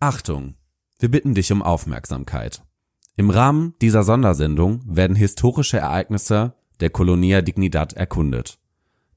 [0.00, 0.54] Achtung,
[1.00, 2.62] wir bitten dich um Aufmerksamkeit.
[3.16, 8.60] Im Rahmen dieser Sondersendung werden historische Ereignisse der Colonia Dignidad erkundet.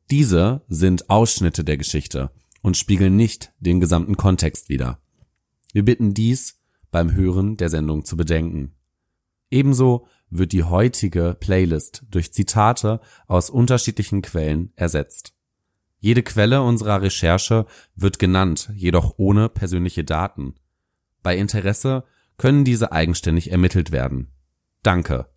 [0.09, 2.31] Diese sind Ausschnitte der Geschichte
[2.63, 4.99] und spiegeln nicht den gesamten Kontext wider.
[5.71, 6.59] Wir bitten dies
[6.89, 8.73] beim Hören der Sendung zu bedenken.
[9.51, 15.35] Ebenso wird die heutige Playlist durch Zitate aus unterschiedlichen Quellen ersetzt.
[15.99, 20.55] Jede Quelle unserer Recherche wird genannt, jedoch ohne persönliche Daten.
[21.23, 22.03] Bei Interesse
[22.37, 24.31] können diese eigenständig ermittelt werden.
[24.83, 25.27] Danke.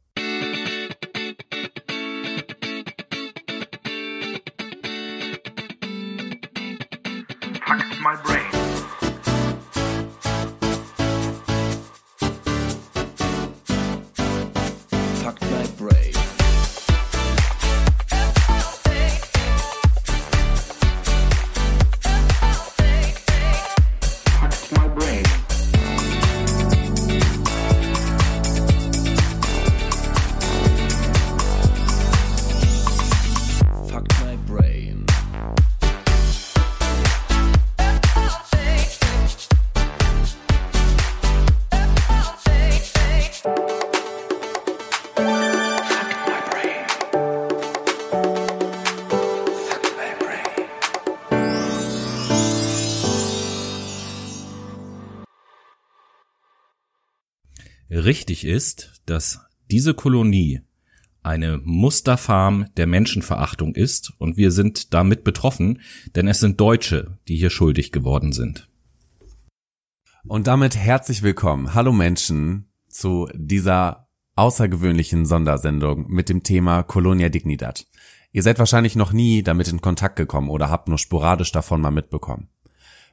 [58.45, 60.61] Ist, dass diese Kolonie
[61.23, 65.81] eine Musterfarm der Menschenverachtung ist und wir sind damit betroffen,
[66.15, 68.69] denn es sind Deutsche, die hier schuldig geworden sind.
[70.27, 77.87] Und damit herzlich willkommen, hallo Menschen, zu dieser außergewöhnlichen Sondersendung mit dem Thema Colonia Dignidad.
[78.31, 81.91] Ihr seid wahrscheinlich noch nie damit in Kontakt gekommen oder habt nur sporadisch davon mal
[81.91, 82.49] mitbekommen.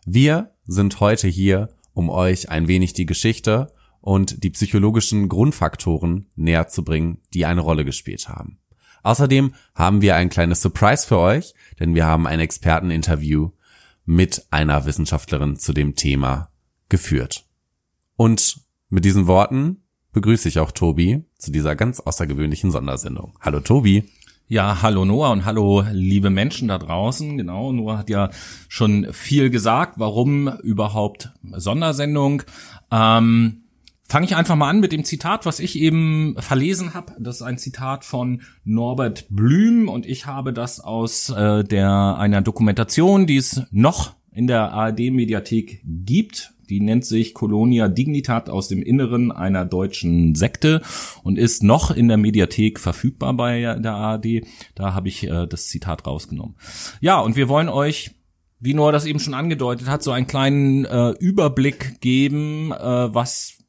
[0.06, 3.72] Wir sind heute hier, um euch ein wenig die Geschichte
[4.02, 8.58] und die psychologischen Grundfaktoren näher zu bringen, die eine Rolle gespielt haben.
[9.04, 13.52] Außerdem haben wir ein kleines Surprise für euch, denn wir haben ein Experteninterview
[14.06, 16.50] mit einer Wissenschaftlerin zu dem Thema
[16.90, 17.46] geführt.
[18.16, 18.60] Und
[18.90, 23.38] mit diesen Worten begrüße ich auch Tobi zu dieser ganz außergewöhnlichen Sondersendung.
[23.40, 24.04] Hallo Tobi.
[24.48, 27.38] Ja, hallo Noah und hallo liebe Menschen da draußen.
[27.38, 28.30] Genau, Noah hat ja
[28.68, 32.44] schon viel gesagt, warum überhaupt Sondersendung.
[32.92, 33.64] Ähm,
[34.12, 37.14] Fange ich einfach mal an mit dem Zitat, was ich eben verlesen habe.
[37.18, 42.42] Das ist ein Zitat von Norbert Blüm und ich habe das aus äh, der einer
[42.42, 46.52] Dokumentation, die es noch in der ARD-Mediathek gibt.
[46.70, 50.82] Die nennt sich Colonia Dignitat aus dem Inneren einer deutschen Sekte
[51.24, 54.42] und ist noch in der Mediathek verfügbar bei der ARD.
[54.76, 56.56] Da habe ich äh, das Zitat rausgenommen.
[57.00, 58.12] Ja, und wir wollen euch
[58.64, 63.61] wie Noah das eben schon angedeutet hat, so einen kleinen äh, Überblick geben, äh, was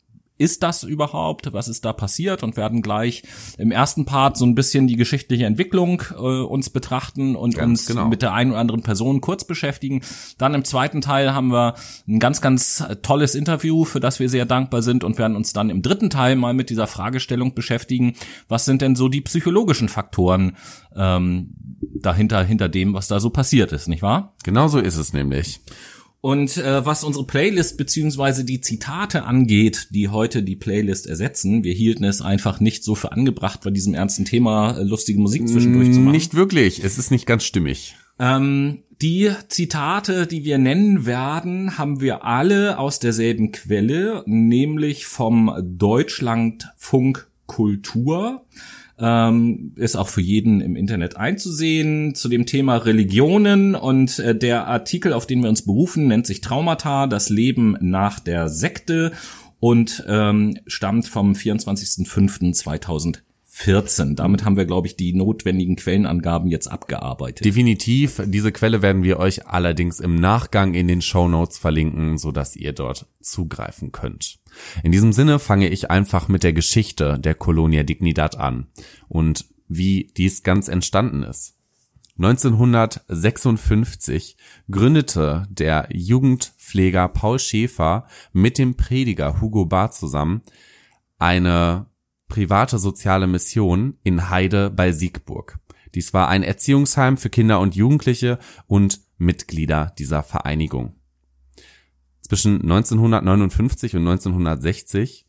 [0.43, 1.53] ist das überhaupt?
[1.53, 2.43] Was ist da passiert?
[2.43, 3.23] Und werden gleich
[3.59, 7.87] im ersten Part so ein bisschen die geschichtliche Entwicklung äh, uns betrachten und Ganz uns
[7.87, 8.09] genau.
[8.09, 10.03] mit der einen oder anderen Person kurz beschäftigen.
[10.39, 11.75] Dann im zweiten Teil haben wir
[12.09, 15.71] ein ganz, ganz tolles Interview, für das wir sehr dankbar sind und werden uns dann
[15.71, 18.15] im dritten Teil mal mit dieser Fragestellung beschäftigen.
[18.49, 20.57] Was sind denn so die psychologischen Faktoren
[20.97, 21.55] ähm,
[22.01, 24.35] dahinter, hinter dem, was da so passiert ist, nicht wahr?
[24.43, 25.61] Genau so ist es nämlich.
[26.23, 31.75] Und äh, was unsere Playlist beziehungsweise die Zitate angeht, die heute die Playlist ersetzen, wir
[31.75, 35.93] hielten es einfach nicht so für angebracht, bei diesem ernsten Thema äh, lustige Musik zwischendurch
[35.93, 36.13] zu machen.
[36.13, 37.97] Nicht wirklich, es ist nicht ganz stimmig.
[38.21, 45.53] Ähm, die Zitate, die wir nennen werden, haben wir alle aus derselben Quelle, nämlich vom
[45.61, 48.47] Deutschlandfunk Kultur.
[49.05, 52.15] Ähm, ist auch für jeden im Internet einzusehen.
[52.15, 56.41] Zu dem Thema Religionen und äh, der Artikel, auf den wir uns berufen, nennt sich
[56.41, 59.11] Traumata, das Leben nach der Sekte
[59.59, 61.35] und ähm, stammt vom
[63.63, 64.17] 24.05.2014.
[64.17, 67.45] Damit haben wir, glaube ich, die notwendigen Quellenangaben jetzt abgearbeitet.
[67.45, 72.33] Definitiv, diese Quelle werden wir euch allerdings im Nachgang in den Show Notes verlinken, so
[72.33, 74.39] dass ihr dort zugreifen könnt.
[74.83, 78.67] In diesem Sinne fange ich einfach mit der Geschichte der Colonia Dignidad an
[79.09, 81.57] und wie dies ganz entstanden ist.
[82.19, 84.37] 1956
[84.71, 90.43] gründete der Jugendpfleger Paul Schäfer mit dem Prediger Hugo Barth zusammen
[91.19, 91.87] eine
[92.33, 95.59] private soziale Mission in Heide bei Siegburg.
[95.95, 100.95] Dies war ein Erziehungsheim für Kinder und Jugendliche und Mitglieder dieser Vereinigung.
[102.23, 105.27] Zwischen 1959 und 1960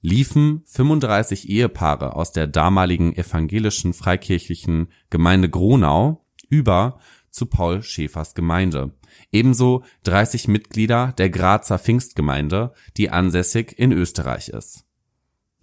[0.00, 6.98] liefen 35 Ehepaare aus der damaligen evangelischen freikirchlichen Gemeinde Gronau über
[7.30, 8.92] zu Paul Schäfers Gemeinde.
[9.30, 14.83] ebenso 30 Mitglieder der Grazer Pfingstgemeinde, die ansässig in Österreich ist.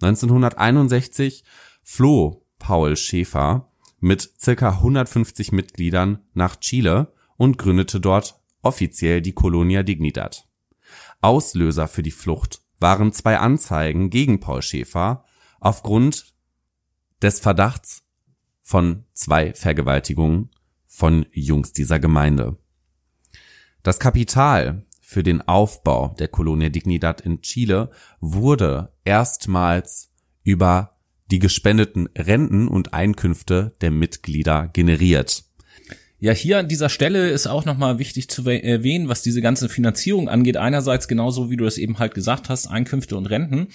[0.02, 1.44] 1961
[1.82, 9.82] floh Paul Schäfer mit circa 150 Mitgliedern nach Chile und gründete dort offiziell die Colonia
[9.82, 10.48] Dignidad.
[11.20, 15.24] Auslöser für die Flucht waren zwei Anzeigen gegen Paul Schäfer
[15.60, 16.34] aufgrund
[17.22, 18.02] des Verdachts
[18.60, 20.50] von zwei Vergewaltigungen
[20.86, 22.58] von Jungs dieser Gemeinde.
[23.82, 30.10] Das Kapital für den Aufbau der Colonia Dignidad in Chile wurde erstmals
[30.42, 30.92] über
[31.30, 35.44] die gespendeten Renten und Einkünfte der Mitglieder generiert.
[36.22, 40.28] Ja, hier an dieser Stelle ist auch nochmal wichtig zu erwähnen, was diese ganze Finanzierung
[40.28, 40.56] angeht.
[40.56, 43.66] Einerseits genauso, wie du das eben halt gesagt hast, Einkünfte und Renten.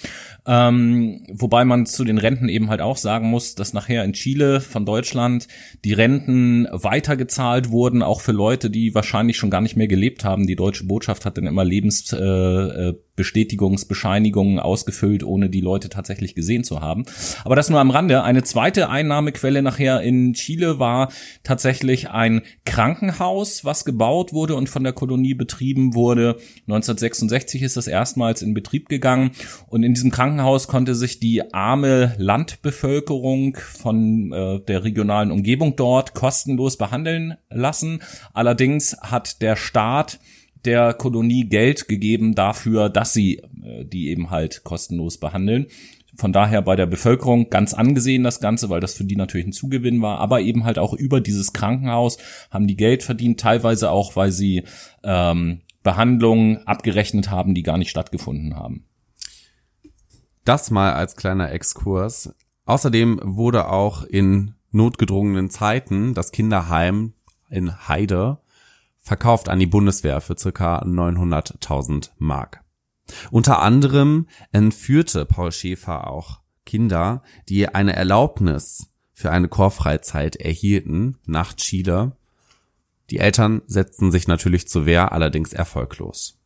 [0.46, 4.62] Ähm, wobei man zu den Renten eben halt auch sagen muss, dass nachher in Chile
[4.62, 5.46] von Deutschland
[5.84, 10.46] die Renten weitergezahlt wurden, auch für Leute, die wahrscheinlich schon gar nicht mehr gelebt haben.
[10.46, 16.36] Die deutsche Botschaft hat dann immer Lebens, äh, äh Bestätigungsbescheinigungen ausgefüllt, ohne die Leute tatsächlich
[16.36, 17.04] gesehen zu haben.
[17.44, 18.22] Aber das nur am Rande.
[18.22, 21.10] Eine zweite Einnahmequelle nachher in Chile war
[21.42, 26.36] tatsächlich ein Krankenhaus, was gebaut wurde und von der Kolonie betrieben wurde.
[26.68, 29.32] 1966 ist das erstmals in Betrieb gegangen
[29.66, 36.14] und in diesem Krankenhaus konnte sich die arme Landbevölkerung von äh, der regionalen Umgebung dort
[36.14, 38.00] kostenlos behandeln lassen.
[38.32, 40.20] Allerdings hat der Staat
[40.64, 45.66] der Kolonie Geld gegeben dafür, dass sie äh, die eben halt kostenlos behandeln.
[46.16, 49.52] Von daher bei der Bevölkerung ganz angesehen das Ganze, weil das für die natürlich ein
[49.52, 52.18] Zugewinn war, aber eben halt auch über dieses Krankenhaus
[52.50, 54.64] haben die Geld verdient, teilweise auch, weil sie
[55.04, 58.84] ähm, Behandlungen abgerechnet haben, die gar nicht stattgefunden haben.
[60.44, 62.34] Das mal als kleiner Exkurs.
[62.64, 67.12] Außerdem wurde auch in notgedrungenen Zeiten das Kinderheim
[67.48, 68.38] in Heide
[69.08, 72.62] verkauft an die Bundeswehr für circa 900.000 Mark.
[73.30, 81.54] Unter anderem entführte Paul Schäfer auch Kinder, die eine Erlaubnis für eine Chorfreizeit erhielten nach
[81.54, 82.12] Chile.
[83.08, 86.37] Die Eltern setzten sich natürlich zur Wehr, allerdings erfolglos.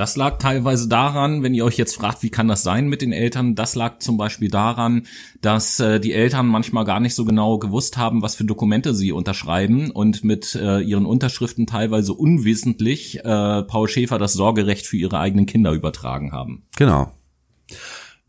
[0.00, 3.12] Das lag teilweise daran, wenn ihr euch jetzt fragt, wie kann das sein mit den
[3.12, 5.02] Eltern, das lag zum Beispiel daran,
[5.42, 9.12] dass äh, die Eltern manchmal gar nicht so genau gewusst haben, was für Dokumente sie
[9.12, 15.18] unterschreiben und mit äh, ihren Unterschriften teilweise unwissentlich äh, Paul Schäfer das Sorgerecht für ihre
[15.18, 16.62] eigenen Kinder übertragen haben.
[16.78, 17.12] Genau.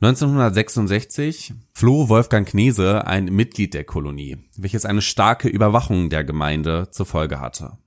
[0.01, 7.05] 1966 floh Wolfgang Knese, ein Mitglied der Kolonie, welches eine starke Überwachung der Gemeinde zur
[7.05, 7.77] Folge hatte.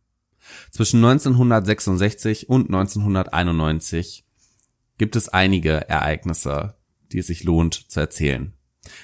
[0.70, 4.24] Zwischen 1966 und 1991
[4.98, 6.76] gibt es einige Ereignisse,
[7.12, 8.52] die es sich lohnt zu erzählen.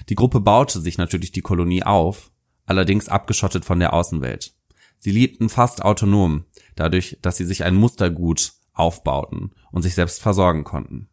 [0.09, 2.31] Die Gruppe baute sich natürlich die Kolonie auf,
[2.67, 4.55] allerdings abgeschottet von der Außenwelt.
[4.99, 6.45] Sie lebten fast autonom,
[6.77, 11.09] dadurch, dass sie sich ein Mustergut aufbauten und sich selbst versorgen konnten.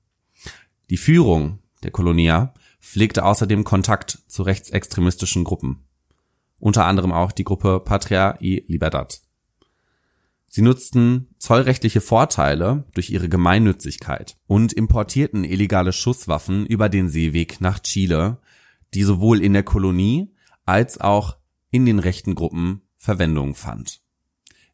[0.90, 5.86] Die Führung der Kolonia pflegte außerdem Kontakt zu rechtsextremistischen Gruppen,
[6.60, 9.22] unter anderem auch die Gruppe Patria y Libertad.
[10.58, 17.78] Sie nutzten zollrechtliche Vorteile durch ihre Gemeinnützigkeit und importierten illegale Schusswaffen über den Seeweg nach
[17.78, 18.40] Chile,
[18.96, 20.34] die sowohl in der Kolonie
[20.66, 21.38] als auch
[21.70, 24.02] in den rechten Gruppen Verwendung fand.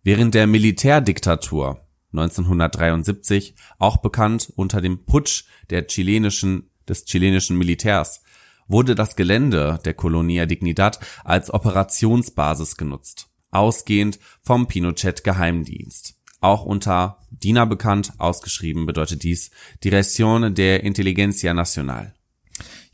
[0.03, 8.23] Während der Militärdiktatur 1973, auch bekannt unter dem Putsch der chilenischen, des chilenischen Militärs,
[8.69, 16.16] wurde das Gelände der Colonia Dignidad als Operationsbasis genutzt ausgehend vom Pinochet-Geheimdienst.
[16.42, 19.52] Auch unter DINA bekannt, ausgeschrieben bedeutet dies
[19.83, 22.14] Dirección de Inteligencia Nacional.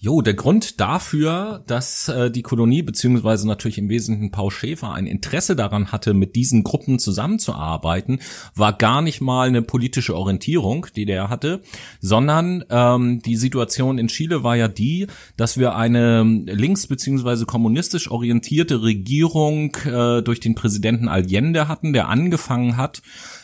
[0.02, 5.06] Jo, der Grund dafür, dass äh, die Kolonie beziehungsweise natürlich im Wesentlichen Paul Schäfer ein
[5.06, 8.20] Interesse daran hatte, mit diesen Gruppen zusammenzuarbeiten,
[8.56, 11.62] war gar nicht mal eine politische Orientierung, die der hatte,
[12.00, 18.10] sondern ähm, die Situation in Chile war ja die, dass wir eine links beziehungsweise kommunistisch
[18.10, 23.02] orientierte Regierung äh, durch den Präsidenten Allende hatten, der angefangen hat,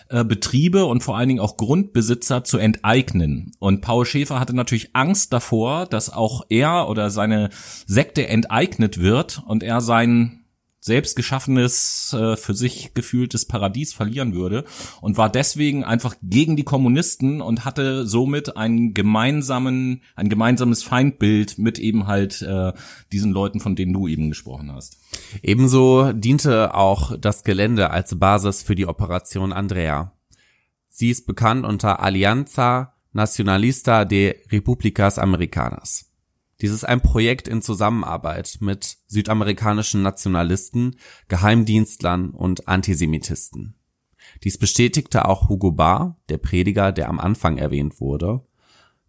[0.09, 3.51] äh, Betriebe und vor allen Dingen auch Grundbesitzer zu enteignen.
[3.59, 7.50] Und Paul Schäfer hatte natürlich Angst davor, dass auch er oder seine
[7.85, 10.44] Sekte enteignet wird und er sein
[10.85, 14.65] selbst geschaffenes, äh, für sich gefühltes Paradies verlieren würde
[15.01, 21.57] und war deswegen einfach gegen die Kommunisten und hatte somit einen gemeinsamen, ein gemeinsames Feindbild
[21.57, 22.71] mit eben halt äh,
[23.11, 24.99] diesen Leuten, von denen du eben gesprochen hast.
[25.41, 30.11] Ebenso diente auch das Gelände als Basis für die Operation Andrea.
[30.89, 36.14] Sie ist bekannt unter Alianza Nacionalista de Repúblicas Americanas.
[36.62, 40.95] Dies ist ein Projekt in Zusammenarbeit mit südamerikanischen Nationalisten,
[41.27, 43.75] Geheimdienstlern und Antisemitisten.
[44.43, 48.45] Dies bestätigte auch Hugo Barr, der Prediger, der am Anfang erwähnt wurde,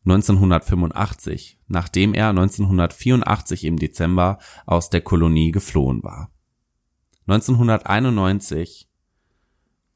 [0.05, 6.31] 1985, nachdem er 1984 im Dezember aus der Kolonie geflohen war.
[7.27, 8.89] 1991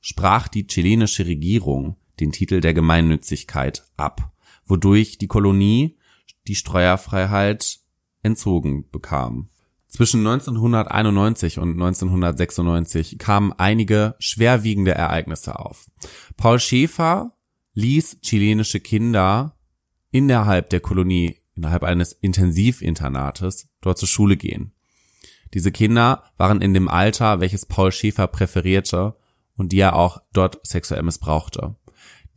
[0.01, 4.33] sprach die chilenische Regierung den Titel der Gemeinnützigkeit ab,
[4.67, 5.97] wodurch die Kolonie
[6.47, 7.81] die Steuerfreiheit
[8.23, 9.51] entzogen bekam.
[9.89, 15.91] Zwischen 1991 und 1996 kamen einige schwerwiegende Ereignisse auf.
[16.37, 17.33] Paul Schäfer
[17.75, 19.57] ließ chilenische Kinder
[20.13, 24.73] innerhalb der Kolonie, innerhalb eines Intensivinternates, dort zur Schule gehen.
[25.55, 29.17] Diese Kinder waren in dem Alter, welches Paul Schäfer präferierte
[29.55, 31.77] und die er auch dort sexuell missbrauchte.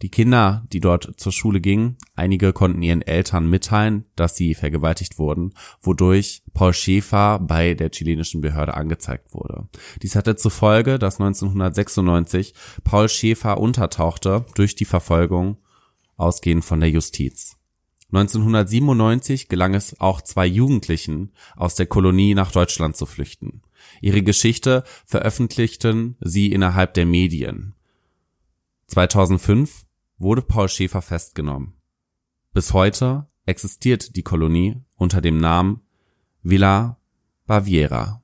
[0.03, 5.17] Die Kinder, die dort zur Schule gingen, einige konnten ihren Eltern mitteilen, dass sie vergewaltigt
[5.17, 9.69] wurden, wodurch Paul Schäfer bei der chilenischen Behörde angezeigt wurde.
[10.01, 15.55] Dies hatte zur Folge, dass 1996 Paul Schäfer untertauchte durch die Verfolgung,
[16.17, 17.55] ausgehend von der Justiz.
[18.12, 23.62] 1997 gelang es auch zwei Jugendlichen aus der Kolonie nach Deutschland zu flüchten.
[24.01, 27.74] Ihre Geschichte veröffentlichten sie innerhalb der Medien.
[28.88, 29.83] 2005
[30.17, 31.74] wurde Paul Schäfer festgenommen.
[32.53, 35.82] Bis heute existiert die Kolonie unter dem Namen
[36.41, 36.98] Villa
[37.46, 38.22] Baviera.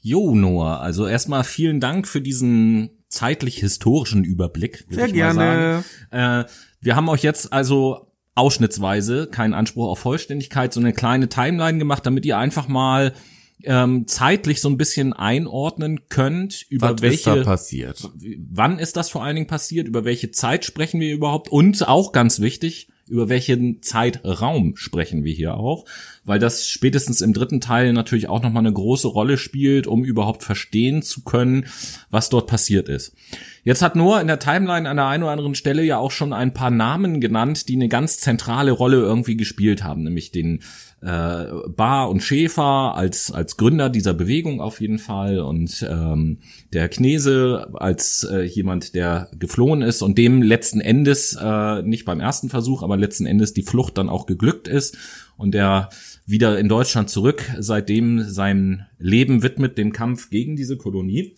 [0.00, 4.84] Jo, Noah, also erstmal vielen Dank für diesen zeitlich-historischen Überblick.
[4.88, 5.84] Sehr ich mal gerne.
[6.10, 6.44] sagen.
[6.44, 11.78] Äh, wir haben euch jetzt also ausschnittsweise, keinen Anspruch auf Vollständigkeit, so eine kleine Timeline
[11.78, 13.14] gemacht, damit ihr einfach mal
[13.62, 18.10] ähm, zeitlich so ein bisschen einordnen könnt, über Was ist welche passiert?
[18.50, 22.12] wann ist das vor allen Dingen passiert, über welche Zeit sprechen wir überhaupt und auch
[22.12, 25.84] ganz wichtig, über welchen Zeitraum sprechen wir hier auch,
[26.24, 30.42] weil das spätestens im dritten Teil natürlich auch nochmal eine große Rolle spielt, um überhaupt
[30.42, 31.66] verstehen zu können,
[32.10, 33.14] was dort passiert ist.
[33.62, 36.32] Jetzt hat Noah in der Timeline an der einen oder anderen Stelle ja auch schon
[36.32, 40.62] ein paar Namen genannt, die eine ganz zentrale Rolle irgendwie gespielt haben, nämlich den
[41.04, 46.38] äh, Bar und Schäfer als als Gründer dieser Bewegung auf jeden Fall und ähm,
[46.72, 52.20] der Knese als äh, jemand, der geflohen ist und dem letzten Endes äh, nicht beim
[52.20, 54.96] ersten Versuch, aber letzten Endes die Flucht dann auch geglückt ist
[55.36, 55.90] und der
[56.24, 61.36] wieder in Deutschland zurück seitdem sein Leben widmet dem Kampf gegen diese Kolonie.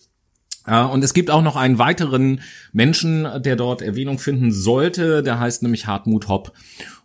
[0.65, 5.39] Äh, Und es gibt auch noch einen weiteren Menschen, der dort Erwähnung finden sollte, der
[5.39, 6.53] heißt nämlich Hartmut Hopp.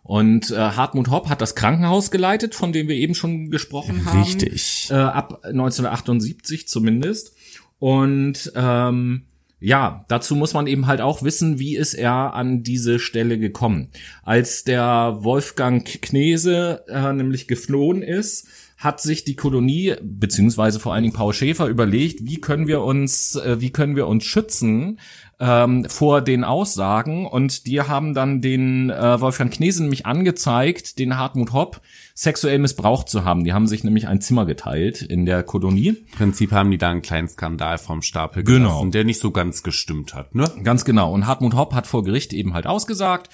[0.03, 4.21] Und äh, Hartmut Hopp hat das Krankenhaus geleitet, von dem wir eben schon gesprochen haben.
[4.21, 4.89] Richtig.
[4.91, 7.35] Äh, ab 1978 zumindest.
[7.79, 9.23] Und ähm,
[9.61, 13.87] ja, dazu muss man eben halt auch wissen, wie ist er an diese Stelle gekommen.
[14.21, 18.47] Als der Wolfgang Knese äh, nämlich geflohen ist,
[18.83, 23.35] hat sich die Kolonie beziehungsweise vor allen Dingen Paul Schäfer überlegt, wie können wir uns,
[23.35, 24.99] äh, wie können wir uns schützen
[25.39, 31.17] ähm, vor den Aussagen und die haben dann den äh, Wolfgang Knese nämlich angezeigt, den
[31.17, 31.81] Hartmut Hopp
[32.15, 33.43] sexuell missbraucht zu haben.
[33.43, 35.89] Die haben sich nämlich ein Zimmer geteilt in der Kolonie.
[35.89, 38.69] Im Prinzip haben die da einen kleinen Skandal vom Stapel Genau.
[38.69, 40.49] gelassen, der nicht so ganz gestimmt hat, ne?
[40.63, 41.11] Ganz genau.
[41.11, 43.29] Und Hartmut Hopp hat vor Gericht eben halt ausgesagt.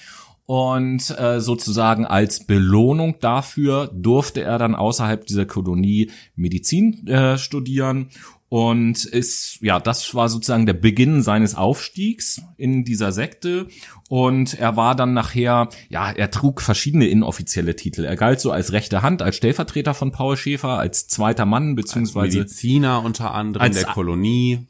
[0.50, 8.08] Und äh, sozusagen als Belohnung dafür durfte er dann außerhalb dieser Kolonie Medizin äh, studieren.
[8.50, 13.68] Und ist, ja, das war sozusagen der Beginn seines Aufstiegs in dieser Sekte.
[14.08, 18.04] Und er war dann nachher, ja, er trug verschiedene inoffizielle Titel.
[18.04, 22.38] Er galt so als rechte Hand, als Stellvertreter von Paul Schäfer, als zweiter Mann, beziehungsweise
[22.38, 24.66] Mediziner unter anderem Als- der Kolonie.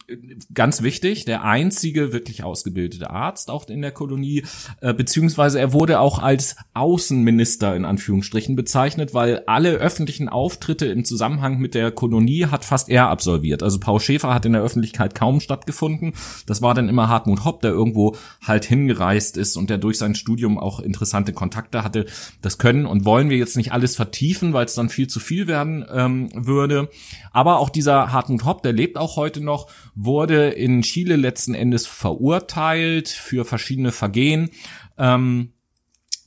[0.52, 4.44] ganz wichtig, der einzige wirklich ausgebildete Arzt auch in der Kolonie,
[4.82, 11.06] äh, beziehungsweise er wurde auch als Außenminister in Anführungsstrichen bezeichnet, weil alle öffentlichen Auftritte im
[11.06, 13.62] Zusammenhang mit der Kolonie hat fast er absolviert.
[13.62, 16.14] Also Paul Schäfer hat in der Öffentlichkeit kaum stattgefunden.
[16.46, 20.14] Das war dann immer Hartmut Hopp, der irgendwo halt hingereist ist und der durch sein
[20.14, 22.06] Studium auch interessante Kontakte hatte.
[22.42, 25.46] Das können und wollen wir jetzt nicht alles vertiefen, weil es dann viel zu viel
[25.46, 26.88] werden ähm, würde.
[27.32, 31.86] Aber auch dieser Hartmut Hopp, der lebt auch heute noch, wurde in Chile letzten Endes
[31.86, 34.50] verurteilt für verschiedene Vergehen.
[34.98, 35.52] Ähm,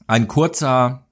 [0.08, 1.03] ein kurzer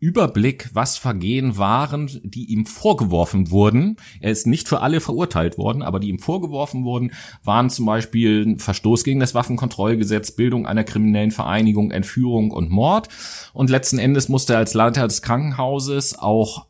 [0.00, 3.96] Überblick, was Vergehen waren, die ihm vorgeworfen wurden.
[4.20, 7.12] Er ist nicht für alle verurteilt worden, aber die ihm vorgeworfen wurden,
[7.44, 13.08] waren zum Beispiel Verstoß gegen das Waffenkontrollgesetz, Bildung einer kriminellen Vereinigung, Entführung und Mord.
[13.52, 16.66] Und letzten Endes musste er als Leiter des Krankenhauses auch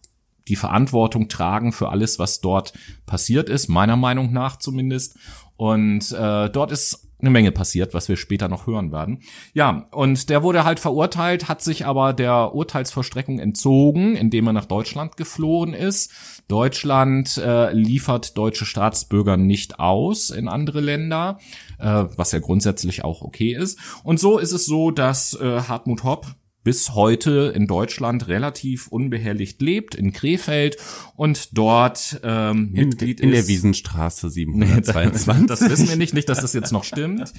[0.48, 2.72] die Verantwortung tragen für alles, was dort
[3.06, 5.16] passiert ist, meiner Meinung nach zumindest.
[5.56, 9.20] Und äh, dort ist eine Menge passiert, was wir später noch hören werden.
[9.52, 14.66] Ja, und der wurde halt verurteilt, hat sich aber der Urteilsvollstreckung entzogen, indem er nach
[14.66, 16.12] Deutschland geflohen ist.
[16.48, 21.38] Deutschland äh, liefert deutsche Staatsbürger nicht aus in andere Länder,
[21.78, 23.78] äh, was ja grundsätzlich auch okay ist.
[24.04, 26.26] Und so ist es so, dass äh, Hartmut Hopp
[26.62, 30.76] bis heute in Deutschland relativ unbehelligt lebt, in Krefeld
[31.16, 33.36] und dort ähm, In, Mitglied in ist.
[33.36, 35.26] der Wiesenstraße 722.
[35.48, 37.32] Das wissen wir nicht, nicht, dass das jetzt noch stimmt.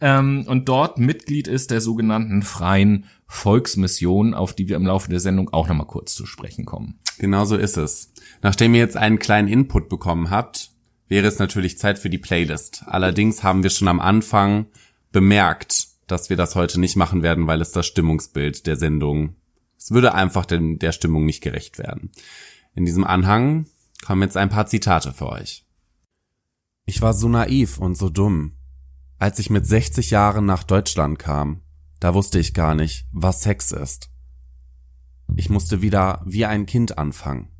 [0.00, 5.20] Ähm, und dort Mitglied ist der sogenannten Freien Volksmission, auf die wir im Laufe der
[5.20, 6.98] Sendung auch nochmal kurz zu sprechen kommen.
[7.18, 8.12] Genau so ist es.
[8.42, 10.70] Nachdem ihr jetzt einen kleinen Input bekommen habt,
[11.08, 12.84] wäre es natürlich Zeit für die Playlist.
[12.86, 14.66] Allerdings haben wir schon am Anfang
[15.10, 19.36] bemerkt, dass wir das heute nicht machen werden, weil es das Stimmungsbild der Sendung,
[19.76, 22.10] es würde einfach den, der Stimmung nicht gerecht werden.
[22.74, 23.66] In diesem Anhang
[24.04, 25.64] kommen jetzt ein paar Zitate für euch.
[26.84, 28.56] Ich war so naiv und so dumm.
[29.18, 31.62] Als ich mit 60 Jahren nach Deutschland kam,
[32.00, 34.10] da wusste ich gar nicht, was Sex ist.
[35.36, 37.50] Ich musste wieder wie ein Kind anfangen.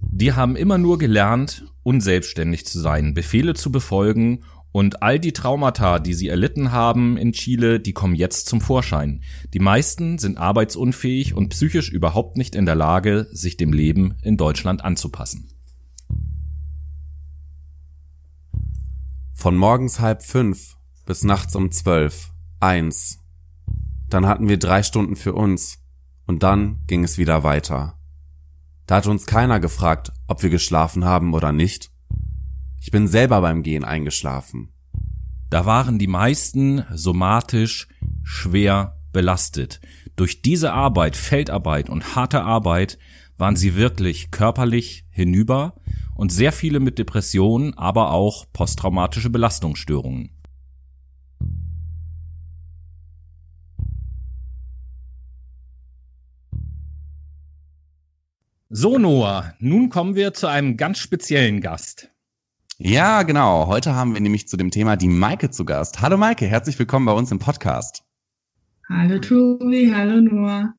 [0.00, 4.44] Die haben immer nur gelernt, unselbstständig zu sein, Befehle zu befolgen
[4.76, 9.22] und all die Traumata, die sie erlitten haben in Chile, die kommen jetzt zum Vorschein.
[9.54, 14.36] Die meisten sind arbeitsunfähig und psychisch überhaupt nicht in der Lage, sich dem Leben in
[14.36, 15.48] Deutschland anzupassen.
[19.32, 23.24] Von morgens halb fünf bis nachts um zwölf, eins.
[24.10, 25.78] Dann hatten wir drei Stunden für uns
[26.26, 27.98] und dann ging es wieder weiter.
[28.86, 31.95] Da hat uns keiner gefragt, ob wir geschlafen haben oder nicht.
[32.86, 34.72] Ich bin selber beim Gehen eingeschlafen.
[35.50, 37.88] Da waren die meisten somatisch
[38.22, 39.80] schwer belastet.
[40.14, 42.96] Durch diese Arbeit, Feldarbeit und harte Arbeit
[43.38, 45.74] waren sie wirklich körperlich hinüber
[46.14, 50.30] und sehr viele mit Depressionen, aber auch posttraumatische Belastungsstörungen.
[58.68, 62.12] So, Noah, nun kommen wir zu einem ganz speziellen Gast.
[62.78, 63.68] Ja, genau.
[63.68, 66.02] Heute haben wir nämlich zu dem Thema die Maike zu Gast.
[66.02, 68.04] Hallo Maike, herzlich willkommen bei uns im Podcast.
[68.90, 70.74] Hallo Tobi, hallo Noah.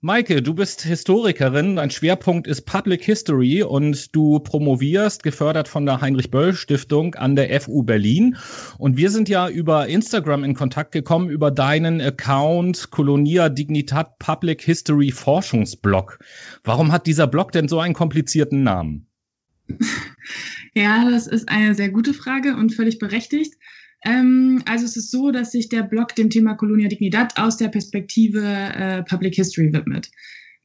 [0.00, 6.00] Maike, du bist Historikerin, dein Schwerpunkt ist Public History und du promovierst, gefördert von der
[6.00, 8.36] Heinrich-Böll-Stiftung an der FU Berlin.
[8.78, 14.62] Und wir sind ja über Instagram in Kontakt gekommen, über deinen Account Colonia Dignitat Public
[14.62, 16.20] History Forschungsblog.
[16.62, 19.08] Warum hat dieser Blog denn so einen komplizierten Namen?
[20.78, 23.54] Ja, das ist eine sehr gute Frage und völlig berechtigt.
[24.04, 27.66] Ähm, also es ist so, dass sich der Blog dem Thema Colonia Dignidad aus der
[27.66, 30.08] Perspektive äh, Public History widmet.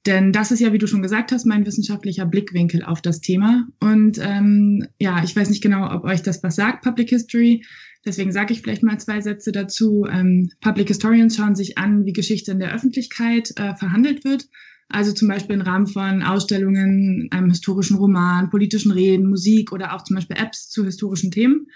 [0.06, 3.68] Denn das ist ja, wie du schon gesagt hast, mein wissenschaftlicher Blickwinkel auf das Thema.
[3.80, 7.66] Und ähm, ja, ich weiß nicht genau, ob euch das was sagt, Public History.
[8.06, 10.06] Deswegen sage ich vielleicht mal zwei Sätze dazu.
[10.12, 14.48] Ähm, Public Historians schauen sich an, wie Geschichte in der Öffentlichkeit äh, verhandelt wird.
[14.94, 20.04] Also zum Beispiel im Rahmen von Ausstellungen, einem historischen Roman, politischen Reden, Musik oder auch
[20.04, 21.68] zum Beispiel Apps zu historischen Themen.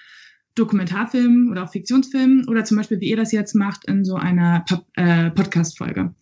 [0.53, 4.65] Dokumentarfilmen oder auch Fiktionsfilmen oder zum Beispiel, wie ihr das jetzt macht, in so einer
[4.95, 6.15] äh, Podcast-Folge.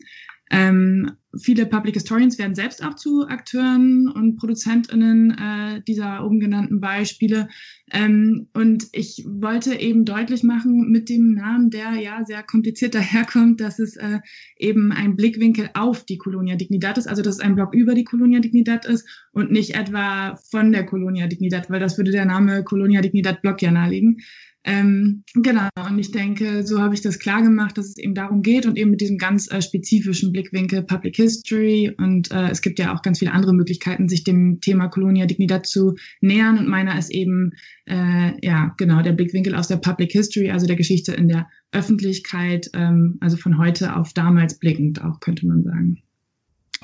[0.51, 6.79] Ähm, viele Public Historians werden selbst auch zu Akteuren und ProduzentInnen äh, dieser oben genannten
[6.79, 7.47] Beispiele.
[7.91, 13.59] Ähm, und ich wollte eben deutlich machen mit dem Namen, der ja sehr kompliziert daherkommt,
[13.59, 14.19] dass es äh,
[14.57, 18.03] eben ein Blickwinkel auf die Colonia Dignidad ist, also dass es ein Blog über die
[18.03, 22.63] Colonia Dignidad ist und nicht etwa von der Colonia Dignidad, weil das würde der Name
[22.63, 24.21] Colonia Dignidad Blog ja nahelegen.
[24.67, 28.41] Ähm, genau, und ich denke, so habe ich das klar gemacht, dass es eben darum
[28.41, 31.93] geht und eben mit diesem ganz äh, spezifischen Blickwinkel Public History.
[31.95, 35.67] Und äh, es gibt ja auch ganz viele andere Möglichkeiten, sich dem Thema Colonia Dignidad
[35.67, 36.57] zu nähern.
[36.57, 37.51] Und meiner ist eben,
[37.85, 42.67] äh, ja, genau, der Blickwinkel aus der Public History, also der Geschichte in der Öffentlichkeit,
[42.73, 46.01] ähm, also von heute auf damals blickend auch, könnte man sagen.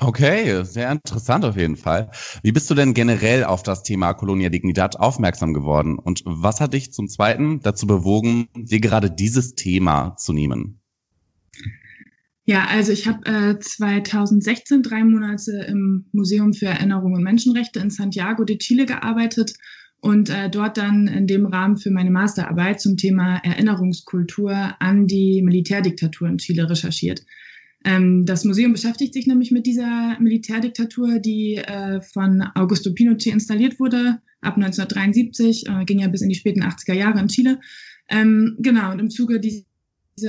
[0.04, 2.10] Okay, sehr interessant auf jeden Fall.
[2.42, 5.96] Wie bist du denn generell auf das Thema Colonia Dignidad aufmerksam geworden?
[5.96, 10.80] Und was hat dich zum Zweiten dazu bewogen, dir gerade dieses Thema zu nehmen?
[12.44, 17.90] Ja, also ich habe äh, 2016 drei Monate im Museum für Erinnerung und Menschenrechte in
[17.90, 19.54] Santiago de Chile gearbeitet
[20.00, 25.42] und äh, dort dann in dem Rahmen für meine Masterarbeit zum Thema Erinnerungskultur an die
[25.42, 27.24] Militärdiktatur in Chile recherchiert.
[27.84, 33.80] Ähm, das Museum beschäftigt sich nämlich mit dieser Militärdiktatur, die äh, von Augusto Pinochet installiert
[33.80, 37.60] wurde ab 1973, äh, ging ja bis in die späten 80er Jahre in Chile.
[38.08, 39.64] Ähm, genau, und im Zuge dieser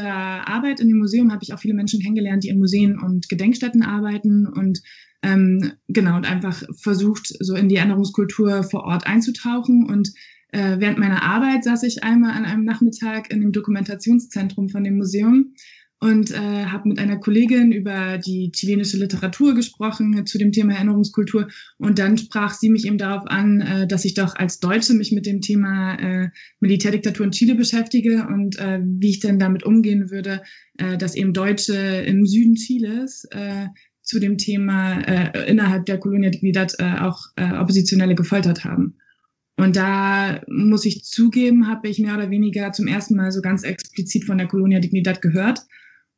[0.03, 3.83] Arbeit in dem Museum habe ich auch viele Menschen kennengelernt, die in Museen und Gedenkstätten
[3.83, 4.81] arbeiten und
[5.23, 10.13] ähm, genau und einfach versucht, so in die Erinnerungskultur vor Ort einzutauchen und
[10.53, 14.97] Äh, während meiner Arbeit saß ich einmal an einem Nachmittag in dem Dokumentationszentrum von dem
[14.97, 15.55] Museum
[16.03, 20.73] und äh, habe mit einer Kollegin über die chilenische Literatur gesprochen äh, zu dem Thema
[20.73, 24.93] Erinnerungskultur und dann sprach sie mich eben darauf an, äh, dass ich doch als Deutsche
[24.95, 29.63] mich mit dem Thema äh, Militärdiktatur in Chile beschäftige und äh, wie ich denn damit
[29.63, 30.41] umgehen würde,
[30.77, 33.67] äh, dass eben Deutsche im Süden Chiles äh,
[34.01, 38.97] zu dem Thema äh, innerhalb der Colonia Dignidad äh, auch äh, Oppositionelle gefoltert haben.
[39.55, 43.63] Und da muss ich zugeben, habe ich mehr oder weniger zum ersten Mal so ganz
[43.63, 45.59] explizit von der Colonia Dignidad gehört.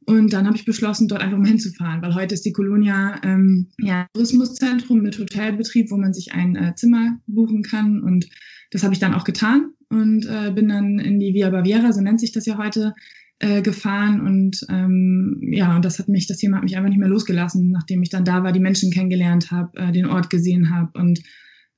[0.05, 3.67] Und dann habe ich beschlossen, dort einfach mal hinzufahren, weil heute ist die Colonia ähm,
[3.79, 8.01] ja, Tourismuszentrum mit Hotelbetrieb, wo man sich ein äh, Zimmer buchen kann.
[8.01, 8.27] Und
[8.71, 12.01] das habe ich dann auch getan und äh, bin dann in die Via Baviera, so
[12.01, 12.93] nennt sich das ja heute,
[13.39, 14.21] äh, gefahren.
[14.21, 17.71] Und ähm, ja, und das hat mich, das Thema hat mich einfach nicht mehr losgelassen,
[17.71, 21.19] nachdem ich dann da war, die Menschen kennengelernt habe, äh, den Ort gesehen habe und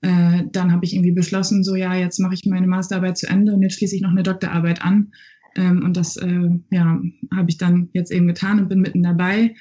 [0.01, 3.53] äh, dann habe ich irgendwie beschlossen, so ja, jetzt mache ich meine Masterarbeit zu Ende
[3.53, 5.11] und jetzt schließe ich noch eine Doktorarbeit an.
[5.57, 7.01] Ähm, und das äh, ja,
[7.35, 9.55] habe ich dann jetzt eben getan und bin mitten dabei.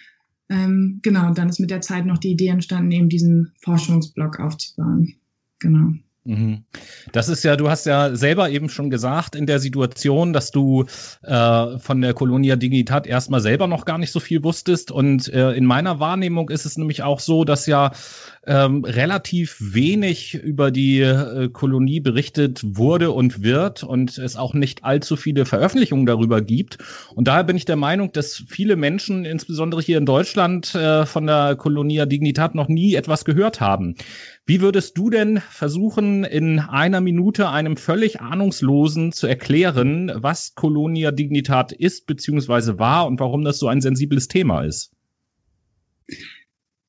[0.49, 4.39] Ähm, genau, und dann ist mit der Zeit noch die Idee entstanden, eben diesen Forschungsblock
[4.39, 5.15] aufzubauen.
[5.59, 5.95] Genau.
[6.27, 6.65] Mhm.
[7.13, 10.85] Das ist ja, du hast ja selber eben schon gesagt in der Situation, dass du
[11.23, 14.91] äh, von der Colonia Dignitat erstmal selber noch gar nicht so viel wusstest.
[14.91, 17.93] Und äh, in meiner Wahrnehmung ist es nämlich auch so, dass ja
[18.45, 24.85] ähm, relativ wenig über die äh, Kolonie berichtet wurde und wird und es auch nicht
[24.85, 26.79] allzu viele Veröffentlichungen darüber gibt.
[27.15, 31.27] Und daher bin ich der Meinung, dass viele Menschen, insbesondere hier in Deutschland, äh, von
[31.27, 33.95] der Colonia Dignitat noch nie etwas gehört haben.
[34.49, 41.11] Wie würdest du denn versuchen, in einer Minute einem völlig Ahnungslosen zu erklären, was Colonia
[41.11, 42.79] Dignitat ist bzw.
[42.79, 44.93] war und warum das so ein sensibles Thema ist?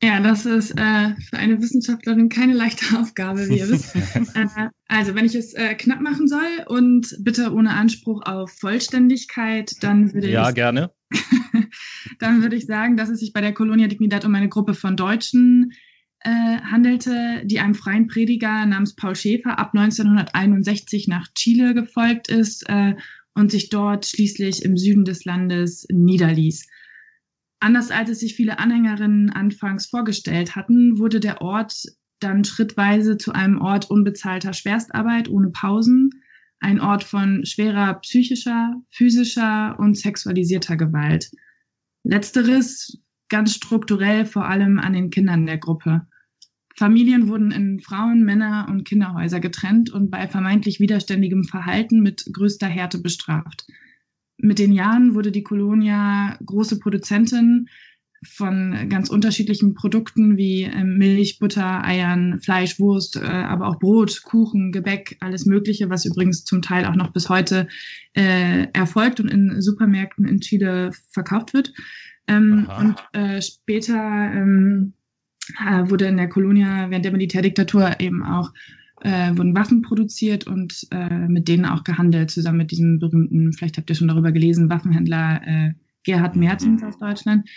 [0.03, 3.95] Ja, das ist äh, für eine Wissenschaftlerin keine leichte Aufgabe, wie ihr wisst.
[4.35, 9.71] äh, also, wenn ich es äh, knapp machen soll und bitte ohne Anspruch auf Vollständigkeit,
[9.81, 10.55] dann würde ja, ich.
[10.55, 10.91] gerne.
[12.19, 14.95] dann würde ich sagen, dass es sich bei der Colonia Dignidad um eine Gruppe von
[14.95, 15.73] Deutschen
[16.27, 22.67] äh, handelte, die einem freien Prediger namens Paul Schäfer ab 1961 nach Chile gefolgt ist
[22.67, 22.95] äh,
[23.33, 26.67] und sich dort schließlich im Süden des Landes niederließ.
[27.61, 31.81] Anders als es sich viele Anhängerinnen anfangs vorgestellt hatten, wurde der Ort
[32.19, 36.09] dann schrittweise zu einem Ort unbezahlter Schwerstarbeit ohne Pausen,
[36.59, 41.31] ein Ort von schwerer psychischer, physischer und sexualisierter Gewalt.
[42.03, 46.05] Letzteres ganz strukturell vor allem an den Kindern der Gruppe.
[46.77, 52.67] Familien wurden in Frauen-, Männer- und Kinderhäuser getrennt und bei vermeintlich widerständigem Verhalten mit größter
[52.67, 53.65] Härte bestraft
[54.37, 57.67] mit den Jahren wurde die Colonia große Produzentin
[58.23, 64.23] von ganz unterschiedlichen Produkten wie ähm, Milch, Butter, Eiern, Fleisch, Wurst, äh, aber auch Brot,
[64.23, 67.67] Kuchen, Gebäck, alles Mögliche, was übrigens zum Teil auch noch bis heute
[68.13, 71.73] äh, erfolgt und in Supermärkten in Chile verkauft wird.
[72.27, 74.93] Ähm, und äh, später ähm,
[75.59, 78.51] äh, wurde in der Colonia während der Militärdiktatur eben auch
[79.01, 83.77] äh, wurden Waffen produziert und äh, mit denen auch gehandelt, zusammen mit diesem berühmten, vielleicht
[83.77, 87.47] habt ihr schon darüber gelesen, Waffenhändler äh, Gerhard Mertens aus Deutschland.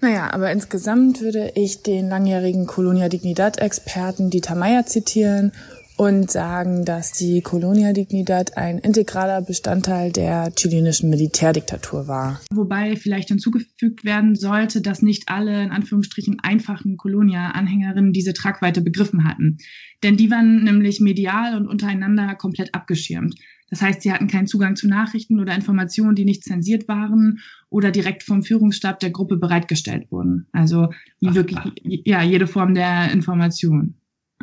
[0.00, 5.52] Naja, aber insgesamt würde ich den langjährigen Colonia Dignidad-Experten Dieter Meyer zitieren
[5.96, 12.40] und sagen, dass die Colonia Dignidad ein integraler Bestandteil der chilenischen Militärdiktatur war.
[12.52, 19.24] Wobei vielleicht hinzugefügt werden sollte, dass nicht alle in Anführungsstrichen einfachen Colonia-Anhängerinnen diese Tragweite begriffen
[19.24, 19.58] hatten.
[20.02, 23.36] Denn die waren nämlich medial und untereinander komplett abgeschirmt.
[23.70, 27.90] Das heißt, sie hatten keinen Zugang zu Nachrichten oder Informationen, die nicht zensiert waren oder
[27.90, 30.46] direkt vom Führungsstab der Gruppe bereitgestellt wurden.
[30.52, 30.90] Also
[31.24, 31.70] ach, wirklich, ach.
[31.82, 33.94] ja, jede Form der Information.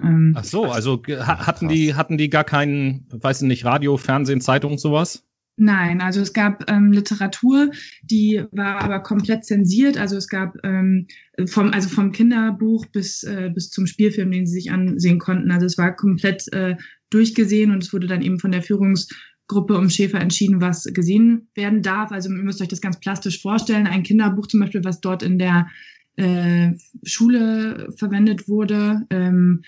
[0.01, 4.41] Ähm, Ach so, also hatten die, hatten die gar keinen, weiß ich nicht, Radio, Fernsehen,
[4.41, 5.25] Zeitung, sowas?
[5.57, 7.69] Nein, also es gab ähm, Literatur,
[8.01, 9.97] die war aber komplett zensiert.
[9.97, 11.07] Also es gab ähm,
[11.45, 15.51] vom, also vom Kinderbuch bis, äh, bis zum Spielfilm, den sie sich ansehen konnten.
[15.51, 16.77] Also es war komplett äh,
[17.09, 21.83] durchgesehen und es wurde dann eben von der Führungsgruppe um Schäfer entschieden, was gesehen werden
[21.83, 22.11] darf.
[22.11, 23.87] Also ihr müsst euch das ganz plastisch vorstellen.
[23.87, 25.67] Ein Kinderbuch zum Beispiel, was dort in der
[26.17, 29.01] äh, Schule verwendet wurde.
[29.09, 29.61] Ähm,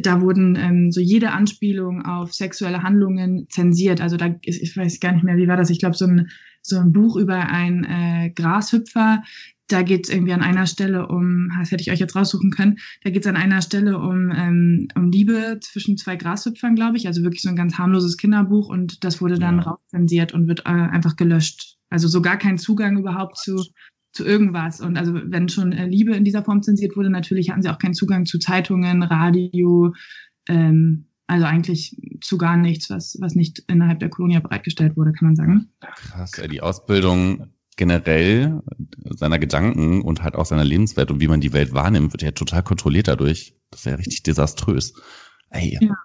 [0.00, 4.00] da wurden ähm, so jede Anspielung auf sexuelle Handlungen zensiert.
[4.00, 5.70] Also da ist, ich weiß gar nicht mehr, wie war das?
[5.70, 6.28] Ich glaube, so ein,
[6.62, 9.22] so ein Buch über einen äh, Grashüpfer.
[9.70, 12.78] Da geht es irgendwie an einer Stelle um, das hätte ich euch jetzt raussuchen können,
[13.04, 17.06] da geht es an einer Stelle um, ähm, um Liebe zwischen zwei Grashüpfern, glaube ich.
[17.06, 19.64] Also wirklich so ein ganz harmloses Kinderbuch und das wurde dann ja.
[19.64, 21.76] rauszensiert und wird äh, einfach gelöscht.
[21.90, 23.62] Also so gar kein Zugang überhaupt zu
[24.12, 24.80] zu irgendwas.
[24.80, 27.78] Und also wenn schon äh, Liebe in dieser Form zensiert wurde, natürlich hatten sie auch
[27.78, 29.94] keinen Zugang zu Zeitungen, Radio,
[30.48, 35.28] ähm, Also eigentlich zu gar nichts, was, was nicht innerhalb der Kolonie bereitgestellt wurde, kann
[35.28, 35.68] man sagen.
[35.80, 38.60] Krass, die Ausbildung generell
[39.10, 42.32] seiner Gedanken und halt auch seiner Lebenswelt und wie man die Welt wahrnimmt, wird ja
[42.32, 43.54] total kontrolliert dadurch.
[43.70, 44.94] Das ist ja richtig desaströs.
[45.50, 45.78] Ey.
[45.80, 45.96] Ja.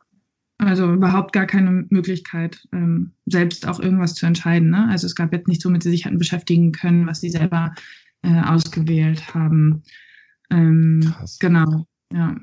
[0.58, 4.70] Also überhaupt gar keine Möglichkeit, ähm, selbst auch irgendwas zu entscheiden.
[4.70, 4.88] Ne?
[4.90, 7.74] Also es gab jetzt nichts, womit sie sich hatten beschäftigen können, was sie selber
[8.22, 9.84] äh, ausgewählt haben.
[10.50, 11.40] Ähm, Krass.
[11.40, 12.36] genau, ja.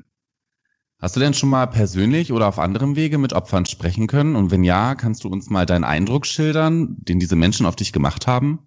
[0.99, 4.35] Hast du denn schon mal persönlich oder auf anderem Wege mit Opfern sprechen können?
[4.35, 7.91] Und wenn ja, kannst du uns mal deinen Eindruck schildern, den diese Menschen auf dich
[7.91, 8.59] gemacht haben?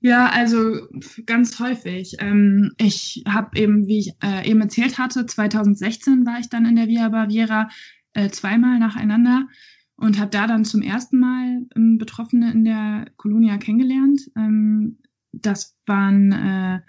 [0.00, 0.88] Ja, also
[1.26, 2.16] ganz häufig.
[2.18, 6.74] Ähm, ich habe eben, wie ich äh, eben erzählt hatte, 2016 war ich dann in
[6.74, 7.68] der Via Baviera
[8.14, 9.48] äh, zweimal nacheinander
[9.96, 14.22] und habe da dann zum ersten Mal ähm, Betroffene in der Kolonia kennengelernt.
[14.36, 14.98] Ähm,
[15.32, 16.80] das waren äh,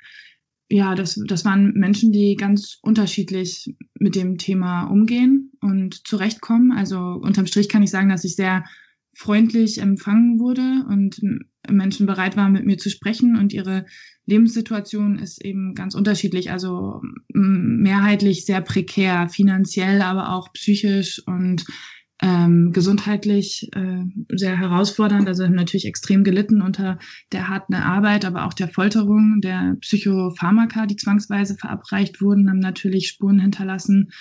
[0.71, 6.71] ja, das, das waren Menschen, die ganz unterschiedlich mit dem Thema umgehen und zurechtkommen.
[6.71, 8.63] Also unterm Strich kann ich sagen, dass ich sehr
[9.13, 11.21] freundlich empfangen wurde und
[11.69, 13.86] Menschen bereit waren, mit mir zu sprechen und ihre
[14.26, 16.52] Lebenssituation ist eben ganz unterschiedlich.
[16.52, 17.02] Also
[17.34, 21.65] mehrheitlich sehr prekär, finanziell, aber auch psychisch und
[22.21, 25.28] ähm, gesundheitlich äh, sehr herausfordernd.
[25.28, 27.00] Also haben natürlich extrem gelitten unter
[27.32, 33.08] der harten Arbeit, aber auch der Folterung, der Psychopharmaka, die zwangsweise verabreicht wurden, haben natürlich
[33.08, 34.12] Spuren hinterlassen.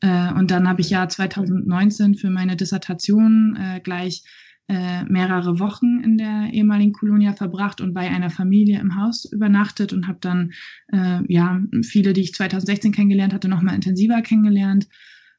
[0.00, 4.24] Äh, und dann habe ich ja 2019 für meine Dissertation äh, gleich
[4.70, 9.92] äh, mehrere Wochen in der ehemaligen Kolonia verbracht und bei einer Familie im Haus übernachtet
[9.92, 10.52] und habe dann
[10.92, 14.86] äh, ja viele, die ich 2016 kennengelernt hatte, noch mal intensiver kennengelernt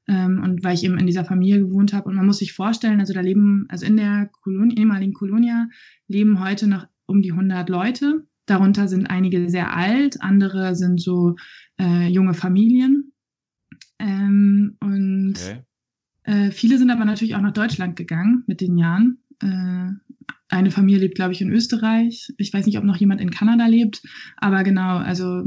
[0.10, 2.10] ähm, und weil ich eben in dieser Familie gewohnt habe.
[2.10, 5.70] Und man muss sich vorstellen, also da leben, also in der Kolonie, ehemaligen Kolonia
[6.10, 8.28] leben heute noch um die 100 Leute.
[8.48, 11.38] Darunter sind einige sehr alt, andere sind so
[11.80, 13.14] äh, junge Familien.
[13.98, 15.62] Ähm, und Okay.
[16.24, 19.21] äh, viele sind aber natürlich auch nach Deutschland gegangen mit den Jahren.
[19.44, 19.92] Äh,
[20.50, 22.28] eine Familie lebt, glaube ich, in Österreich.
[22.38, 24.04] Ich weiß nicht, ob noch jemand in Kanada lebt.
[24.36, 25.44] Aber genau, also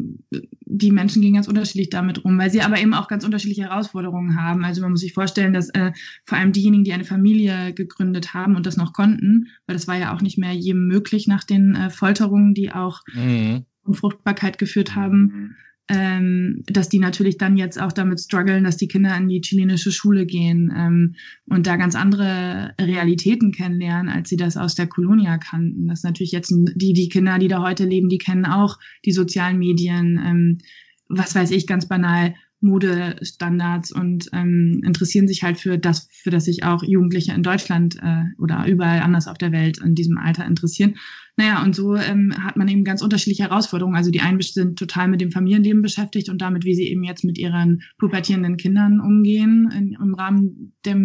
[0.61, 4.41] die Menschen gehen ganz unterschiedlich damit rum, weil sie aber eben auch ganz unterschiedliche Herausforderungen
[4.41, 4.65] haben.
[4.65, 5.93] Also man muss sich vorstellen, dass äh,
[6.25, 9.99] vor allem diejenigen, die eine Familie gegründet haben und das noch konnten, weil das war
[9.99, 13.67] ja auch nicht mehr jedem möglich nach den äh, Folterungen, die auch Mhm.
[13.85, 15.57] Unfruchtbarkeit geführt haben,
[15.89, 19.93] ähm, dass die natürlich dann jetzt auch damit strugglen, dass die Kinder in die chilenische
[19.93, 21.15] Schule gehen ähm,
[21.47, 25.89] und da ganz andere Realitäten kennenlernen, als sie das aus der Kolonia kannten.
[25.89, 29.13] Das ist natürlich jetzt die, die Kinder, die da heute leben, die kennen auch die
[29.13, 30.59] sozialen Medien, ähm,
[31.09, 36.47] was weiß ich, ganz banal, Modestandards und ähm, interessieren sich halt für das, für das
[36.47, 40.47] sich auch Jugendliche in Deutschland äh, oder überall anders auf der Welt in diesem Alter
[40.47, 40.95] interessieren.
[41.37, 43.97] Naja, und so ähm, hat man eben ganz unterschiedliche Herausforderungen.
[43.97, 47.25] Also die einen sind total mit dem Familienleben beschäftigt und damit, wie sie eben jetzt
[47.25, 50.97] mit ihren pubertierenden Kindern umgehen, in, im Rahmen der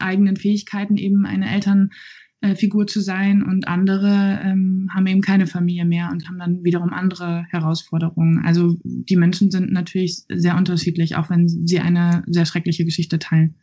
[0.00, 3.44] eigenen Fähigkeiten eben eine Elternfigur zu sein.
[3.44, 8.44] Und andere ähm, haben eben keine Familie mehr und haben dann wiederum andere Herausforderungen.
[8.44, 13.54] Also die Menschen sind natürlich sehr unterschiedlich, auch wenn sie eine sehr schreckliche Geschichte teilen.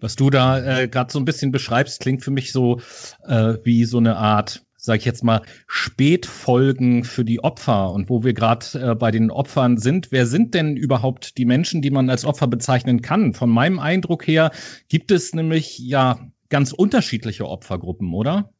[0.00, 2.80] Was du da äh, gerade so ein bisschen beschreibst, klingt für mich so
[3.26, 7.90] äh, wie so eine Art, sag ich jetzt mal, Spätfolgen für die Opfer.
[7.90, 11.80] Und wo wir gerade äh, bei den Opfern sind, wer sind denn überhaupt die Menschen,
[11.80, 13.32] die man als Opfer bezeichnen kann?
[13.32, 14.50] Von meinem Eindruck her
[14.88, 16.20] gibt es nämlich ja
[16.50, 18.52] ganz unterschiedliche Opfergruppen, oder?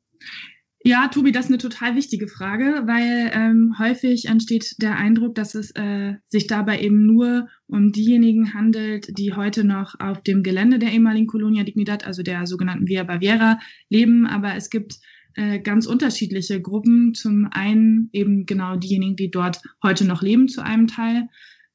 [0.86, 5.54] Ja, Tobi, das ist eine total wichtige Frage, weil ähm, häufig entsteht der Eindruck, dass
[5.54, 10.78] es äh, sich dabei eben nur um diejenigen handelt, die heute noch auf dem Gelände
[10.78, 13.58] der ehemaligen Colonia Dignidad, also der sogenannten Via Baviera,
[13.88, 14.26] leben.
[14.26, 14.98] Aber es gibt
[15.34, 17.14] äh, ganz unterschiedliche Gruppen.
[17.14, 21.28] Zum einen eben genau diejenigen, die dort heute noch leben, zu einem Teil.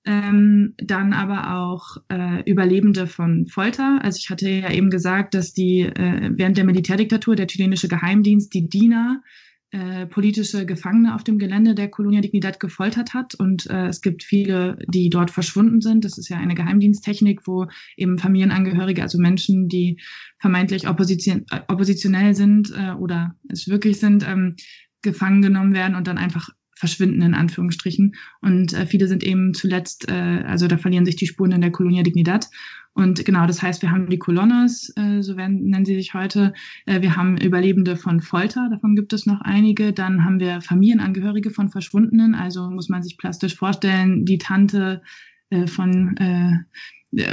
[0.06, 4.00] Ähm, dann aber auch äh, Überlebende von Folter.
[4.02, 8.54] Also ich hatte ja eben gesagt, dass die äh, während der Militärdiktatur der chilenische Geheimdienst
[8.54, 9.22] die DINA
[9.72, 13.36] äh, politische Gefangene auf dem Gelände der Colonia Dignidad gefoltert hat.
[13.36, 16.06] Und äh, es gibt viele, die dort verschwunden sind.
[16.06, 20.00] Das ist ja eine Geheimdiensttechnik, wo eben Familienangehörige, also Menschen, die
[20.40, 24.56] vermeintlich opposition äh, oppositionell sind äh, oder es wirklich sind, ähm,
[25.02, 28.16] gefangen genommen werden und dann einfach verschwinden in Anführungsstrichen.
[28.42, 31.72] Und äh, viele sind eben zuletzt, äh, also da verlieren sich die Spuren in der
[31.72, 32.48] Colonia Dignidad.
[32.94, 36.54] Und genau, das heißt, wir haben die Colonnas, äh, so werden, nennen sie sich heute.
[36.86, 39.94] Äh, wir haben Überlebende von Folter, davon gibt es noch einige.
[39.94, 42.36] Dann haben wir Familienangehörige von Verschwundenen.
[42.36, 45.02] Also muss man sich plastisch vorstellen, die Tante
[45.50, 46.58] äh, von äh,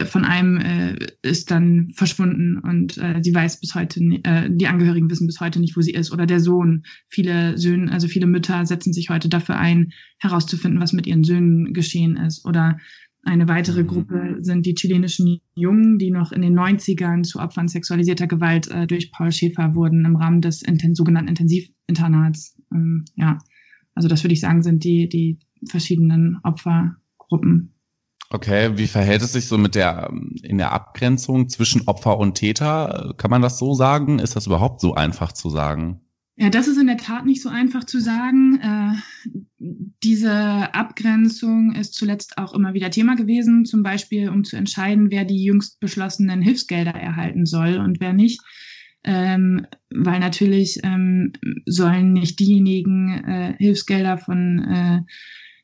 [0.07, 5.11] von einem äh, ist dann verschwunden und äh, sie weiß bis heute, äh, die Angehörigen
[5.11, 6.85] wissen bis heute nicht, wo sie ist oder der Sohn.
[7.09, 11.75] Viele Söhne, also viele Mütter setzen sich heute dafür ein, herauszufinden, was mit ihren Söhnen
[11.75, 12.79] geschehen ist oder
[13.27, 13.87] Eine weitere Mhm.
[13.89, 18.87] Gruppe sind die chilenischen Jungen, die noch in den 90ern zu Opfern sexualisierter Gewalt äh,
[18.87, 22.57] durch Paul Schäfer wurden im Rahmen des inten sogenannten Intensivinternats.
[22.73, 23.39] Ähm, ja,
[23.97, 27.75] also das würde ich sagen, sind die, die verschiedenen Opfergruppen.
[28.31, 32.35] Okay, wie verhält es sich so mit der ähm, in der Abgrenzung zwischen Opfer und
[32.35, 33.13] Täter?
[33.17, 34.21] Kann man das so sagen?
[34.21, 36.01] Ist das überhaupt so einfach zu sagen?
[36.39, 38.61] Ja, das ist in der Tat nicht so einfach zu sagen.
[38.61, 38.93] Äh,
[40.03, 45.25] diese Abgrenzung ist zuletzt auch immer wieder Thema gewesen, zum Beispiel um zu entscheiden, wer
[45.25, 48.43] die jüngst beschlossenen Hilfsgelder erhalten soll und wer nicht.
[49.03, 51.33] Ähm, weil natürlich ähm,
[51.65, 55.01] sollen nicht diejenigen äh, Hilfsgelder von äh,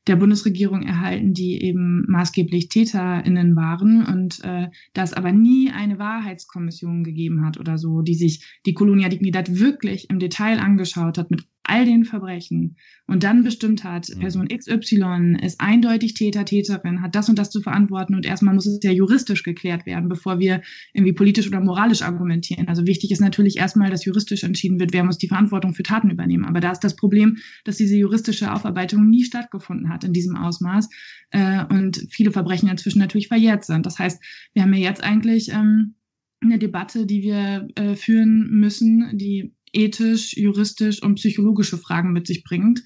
[0.07, 7.05] der Bundesregierung erhalten, die eben maßgeblich TäterInnen waren und äh, da aber nie eine Wahrheitskommission
[7.05, 11.45] gegeben hat oder so, die sich die Colonia Dignidad wirklich im Detail angeschaut hat mit
[11.65, 14.21] all den Verbrechen und dann bestimmt hat, Mhm.
[14.21, 18.67] Person XY ist eindeutig Täter, Täterin, hat das und das zu verantworten und erstmal muss
[18.67, 22.69] es ja juristisch geklärt werden, bevor wir irgendwie politisch oder moralisch argumentieren.
[22.69, 26.11] Also wichtig ist natürlich erstmal, dass juristisch entschieden wird, wer muss die Verantwortung für Taten
[26.11, 26.45] übernehmen.
[26.45, 30.89] Aber da ist das Problem, dass diese juristische Aufarbeitung nie stattgefunden hat in diesem Ausmaß
[31.31, 33.87] äh, und viele Verbrechen inzwischen natürlich verjährt sind.
[33.87, 34.23] Das heißt,
[34.55, 35.95] wir haben ja jetzt eigentlich ähm,
[36.43, 42.45] eine Debatte, die wir äh, führen müssen, die ethisch, juristisch und psychologische Fragen mit sich
[42.45, 42.83] bringt.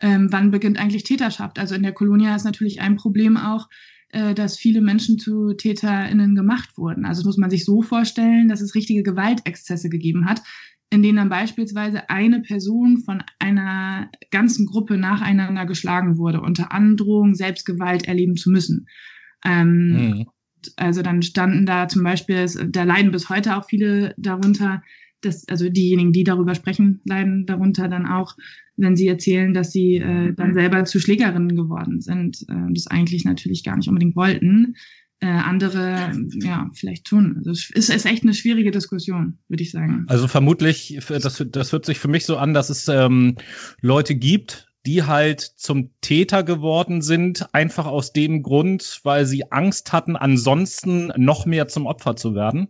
[0.00, 1.58] Ähm, wann beginnt eigentlich Täterschaft?
[1.58, 3.68] Also in der Kolonia ist natürlich ein Problem auch,
[4.10, 7.04] äh, dass viele Menschen zu TäterInnen gemacht wurden.
[7.04, 10.40] Also das muss man sich so vorstellen, dass es richtige Gewaltexzesse gegeben hat,
[10.90, 17.34] in denen dann beispielsweise eine Person von einer ganzen Gruppe nacheinander geschlagen wurde, unter Androhung
[17.34, 18.86] Selbstgewalt erleben zu müssen.
[19.44, 20.26] Ähm, Mhm.
[20.76, 24.82] also dann standen da zum Beispiel, da leiden bis heute auch viele darunter,
[25.20, 28.36] dass, also diejenigen, die darüber sprechen, leiden darunter dann auch,
[28.76, 33.24] wenn sie erzählen, dass sie äh, dann selber zu Schlägerinnen geworden sind, äh, das eigentlich
[33.24, 34.74] natürlich gar nicht unbedingt wollten.
[35.20, 37.38] Äh, andere, ja, vielleicht schon.
[37.38, 40.04] Also es ist, ist echt eine schwierige Diskussion, würde ich sagen.
[40.06, 43.34] Also vermutlich, das, das hört sich für mich so an, dass es ähm,
[43.80, 49.92] Leute gibt, die halt zum Täter geworden sind, einfach aus dem Grund, weil sie Angst
[49.92, 52.68] hatten, ansonsten noch mehr zum Opfer zu werden.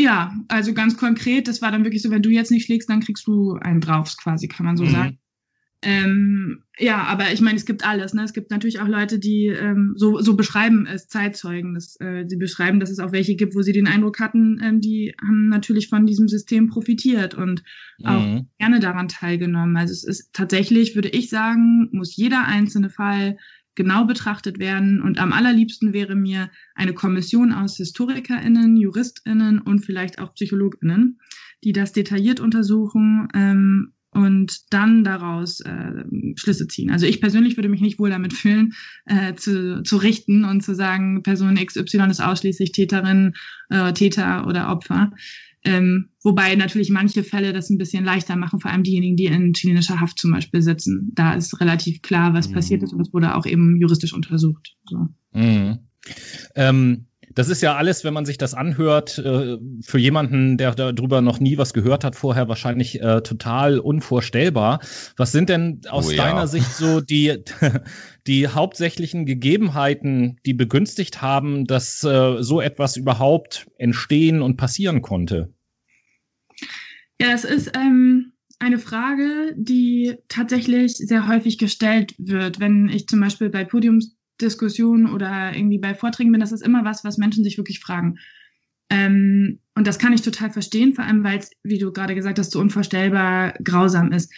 [0.00, 3.00] Ja, also ganz konkret, das war dann wirklich so, wenn du jetzt nicht schlägst, dann
[3.00, 4.86] kriegst du einen drauf, quasi, kann man so Mhm.
[4.86, 5.18] sagen.
[5.82, 8.14] Ähm, ja, aber ich meine, es gibt alles.
[8.14, 8.22] Ne?
[8.24, 11.74] Es gibt natürlich auch Leute, die ähm, so, so beschreiben es, Zeitzeugen.
[11.74, 14.80] Das, äh, sie beschreiben, dass es auch welche gibt, wo sie den Eindruck hatten, ähm,
[14.80, 17.62] die haben natürlich von diesem System profitiert und
[18.04, 18.48] auch Mhm.
[18.58, 19.76] gerne daran teilgenommen.
[19.76, 23.38] Also es ist tatsächlich, würde ich sagen, muss jeder einzelne Fall
[23.80, 25.00] genau betrachtet werden.
[25.00, 31.18] Und am allerliebsten wäre mir eine Kommission aus HistorikerInnen, JuristInnen und vielleicht auch PsychologInnen,
[31.64, 36.04] die das detailliert untersuchen ähm, und dann daraus äh,
[36.36, 36.90] Schlüsse ziehen.
[36.90, 38.74] Also ich persönlich würde mich nicht wohl damit fühlen,
[39.06, 43.32] äh, zu, zu richten und zu sagen, Person XY ist ausschließlich Täterin,
[43.70, 45.10] äh, Täter oder Opfer.
[45.64, 49.52] Ähm, wobei natürlich manche Fälle das ein bisschen leichter machen, vor allem diejenigen, die in
[49.52, 51.10] chilenischer Haft zum Beispiel sitzen.
[51.14, 52.54] Da ist relativ klar, was Mhm.
[52.54, 54.76] passiert ist und das wurde auch eben juristisch untersucht.
[54.86, 55.08] So.
[55.32, 55.78] Mhm.
[56.56, 61.20] Ähm, das ist ja alles, wenn man sich das anhört, äh, für jemanden, der darüber
[61.20, 64.80] noch nie was gehört hat, vorher wahrscheinlich äh, total unvorstellbar.
[65.16, 66.24] Was sind denn aus Oh ja.
[66.24, 67.44] deiner Sicht so die,
[68.26, 75.52] die hauptsächlichen Gegebenheiten, die begünstigt haben, dass äh, so etwas überhaupt entstehen und passieren konnte?
[77.20, 83.20] Ja, das ist ähm, eine Frage, die tatsächlich sehr häufig gestellt wird, wenn ich zum
[83.20, 83.64] Beispiel bei
[84.40, 86.40] Podiumsdiskussionen oder irgendwie bei Vorträgen bin.
[86.40, 88.18] Das ist immer was, was Menschen sich wirklich fragen.
[88.88, 92.38] Ähm, und das kann ich total verstehen, vor allem weil es, wie du gerade gesagt
[92.38, 94.32] hast, so unvorstellbar grausam ist.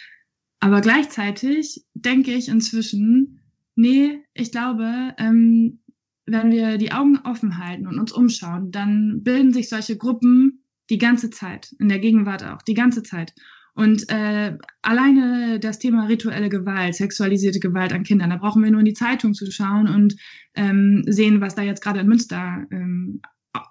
[0.59, 3.41] Aber gleichzeitig denke ich inzwischen,
[3.75, 5.79] nee, ich glaube, ähm,
[6.25, 10.97] wenn wir die Augen offen halten und uns umschauen, dann bilden sich solche Gruppen die
[10.97, 13.33] ganze Zeit, in der Gegenwart auch, die ganze Zeit.
[13.75, 18.81] Und äh, alleine das Thema rituelle Gewalt, sexualisierte Gewalt an Kindern, da brauchen wir nur
[18.81, 20.15] in die Zeitung zu schauen und
[20.55, 23.21] ähm, sehen, was da jetzt gerade in Münster ähm,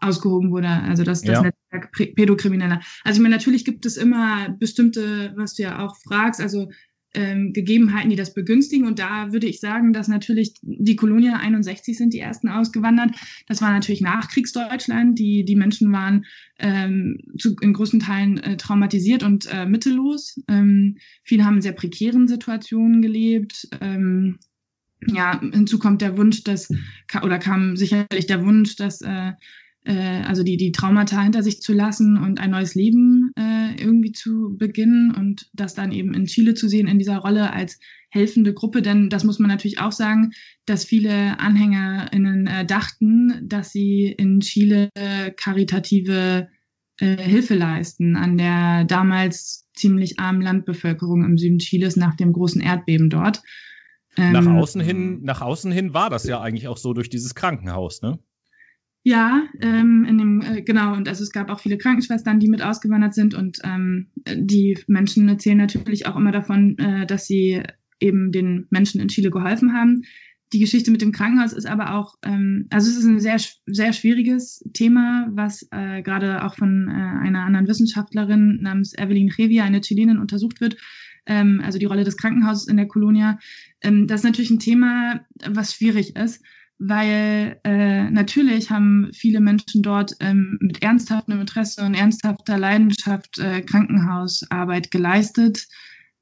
[0.00, 1.42] ausgehoben wurde, also das, das Ja.
[1.42, 2.80] Netzwerk Pädokrimineller.
[3.04, 6.68] Also ich meine, natürlich gibt es immer bestimmte, was du ja auch fragst, also
[7.14, 8.86] ähm, Gegebenheiten, die das begünstigen.
[8.86, 13.10] Und da würde ich sagen, dass natürlich die Kolonie 61 sind die ersten ausgewandert.
[13.46, 15.18] Das war natürlich Nachkriegsdeutschland.
[15.18, 16.24] Die, die Menschen waren
[16.58, 20.40] ähm, zu, in großen Teilen äh, traumatisiert und äh, mittellos.
[20.48, 23.68] Ähm, viele haben in sehr prekären Situationen gelebt.
[23.80, 24.38] Ähm,
[25.06, 26.72] ja, hinzu kommt der Wunsch, dass,
[27.22, 29.32] oder kam sicherlich der Wunsch, dass äh,
[29.84, 34.12] äh, also die, die Traumata hinter sich zu lassen und ein neues Leben äh, irgendwie
[34.12, 37.78] zu beginnen und das dann eben in Chile zu sehen in dieser Rolle als
[38.10, 38.82] helfende Gruppe.
[38.82, 40.32] Denn das muss man natürlich auch sagen,
[40.66, 44.90] dass viele AnhängerInnen äh, dachten, dass sie in Chile
[45.36, 46.48] karitative
[46.98, 52.60] äh, Hilfe leisten an der damals ziemlich armen Landbevölkerung im Süden Chiles nach dem großen
[52.60, 53.42] Erdbeben dort.
[54.16, 57.34] Nach Ähm, außen hin, nach außen hin war das ja eigentlich auch so durch dieses
[57.34, 58.18] Krankenhaus, ne?
[59.04, 62.62] Ja, ähm, in dem, äh, genau, und also es gab auch viele Krankenschwestern, die mit
[62.62, 67.62] ausgewandert sind und ähm, die Menschen erzählen natürlich auch immer davon, äh, dass sie
[67.98, 70.02] eben den Menschen in Chile geholfen haben.
[70.52, 73.92] Die Geschichte mit dem Krankenhaus ist aber auch, ähm, also es ist ein sehr, sehr
[73.92, 79.80] schwieriges Thema, was äh, gerade auch von äh, einer anderen Wissenschaftlerin namens Evelyn Revia, eine
[79.80, 80.76] Chilenin, untersucht wird.
[81.26, 83.38] Ähm, also die Rolle des Krankenhauses in der Kolonia.
[83.80, 86.44] Ähm, das ist natürlich ein Thema, was schwierig ist
[86.78, 93.62] weil äh, natürlich haben viele Menschen dort ähm, mit ernsthaftem Interesse und ernsthafter Leidenschaft äh,
[93.62, 95.66] Krankenhausarbeit geleistet.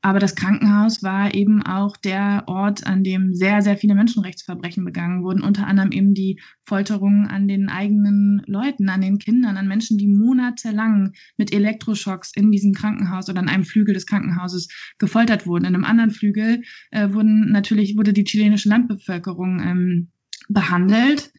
[0.03, 5.23] Aber das Krankenhaus war eben auch der Ort, an dem sehr, sehr viele Menschenrechtsverbrechen begangen
[5.23, 9.99] wurden, unter anderem eben die Folterungen an den eigenen Leuten, an den Kindern, an Menschen,
[9.99, 15.67] die monatelang mit Elektroschocks in diesem Krankenhaus oder an einem Flügel des Krankenhauses gefoltert wurden.
[15.67, 20.09] In einem anderen Flügel äh, wurden natürlich wurde die chilenische Landbevölkerung ähm,
[20.51, 21.33] behandelt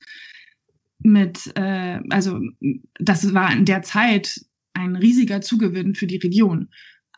[1.00, 2.40] mit, äh, also
[3.00, 4.42] das war in der Zeit
[4.74, 6.70] ein riesiger Zugewinn für die Region.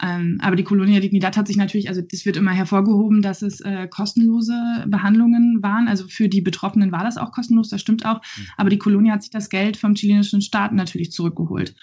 [0.01, 3.61] Ähm, aber die Colonia Dignidad hat sich natürlich, also das wird immer hervorgehoben, dass es
[3.61, 5.87] äh, kostenlose Behandlungen waren.
[5.87, 8.19] Also für die Betroffenen war das auch kostenlos, das stimmt auch.
[8.57, 11.75] Aber die Colonia hat sich das Geld vom chilenischen Staat natürlich zurückgeholt.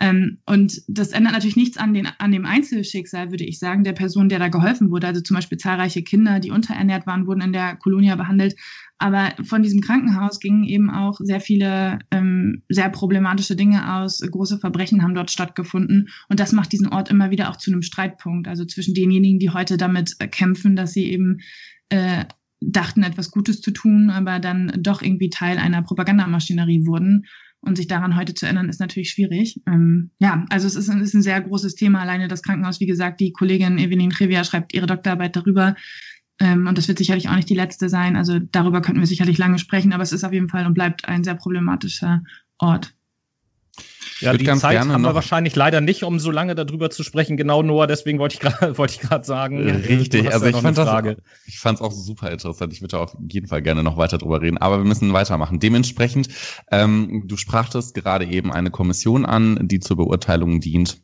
[0.00, 3.92] Ähm, und das ändert natürlich nichts an, den, an dem Einzelschicksal, würde ich sagen, der
[3.92, 5.06] Person, der da geholfen wurde.
[5.06, 8.54] Also zum Beispiel zahlreiche Kinder, die unterernährt waren, wurden in der Colonia behandelt.
[8.98, 14.20] Aber von diesem Krankenhaus gingen eben auch sehr viele ähm, sehr problematische Dinge aus.
[14.20, 16.08] Große Verbrechen haben dort stattgefunden.
[16.28, 18.48] Und das macht diesen Ort immer wieder auch zu einem Streitpunkt.
[18.48, 21.38] Also zwischen denjenigen, die heute damit äh, kämpfen, dass sie eben
[21.90, 22.24] äh,
[22.60, 27.26] dachten, etwas Gutes zu tun, aber dann doch irgendwie Teil einer Propagandamaschinerie wurden.
[27.60, 29.60] Und sich daran heute zu ändern, ist natürlich schwierig.
[29.66, 32.00] Ähm, ja, also es ist ein, ist ein sehr großes Thema.
[32.00, 35.74] Alleine das Krankenhaus, wie gesagt, die Kollegin Evelyn Trivia schreibt ihre Doktorarbeit darüber.
[36.40, 38.16] Ähm, und das wird sicherlich auch nicht die letzte sein.
[38.16, 41.08] Also darüber könnten wir sicherlich lange sprechen, aber es ist auf jeden Fall und bleibt
[41.08, 42.22] ein sehr problematischer
[42.58, 42.94] Ort.
[44.20, 47.36] Ja, die Zeit haben wir noch- wahrscheinlich leider nicht, um so lange darüber zu sprechen.
[47.36, 49.68] Genau, Noah, deswegen wollte ich gerade wollte ich gerade sagen.
[49.68, 51.18] äh, Richtig, also ja ich fand das, Frage.
[51.46, 52.72] ich fand es auch super interessant.
[52.72, 55.60] Ich würde auf jeden Fall gerne noch weiter drüber reden, aber wir müssen weitermachen.
[55.60, 56.28] Dementsprechend,
[56.72, 61.00] ähm, du sprachtest gerade eben eine Kommission an, die zur Beurteilung dient.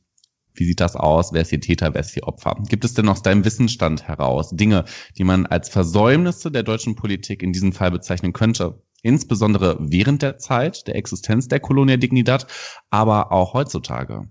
[0.54, 1.32] Wie sieht das aus?
[1.32, 2.56] Wer ist hier Täter, wer ist hier Opfer?
[2.68, 4.84] Gibt es denn aus deinem Wissensstand heraus Dinge,
[5.18, 8.80] die man als Versäumnisse der deutschen Politik in diesem Fall bezeichnen könnte?
[9.02, 12.46] Insbesondere während der Zeit der Existenz der Colonia Dignidad,
[12.88, 14.28] aber auch heutzutage.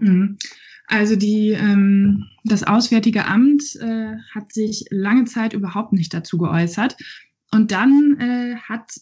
[0.00, 0.38] Mhm.
[0.86, 6.96] Also die, ähm, das Auswärtige Amt äh, hat sich lange Zeit überhaupt nicht dazu geäußert.
[7.52, 8.92] Und dann äh, hat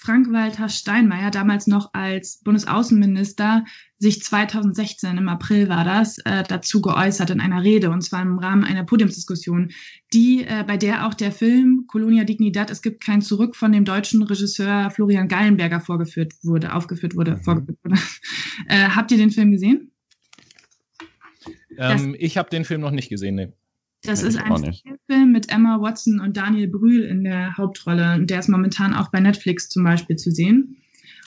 [0.00, 3.64] Frank-Walter Steinmeier, damals noch als Bundesaußenminister,
[3.98, 8.38] sich 2016, im April war das, äh, dazu geäußert in einer Rede, und zwar im
[8.38, 9.72] Rahmen einer Podiumsdiskussion,
[10.14, 13.84] die, äh, bei der auch der Film Colonia Dignidad, es gibt kein Zurück von dem
[13.84, 17.42] deutschen Regisseur Florian Gallenberger vorgeführt wurde, aufgeführt wurde, Mhm.
[17.42, 17.96] vorgeführt wurde.
[18.68, 19.90] Äh, habt ihr den Film gesehen?
[21.78, 23.34] Ähm, ich habe den Film noch nicht gesehen.
[23.34, 23.52] Nee.
[24.02, 24.74] Das Nee, ist ein.
[25.06, 28.14] Film mit Emma Watson und Daniel Brühl in der Hauptrolle.
[28.14, 30.80] Und der ist momentan auch bei Netflix zum Beispiel zu sehen.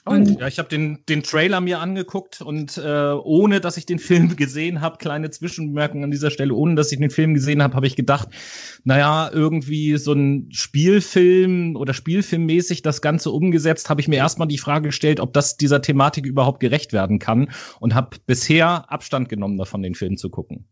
[0.05, 3.99] Und ja, ich habe den, den Trailer mir angeguckt und äh, ohne, dass ich den
[3.99, 7.75] Film gesehen habe, kleine Zwischenbemerkung an dieser Stelle, ohne dass ich den Film gesehen habe,
[7.75, 8.27] habe ich gedacht,
[8.83, 14.57] naja, irgendwie so ein Spielfilm oder Spielfilmmäßig das Ganze umgesetzt, habe ich mir erstmal die
[14.57, 17.49] Frage gestellt, ob das dieser Thematik überhaupt gerecht werden kann
[17.79, 20.67] und habe bisher Abstand genommen davon, den Film zu gucken.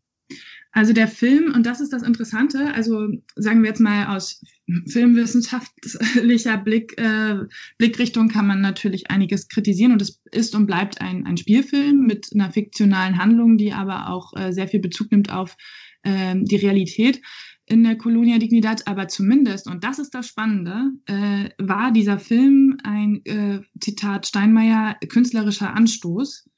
[0.74, 4.41] Also der Film, und das ist das Interessante, also sagen wir jetzt mal aus
[4.88, 7.39] filmwissenschaftlicher Blick, äh,
[7.78, 12.30] Blickrichtung kann man natürlich einiges kritisieren und es ist und bleibt ein, ein Spielfilm mit
[12.34, 15.57] einer fiktionalen Handlung, die aber auch äh, sehr viel Bezug nimmt auf
[16.05, 17.22] ähm, die Realität
[17.65, 22.78] in der Colonia Dignidad, aber zumindest, und das ist das Spannende, äh, war dieser Film
[22.84, 26.49] ein, äh, Zitat Steinmeier, künstlerischer Anstoß,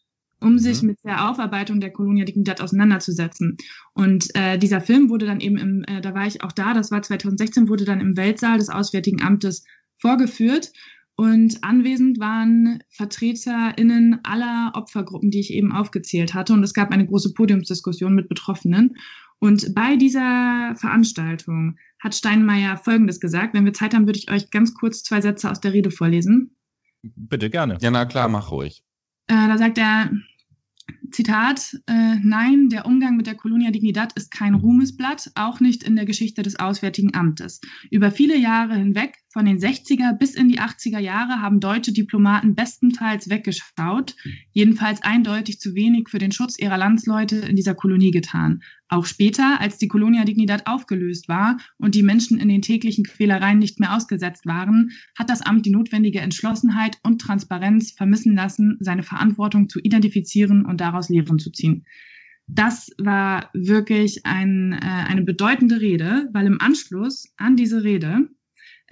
[0.44, 3.58] um sich mit der Aufarbeitung der Colonia Dignidad auseinanderzusetzen.
[3.94, 6.92] Und äh, dieser Film wurde dann eben im, äh, da war ich auch da, das
[6.92, 9.66] war 2016, wurde dann im Weltsaal des Auswärtigen Amtes
[9.98, 10.72] vorgeführt.
[11.16, 16.54] Und anwesend waren VertreterInnen aller Opfergruppen, die ich eben aufgezählt hatte.
[16.54, 18.96] Und es gab eine große Podiumsdiskussion mit Betroffenen.
[19.40, 23.54] Und bei dieser Veranstaltung hat Steinmeier Folgendes gesagt.
[23.54, 26.56] Wenn wir Zeit haben, würde ich euch ganz kurz zwei Sätze aus der Rede vorlesen.
[27.04, 27.78] Bitte gerne.
[27.82, 28.84] Ja, na klar, mach ruhig.
[29.28, 30.12] Äh, da sagt er,
[31.14, 35.96] Zitat, äh, nein, der Umgang mit der Colonia Dignidad ist kein Ruhmesblatt, auch nicht in
[35.96, 37.62] der Geschichte des Auswärtigen Amtes.
[37.92, 42.54] Über viele Jahre hinweg, von den 60er bis in die 80er Jahre, haben deutsche Diplomaten
[42.54, 44.16] bestenteils weggeschaut,
[44.52, 48.62] jedenfalls eindeutig zu wenig für den Schutz ihrer Landsleute in dieser Kolonie getan.
[48.90, 53.58] Auch später, als die Colonia Dignidad aufgelöst war und die Menschen in den täglichen Quälereien
[53.58, 59.02] nicht mehr ausgesetzt waren, hat das Amt die notwendige Entschlossenheit und Transparenz vermissen lassen, seine
[59.02, 61.86] Verantwortung zu identifizieren und daraus Lehren zu ziehen.
[62.46, 68.28] Das war wirklich ein, äh, eine bedeutende Rede, weil im Anschluss an diese Rede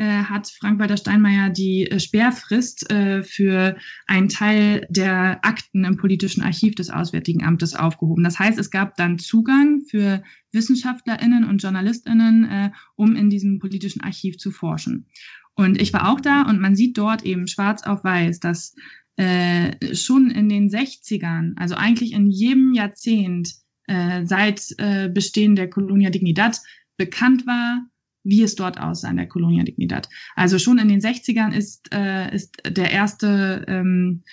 [0.06, 3.78] hat Frank-Walter Steinmeier die äh, Sperrfrist äh, für
[4.08, 8.24] einen Teil der Akten im politischen Archiv des Auswärtigen Amtes aufgehoben.
[8.24, 14.02] Das heißt, es gab dann Zugang für WissenschaftlerInnen und JournalistInnen, äh, um in diesem politischen
[14.02, 15.08] Archiv zu forschen.
[15.56, 18.74] Und ich war auch da und man sieht dort eben schwarz auf weiß, dass
[19.18, 23.54] äh, schon in den 60ern, also eigentlich in jedem Jahrzehnt
[23.88, 26.60] äh, seit äh, Bestehen der Colonia Dignidad
[26.97, 27.86] bekannt war,
[28.24, 30.09] wie es dort aussah in der Colonia Dignidad.
[30.36, 34.24] Also schon in den 60ern ist, äh, ist der erste ähm,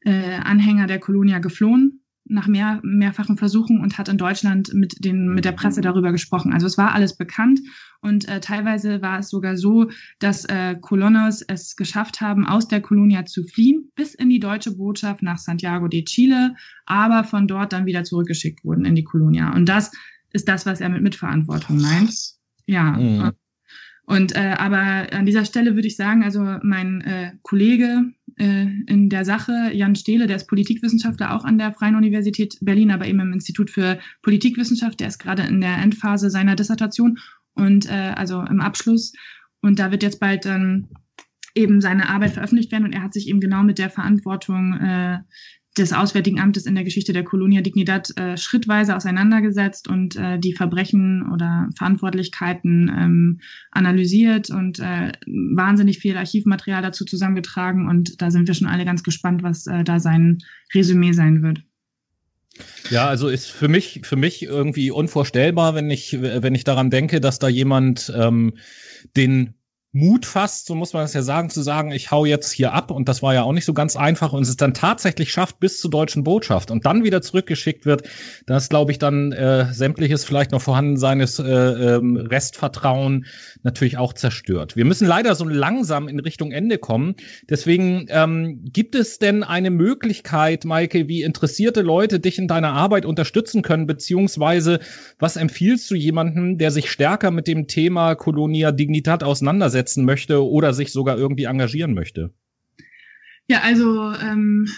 [0.00, 5.34] äh, Anhänger der Colonia geflohen nach mehr, mehrfachen Versuchen und hat in Deutschland mit, den,
[5.34, 6.52] mit der Presse darüber gesprochen.
[6.52, 7.60] Also es war alles bekannt
[8.02, 12.80] und äh, teilweise war es sogar so, dass äh, Colonos es geschafft haben, aus der
[12.80, 16.54] Colonia zu fliehen, bis in die deutsche Botschaft nach Santiago de Chile,
[16.86, 19.52] aber von dort dann wieder zurückgeschickt wurden in die Colonia.
[19.52, 19.90] Und das
[20.32, 22.39] ist das, was er mit Mitverantwortung meint.
[22.70, 22.92] Ja.
[22.92, 23.32] Mhm.
[24.06, 29.08] Und äh, aber an dieser Stelle würde ich sagen, also mein äh, Kollege äh, in
[29.08, 33.20] der Sache, Jan Stehle, der ist Politikwissenschaftler auch an der Freien Universität Berlin, aber eben
[33.20, 37.18] im Institut für Politikwissenschaft, der ist gerade in der Endphase seiner Dissertation
[37.54, 39.12] und äh, also im Abschluss.
[39.62, 40.88] Und da wird jetzt bald dann
[41.54, 45.18] eben seine Arbeit veröffentlicht werden und er hat sich eben genau mit der Verantwortung äh,
[45.78, 50.52] des Auswärtigen Amtes in der Geschichte der Colonia Dignidad äh, schrittweise auseinandergesetzt und äh, die
[50.52, 53.40] Verbrechen oder Verantwortlichkeiten ähm,
[53.70, 57.88] analysiert und äh, wahnsinnig viel Archivmaterial dazu zusammengetragen.
[57.88, 60.38] Und da sind wir schon alle ganz gespannt, was äh, da sein
[60.74, 61.62] Resümee sein wird.
[62.90, 67.20] Ja, also ist für mich für mich irgendwie unvorstellbar, wenn ich wenn ich daran denke,
[67.20, 68.54] dass da jemand ähm,
[69.16, 69.54] den
[69.92, 72.92] Mut fasst, so muss man es ja sagen, zu sagen, ich hau jetzt hier ab
[72.92, 75.80] und das war ja auch nicht so ganz einfach und es dann tatsächlich schafft bis
[75.80, 78.08] zur deutschen Botschaft und dann wieder zurückgeschickt wird,
[78.46, 83.26] das glaube ich dann äh, sämtliches vielleicht noch vorhanden seines äh, ähm, Restvertrauen
[83.64, 84.76] natürlich auch zerstört.
[84.76, 87.16] Wir müssen leider so langsam in Richtung Ende kommen,
[87.48, 93.06] deswegen ähm, gibt es denn eine Möglichkeit, Maike, wie interessierte Leute dich in deiner Arbeit
[93.06, 94.78] unterstützen können, beziehungsweise
[95.18, 99.79] was empfiehlst du jemandem, der sich stärker mit dem Thema Colonia Dignidad auseinandersetzt?
[99.80, 102.34] Setzen möchte oder sich sogar irgendwie engagieren möchte?
[103.48, 104.68] Ja, also ähm,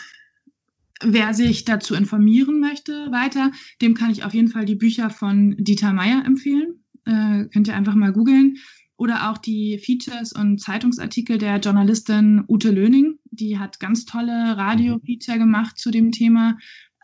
[1.02, 3.50] wer sich dazu informieren möchte weiter,
[3.80, 6.84] dem kann ich auf jeden Fall die Bücher von Dieter Meier empfehlen.
[7.04, 8.58] Äh, könnt ihr einfach mal googeln.
[8.96, 13.18] Oder auch die Features und Zeitungsartikel der Journalistin Ute Löning.
[13.32, 16.56] Die hat ganz tolle Radio-Feature gemacht zu dem Thema.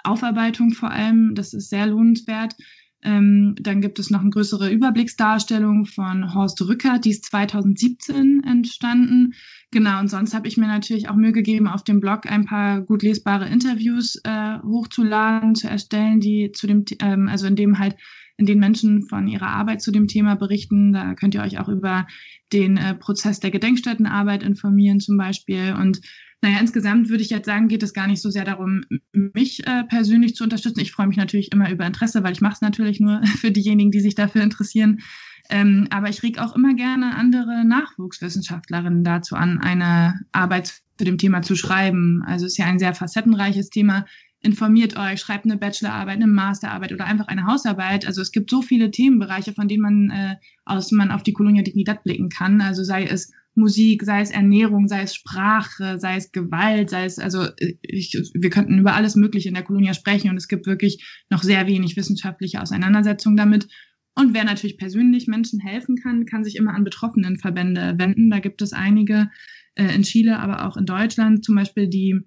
[0.04, 2.54] Aufarbeitung vor allem, das ist sehr lohnenswert.
[3.02, 9.34] Ähm, dann gibt es noch eine größere Überblicksdarstellung von Horst Rücker, die ist 2017 entstanden.
[9.70, 12.80] Genau, und sonst habe ich mir natürlich auch Mühe gegeben, auf dem Blog ein paar
[12.80, 17.96] gut lesbare Interviews äh, hochzuladen, zu erstellen, die zu dem, ähm, also in dem halt,
[18.36, 20.92] in denen Menschen von ihrer Arbeit zu dem Thema berichten.
[20.92, 22.06] Da könnt ihr euch auch über
[22.52, 26.00] den äh, Prozess der Gedenkstättenarbeit informieren zum Beispiel und
[26.40, 28.82] naja, insgesamt würde ich jetzt sagen, geht es gar nicht so sehr darum,
[29.12, 30.80] mich äh, persönlich zu unterstützen.
[30.80, 33.90] Ich freue mich natürlich immer über Interesse, weil ich mache es natürlich nur für diejenigen,
[33.90, 35.00] die sich dafür interessieren.
[35.50, 41.18] Ähm, aber ich reg auch immer gerne andere Nachwuchswissenschaftlerinnen dazu an, eine Arbeit zu dem
[41.18, 42.22] Thema zu schreiben.
[42.24, 44.04] Also es ist ja ein sehr facettenreiches Thema.
[44.40, 48.06] Informiert euch, schreibt eine Bachelorarbeit, eine Masterarbeit oder einfach eine Hausarbeit.
[48.06, 51.62] Also es gibt so viele Themenbereiche, von denen man äh, aus man auf die Colonia
[51.62, 52.60] Dignidad blicken kann.
[52.60, 57.18] Also sei es Musik, sei es Ernährung, sei es Sprache, sei es Gewalt, sei es,
[57.18, 57.46] also
[57.82, 61.42] ich, wir könnten über alles Mögliche in der Kolonie sprechen und es gibt wirklich noch
[61.42, 63.68] sehr wenig wissenschaftliche Auseinandersetzung damit.
[64.14, 68.30] Und wer natürlich persönlich Menschen helfen kann, kann sich immer an Betroffenenverbände wenden.
[68.30, 69.30] Da gibt es einige
[69.74, 72.20] äh, in Chile, aber auch in Deutschland, zum Beispiel die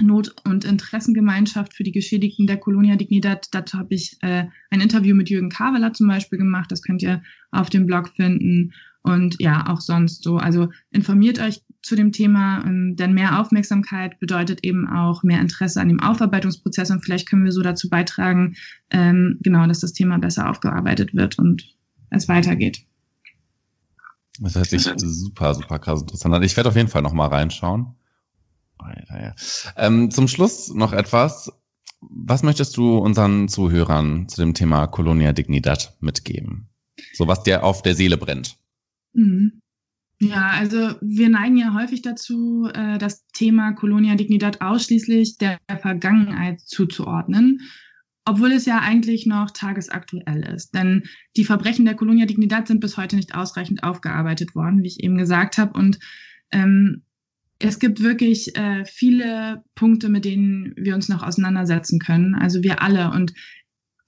[0.00, 3.48] Not- und Interessengemeinschaft für die Geschädigten der Colonia Dignidad.
[3.52, 6.70] Dazu habe ich äh, ein Interview mit Jürgen Kaveler zum Beispiel gemacht.
[6.72, 8.72] Das könnt ihr auf dem Blog finden
[9.02, 10.36] und ja, auch sonst so.
[10.36, 15.80] Also informiert euch zu dem Thema, ähm, denn mehr Aufmerksamkeit bedeutet eben auch mehr Interesse
[15.80, 18.54] an dem Aufarbeitungsprozess und vielleicht können wir so dazu beitragen,
[18.90, 21.74] ähm, genau, dass das Thema besser aufgearbeitet wird und
[22.10, 22.84] es weitergeht.
[24.38, 26.42] Das hört sich super, super krass interessant an.
[26.42, 27.94] Ich werde auf jeden Fall noch mal reinschauen.
[29.76, 31.52] Ähm, zum Schluss noch etwas,
[32.00, 36.68] was möchtest du unseren Zuhörern zu dem Thema Colonia Dignidad mitgeben?
[37.12, 38.58] So was dir auf der Seele brennt.
[39.12, 39.62] Mhm.
[40.20, 46.60] Ja, also wir neigen ja häufig dazu, äh, das Thema Colonia Dignidad ausschließlich der Vergangenheit
[46.60, 47.60] zuzuordnen,
[48.24, 50.74] obwohl es ja eigentlich noch tagesaktuell ist.
[50.76, 51.02] Denn
[51.36, 55.18] die Verbrechen der Colonia Dignidad sind bis heute nicht ausreichend aufgearbeitet worden, wie ich eben
[55.18, 55.76] gesagt habe.
[55.76, 55.98] Und
[56.52, 57.02] ähm,
[57.58, 62.36] es gibt wirklich äh, viele Punkte, mit denen wir uns noch auseinandersetzen können.
[62.36, 63.10] Also wir alle.
[63.10, 63.32] Und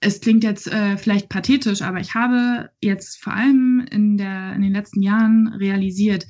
[0.05, 4.61] es klingt jetzt äh, vielleicht pathetisch, aber ich habe jetzt vor allem in, der, in
[4.61, 6.27] den letzten Jahren realisiert,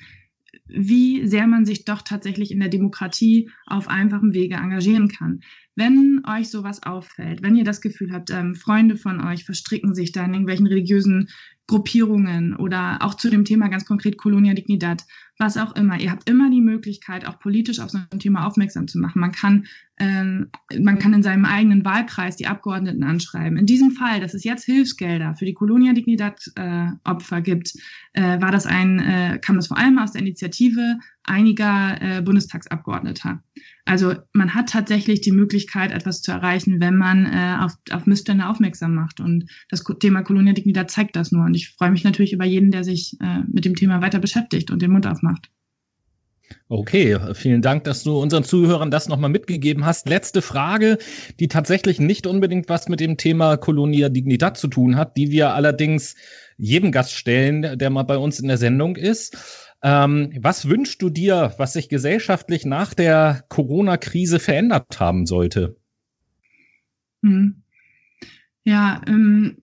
[0.67, 5.41] wie sehr man sich doch tatsächlich in der Demokratie auf einfachem Wege engagieren kann.
[5.75, 10.13] Wenn euch sowas auffällt, wenn ihr das Gefühl habt, ähm, Freunde von euch verstricken sich
[10.13, 11.27] da in irgendwelchen religiösen
[11.67, 15.03] Gruppierungen oder auch zu dem Thema ganz konkret Colonia Dignidad,
[15.37, 15.99] was auch immer.
[15.99, 19.19] Ihr habt immer die Möglichkeit, auch politisch auf so ein Thema aufmerksam zu machen.
[19.19, 19.65] Man kann,
[19.97, 23.57] ähm, man kann in seinem eigenen Wahlkreis die Abgeordneten anschreiben.
[23.57, 27.73] In diesem Fall, dass es jetzt Hilfsgelder für die Colonia Dignidad äh, Opfer gibt,
[28.13, 33.41] äh, war das ein, äh, kam das vor allem aus der Initiative einiger äh, Bundestagsabgeordneter.
[33.85, 38.47] Also man hat tatsächlich die Möglichkeit, etwas zu erreichen, wenn man äh, auf, auf Missstände
[38.47, 39.19] aufmerksam macht.
[39.21, 41.45] Und das Thema Colonia Dignidad zeigt das nur.
[41.45, 44.71] Und ich freue mich natürlich über jeden, der sich äh, mit dem Thema weiter beschäftigt
[44.71, 45.49] und den Mund aufmacht.
[46.67, 50.09] Okay, vielen Dank, dass du unseren Zuhörern das nochmal mitgegeben hast.
[50.09, 50.97] Letzte Frage,
[51.39, 55.53] die tatsächlich nicht unbedingt was mit dem Thema Colonia Dignidad zu tun hat, die wir
[55.53, 56.15] allerdings
[56.57, 59.37] jedem Gast stellen, der mal bei uns in der Sendung ist.
[59.83, 65.75] Ähm, was wünschst du dir, was sich gesellschaftlich nach der Corona-Krise verändert haben sollte?
[67.21, 67.61] Hm.
[68.63, 69.57] Ja, ähm,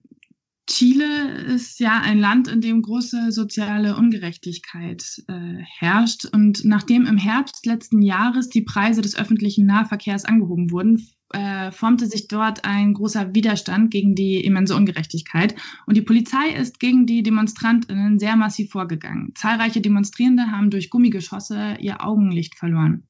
[0.65, 6.25] Chile ist ja ein Land, in dem große soziale Ungerechtigkeit äh, herrscht.
[6.25, 12.05] Und nachdem im Herbst letzten Jahres die Preise des öffentlichen Nahverkehrs angehoben wurden, äh, formte
[12.05, 15.55] sich dort ein großer Widerstand gegen die immense Ungerechtigkeit.
[15.85, 19.33] Und die Polizei ist gegen die Demonstrantinnen sehr massiv vorgegangen.
[19.35, 23.07] Zahlreiche Demonstrierende haben durch Gummigeschosse ihr Augenlicht verloren.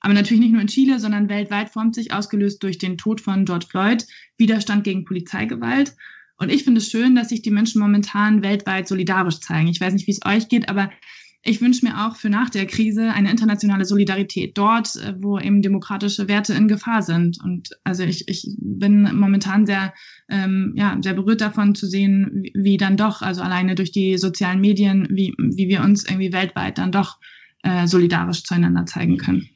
[0.00, 3.44] Aber natürlich nicht nur in Chile, sondern weltweit formt sich, ausgelöst durch den Tod von
[3.44, 4.04] George Floyd,
[4.36, 5.94] Widerstand gegen Polizeigewalt.
[6.38, 9.68] Und ich finde es schön, dass sich die Menschen momentan weltweit solidarisch zeigen.
[9.68, 10.90] Ich weiß nicht, wie es euch geht, aber
[11.44, 15.60] ich wünsche mir auch für nach der Krise eine internationale Solidarität dort, äh, wo eben
[15.60, 17.38] demokratische Werte in Gefahr sind.
[17.42, 19.92] Und also ich, ich bin momentan sehr,
[20.28, 24.18] ähm, ja, sehr berührt davon zu sehen, wie, wie dann doch, also alleine durch die
[24.18, 27.18] sozialen Medien, wie, wie wir uns irgendwie weltweit dann doch
[27.62, 29.48] äh, solidarisch zueinander zeigen können.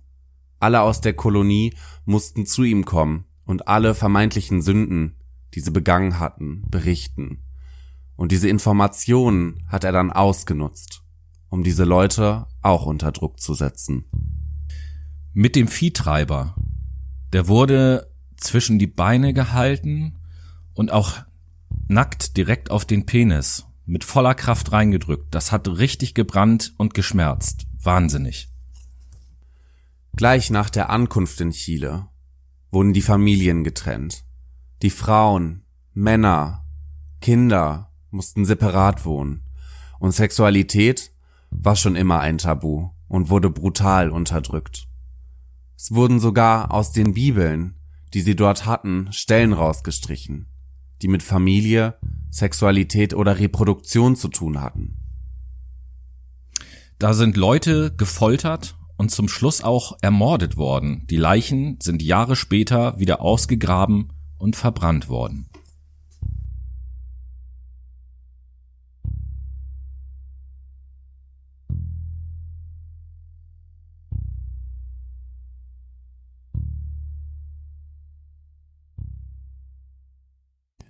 [0.60, 1.76] Alle aus der Kolonie
[2.06, 5.16] mussten zu ihm kommen und alle vermeintlichen Sünden,
[5.54, 7.44] die sie begangen hatten, berichten.
[8.18, 11.04] Und diese Informationen hat er dann ausgenutzt,
[11.50, 14.06] um diese Leute auch unter Druck zu setzen.
[15.34, 16.56] Mit dem Viehtreiber,
[17.32, 20.20] der wurde zwischen die Beine gehalten
[20.74, 21.14] und auch
[21.88, 25.34] nackt direkt auf den Penis, mit voller Kraft reingedrückt.
[25.34, 27.68] Das hat richtig gebrannt und geschmerzt.
[27.82, 28.50] Wahnsinnig.
[30.16, 32.08] Gleich nach der Ankunft in Chile
[32.72, 34.26] wurden die Familien getrennt.
[34.82, 35.64] Die Frauen,
[35.94, 36.66] Männer,
[37.22, 39.44] Kinder mussten separat wohnen.
[40.00, 41.12] Und Sexualität
[41.50, 44.88] war schon immer ein Tabu und wurde brutal unterdrückt.
[45.76, 47.76] Es wurden sogar aus den Bibeln,
[48.14, 50.48] die sie dort hatten, Stellen rausgestrichen,
[51.02, 51.98] die mit Familie,
[52.30, 54.98] Sexualität oder Reproduktion zu tun hatten.
[57.00, 61.06] Da sind Leute gefoltert und zum Schluss auch ermordet worden.
[61.10, 65.50] Die Leichen sind Jahre später wieder ausgegraben und verbrannt worden.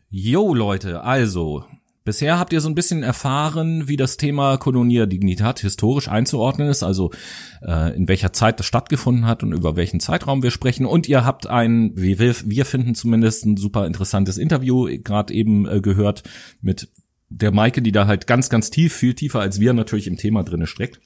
[0.10, 1.66] Jo Leute, also
[2.08, 6.82] Bisher habt ihr so ein bisschen erfahren, wie das Thema Colonia Dignitat historisch einzuordnen ist,
[6.82, 7.12] also
[7.62, 10.86] äh, in welcher Zeit das stattgefunden hat und über welchen Zeitraum wir sprechen.
[10.86, 15.82] Und ihr habt ein, wir, wir finden zumindest, ein super interessantes Interview gerade eben äh,
[15.82, 16.24] gehört
[16.62, 16.88] mit
[17.28, 20.43] der Maike, die da halt ganz, ganz tief, viel tiefer als wir natürlich im Thema
[20.43, 21.01] drinne steckt.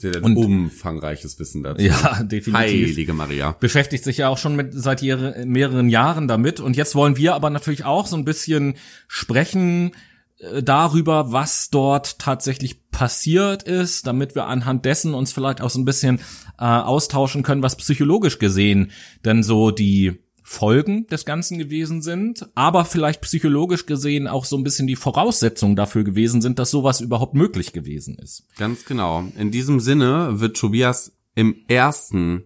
[0.00, 1.82] Sie hat Und- umfangreiches Wissen dazu.
[1.82, 2.54] Ja, definitiv.
[2.54, 3.56] Heilige Maria.
[3.58, 7.34] beschäftigt sich ja auch schon mit seit jahre, mehreren Jahren damit und jetzt wollen wir
[7.34, 8.74] aber natürlich auch so ein bisschen
[9.08, 9.92] sprechen
[10.38, 15.80] äh, darüber, was dort tatsächlich passiert ist, damit wir anhand dessen uns vielleicht auch so
[15.80, 16.20] ein bisschen
[16.58, 18.90] äh, austauschen können, was psychologisch gesehen
[19.24, 20.20] denn so die
[20.50, 25.76] Folgen des Ganzen gewesen sind, aber vielleicht psychologisch gesehen auch so ein bisschen die Voraussetzungen
[25.76, 28.46] dafür gewesen sind, dass sowas überhaupt möglich gewesen ist.
[28.56, 29.24] Ganz genau.
[29.36, 32.44] In diesem Sinne wird Tobias im ersten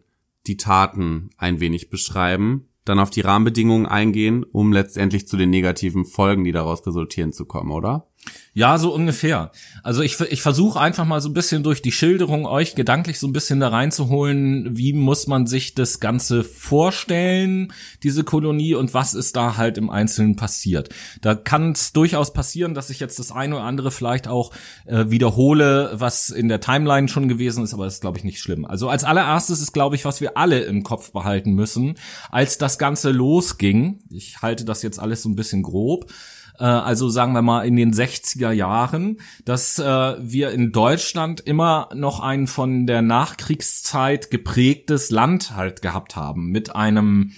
[0.49, 6.05] die Taten ein wenig beschreiben, dann auf die Rahmenbedingungen eingehen, um letztendlich zu den negativen
[6.05, 8.09] Folgen, die daraus resultieren, zu kommen, oder?
[8.55, 9.51] Ja, so ungefähr.
[9.83, 13.27] Also ich, ich versuche einfach mal so ein bisschen durch die Schilderung euch gedanklich so
[13.27, 19.15] ein bisschen da reinzuholen, wie muss man sich das Ganze vorstellen, diese Kolonie und was
[19.15, 20.91] ist da halt im Einzelnen passiert.
[21.23, 24.53] Da kann es durchaus passieren, dass ich jetzt das eine oder andere vielleicht auch
[24.85, 28.39] äh, wiederhole, was in der Timeline schon gewesen ist, aber das ist, glaube ich, nicht
[28.39, 28.67] schlimm.
[28.67, 31.95] Also als allererstes ist, glaube ich, was wir alle im Kopf behalten müssen,
[32.31, 36.13] als das Ganze losging, ich halte das jetzt alles so ein bisschen grob,
[36.59, 41.89] äh, also sagen wir mal in den 60er Jahren, dass äh, wir in Deutschland immer
[41.95, 47.33] noch ein von der Nachkriegszeit geprägtes Land halt gehabt haben mit einem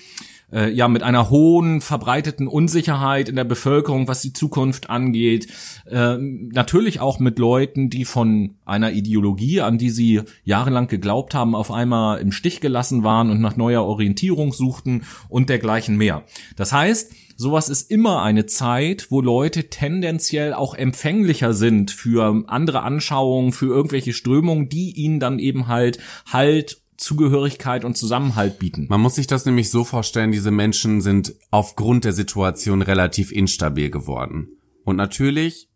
[0.55, 5.49] äh, ja mit einer hohen verbreiteten Unsicherheit in der Bevölkerung, was die Zukunft angeht,
[5.91, 11.55] äh, natürlich auch mit Leuten, die von einer Ideologie, an die sie jahrelang geglaubt haben,
[11.55, 16.23] auf einmal im Stich gelassen waren und nach neuer Orientierung suchten und dergleichen mehr.
[16.57, 22.83] Das heißt, Sowas ist immer eine Zeit, wo Leute tendenziell auch empfänglicher sind für andere
[22.83, 25.99] Anschauungen, für irgendwelche Strömungen, die ihnen dann eben halt
[26.31, 28.87] Halt, Zugehörigkeit und Zusammenhalt bieten.
[28.89, 33.91] Man muss sich das nämlich so vorstellen, diese Menschen sind aufgrund der Situation relativ instabil
[33.91, 34.49] geworden.
[34.85, 35.69] Und natürlich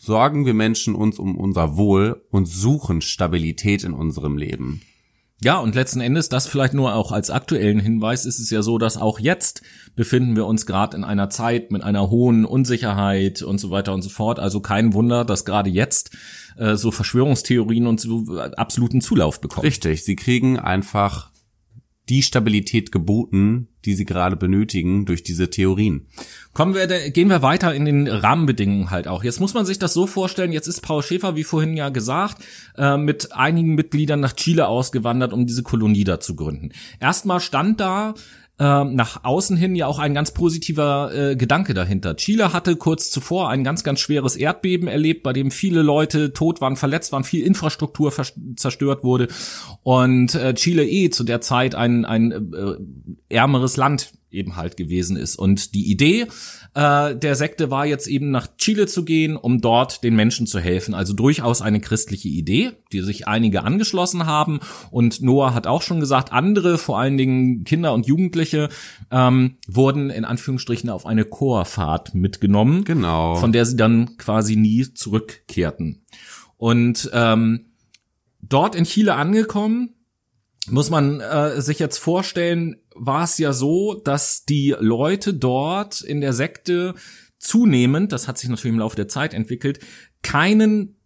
[0.00, 4.82] sorgen wir Menschen uns um unser Wohl und suchen Stabilität in unserem Leben.
[5.44, 8.78] Ja, und letzten Endes, das vielleicht nur auch als aktuellen Hinweis, ist es ja so,
[8.78, 9.62] dass auch jetzt
[9.96, 14.02] befinden wir uns gerade in einer Zeit mit einer hohen Unsicherheit und so weiter und
[14.02, 14.38] so fort.
[14.38, 16.16] Also kein Wunder, dass gerade jetzt
[16.56, 18.24] äh, so Verschwörungstheorien und so
[18.56, 19.66] absoluten Zulauf bekommen.
[19.66, 21.32] Richtig, sie kriegen einfach
[22.08, 26.06] die Stabilität geboten, die sie gerade benötigen durch diese Theorien.
[26.52, 29.24] Kommen wir, gehen wir weiter in den Rahmenbedingungen halt auch.
[29.24, 32.42] Jetzt muss man sich das so vorstellen, jetzt ist Paul Schäfer, wie vorhin ja gesagt,
[32.76, 36.70] äh, mit einigen Mitgliedern nach Chile ausgewandert, um diese Kolonie da zu gründen.
[37.00, 38.14] Erstmal stand da
[38.62, 42.14] äh, nach außen hin ja auch ein ganz positiver äh, Gedanke dahinter.
[42.14, 46.60] Chile hatte kurz zuvor ein ganz, ganz schweres Erdbeben erlebt, bei dem viele Leute tot
[46.60, 48.12] waren, verletzt waren, viel Infrastruktur
[48.56, 49.26] zerstört wurde
[49.82, 55.16] und äh, Chile eh zu der Zeit ein, ein äh, ärmeres Land eben halt gewesen
[55.16, 55.36] ist.
[55.36, 56.26] Und die Idee
[56.74, 60.58] äh, der Sekte war jetzt eben nach Chile zu gehen, um dort den Menschen zu
[60.58, 60.94] helfen.
[60.94, 64.60] Also durchaus eine christliche Idee, die sich einige angeschlossen haben.
[64.90, 68.70] Und Noah hat auch schon gesagt, andere, vor allen Dingen Kinder und Jugendliche,
[69.10, 73.36] ähm, wurden in Anführungsstrichen auf eine Chorfahrt mitgenommen, Genau.
[73.36, 76.06] von der sie dann quasi nie zurückkehrten.
[76.56, 77.66] Und ähm,
[78.40, 79.90] dort in Chile angekommen,
[80.68, 86.20] muss man äh, sich jetzt vorstellen, war es ja so, dass die Leute dort in
[86.20, 86.94] der Sekte
[87.38, 89.80] zunehmend, das hat sich natürlich im Laufe der Zeit entwickelt,
[90.22, 90.96] keinen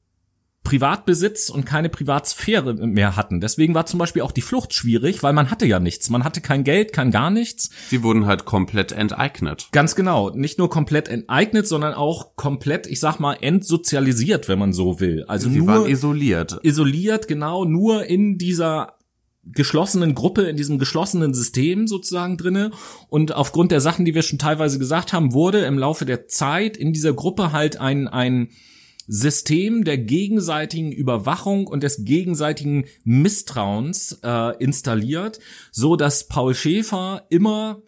[0.67, 3.41] Privatbesitz und keine Privatsphäre mehr hatten.
[3.41, 6.11] Deswegen war zum Beispiel auch die Flucht schwierig, weil man hatte ja nichts.
[6.11, 7.71] Man hatte kein Geld, kein gar nichts.
[7.89, 9.69] Sie wurden halt komplett enteignet.
[9.71, 10.31] Ganz genau.
[10.31, 15.25] Nicht nur komplett enteignet, sondern auch komplett, ich sag mal, entsozialisiert, wenn man so will.
[15.29, 16.59] Also Sie nur waren isoliert.
[16.65, 18.96] isoliert, genau, nur in dieser
[19.53, 22.71] geschlossenen Gruppe, in diesem geschlossenen System sozusagen drinne.
[23.09, 26.77] Und aufgrund der Sachen, die wir schon teilweise gesagt haben, wurde im Laufe der Zeit
[26.77, 28.49] in dieser Gruppe halt ein, ein
[29.09, 35.39] System der gegenseitigen Überwachung und des gegenseitigen Misstrauens äh, installiert,
[35.71, 37.83] so dass Paul Schäfer immer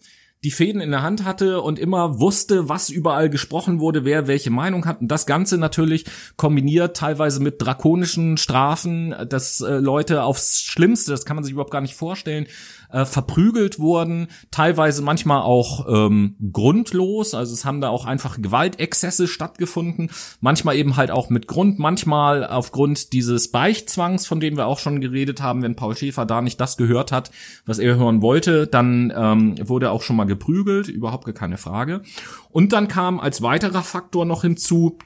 [0.49, 4.49] die Fäden in der Hand hatte und immer wusste, was überall gesprochen wurde, wer welche
[4.49, 5.03] Meinung hat.
[5.03, 6.07] Und das Ganze natürlich
[6.39, 11.71] kombiniert teilweise mit drakonischen Strafen, dass äh, Leute aufs Schlimmste, das kann man sich überhaupt
[11.71, 12.47] gar nicht vorstellen,
[12.91, 19.29] äh, verprügelt wurden, teilweise manchmal auch ähm, grundlos, also es haben da auch einfach Gewaltexzesse
[19.29, 20.11] stattgefunden,
[20.41, 25.01] manchmal eben halt auch mit Grund, manchmal aufgrund dieses Beichtzwangs, von dem wir auch schon
[25.01, 27.31] geredet haben, wenn Paul Schäfer da nicht das gehört hat,
[27.67, 32.03] was er hören wollte, dann ähm, wurde auch schon mal geprügelt, überhaupt gar keine Frage.
[32.51, 34.99] Und dann kam als weiterer Faktor noch hinzu,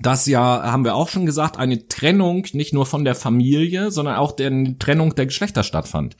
[0.00, 4.16] das ja, haben wir auch schon gesagt, eine Trennung nicht nur von der Familie, sondern
[4.16, 6.16] auch der Trennung der Geschlechter stattfand.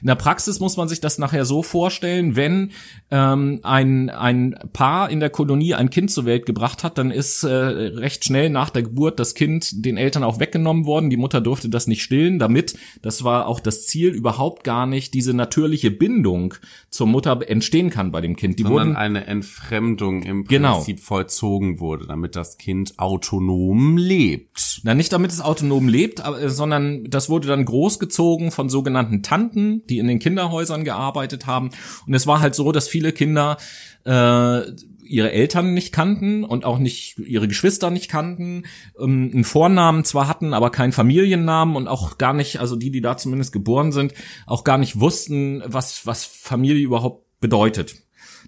[0.00, 2.72] In der Praxis muss man sich das nachher so vorstellen, wenn
[3.10, 7.44] ähm, ein, ein Paar in der Kolonie ein Kind zur Welt gebracht hat, dann ist
[7.44, 11.10] äh, recht schnell nach der Geburt das Kind den Eltern auch weggenommen worden.
[11.10, 15.12] Die Mutter durfte das nicht stillen, damit, das war auch das Ziel, überhaupt gar nicht
[15.12, 16.54] diese natürliche Bindung
[16.88, 18.58] zur Mutter entstehen kann bei dem Kind.
[18.58, 20.76] Die Sondern wurden eine Entfremdung im Genau.
[20.76, 24.80] Prinzip vollzogen wurde, damit das Kind autonom lebt.
[24.84, 29.22] Na, nicht damit es autonom lebt, aber, äh, sondern das wurde dann großgezogen von sogenannten
[29.24, 31.70] Tanten, die in den Kinderhäusern gearbeitet haben.
[32.06, 33.56] Und es war halt so, dass viele Kinder
[34.04, 34.60] äh,
[35.02, 38.64] ihre Eltern nicht kannten und auch nicht ihre Geschwister nicht kannten,
[39.00, 43.00] ähm, einen Vornamen zwar hatten, aber keinen Familiennamen und auch gar nicht, also die, die
[43.00, 44.14] da zumindest geboren sind,
[44.46, 47.96] auch gar nicht wussten, was, was Familie überhaupt bedeutet.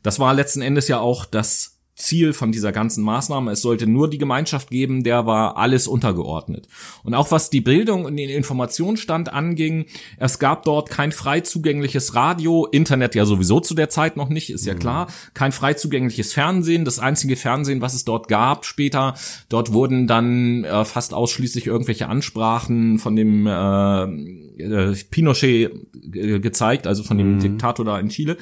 [0.05, 3.53] Das war letzten Endes ja auch das Ziel von dieser ganzen Maßnahme.
[3.53, 6.69] Es sollte nur die Gemeinschaft geben, der war alles untergeordnet.
[7.05, 9.87] Und auch was die Bildung und den Informationsstand anging,
[10.19, 14.51] es gab dort kein frei zugängliches Radio, Internet ja sowieso zu der Zeit noch nicht,
[14.51, 16.85] ist ja klar, kein frei zugängliches Fernsehen.
[16.85, 19.15] Das einzige Fernsehen, was es dort gab später,
[19.49, 25.71] dort wurden dann äh, fast ausschließlich irgendwelche Ansprachen von dem äh, äh, Pinochet
[26.15, 28.37] äh, gezeigt, also von dem Diktator da in Chile.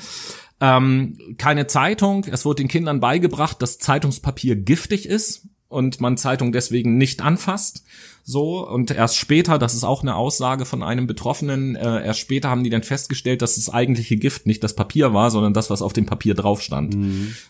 [0.60, 2.24] Ähm, keine Zeitung.
[2.24, 7.84] Es wurde den Kindern beigebracht, dass Zeitungspapier giftig ist und man Zeitung deswegen nicht anfasst.
[8.24, 12.50] So, und erst später, das ist auch eine Aussage von einem Betroffenen, äh, erst später
[12.50, 15.82] haben die dann festgestellt, dass das eigentliche Gift nicht das Papier war, sondern das, was
[15.82, 16.94] auf dem Papier drauf stand.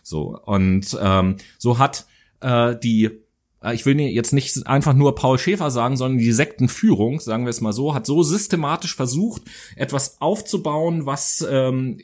[0.02, 2.06] So, und ähm, so hat
[2.40, 3.10] äh, die
[3.62, 7.50] äh, ich will jetzt nicht einfach nur Paul Schäfer sagen, sondern die Sektenführung, sagen wir
[7.50, 9.42] es mal so, hat so systematisch versucht,
[9.76, 11.98] etwas aufzubauen, was ähm,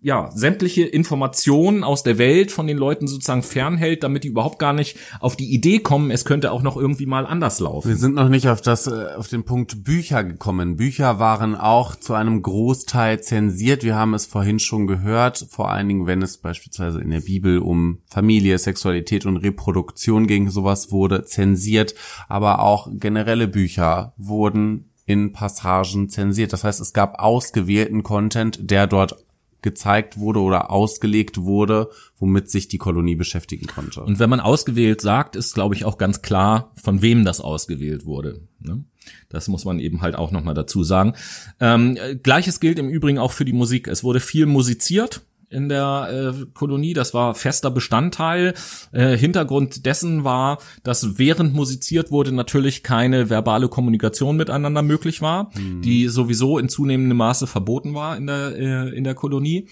[0.00, 4.72] ja, sämtliche Informationen aus der Welt von den Leuten sozusagen fernhält, damit die überhaupt gar
[4.72, 7.96] nicht auf die Idee kommen, es könnte auch noch irgendwie mal anders Wir laufen.
[7.96, 10.76] sind noch nicht auf das, äh, auf den Punkt Bücher gekommen.
[10.76, 13.82] Bücher waren auch zu einem Großteil zensiert.
[13.82, 15.46] Wir haben es vorhin schon gehört.
[15.50, 20.50] Vor allen Dingen, wenn es beispielsweise in der Bibel um Familie, Sexualität und Reproduktion ging,
[20.50, 21.94] sowas wurde zensiert.
[22.28, 26.52] Aber auch generelle Bücher wurden in Passagen zensiert.
[26.52, 29.16] Das heißt, es gab ausgewählten Content, der dort
[29.62, 34.02] gezeigt wurde oder ausgelegt wurde, womit sich die Kolonie beschäftigen konnte.
[34.02, 38.04] Und wenn man ausgewählt sagt, ist, glaube ich, auch ganz klar, von wem das ausgewählt
[38.04, 38.40] wurde.
[38.60, 38.84] Ne?
[39.28, 41.14] Das muss man eben halt auch nochmal dazu sagen.
[41.60, 43.88] Ähm, äh, Gleiches gilt im Übrigen auch für die Musik.
[43.88, 48.54] Es wurde viel musiziert in der äh, Kolonie, das war fester Bestandteil.
[48.92, 55.50] Äh, Hintergrund dessen war, dass während musiziert wurde natürlich keine verbale Kommunikation miteinander möglich war,
[55.56, 59.68] die sowieso in zunehmendem Maße verboten war in der äh, in der Kolonie.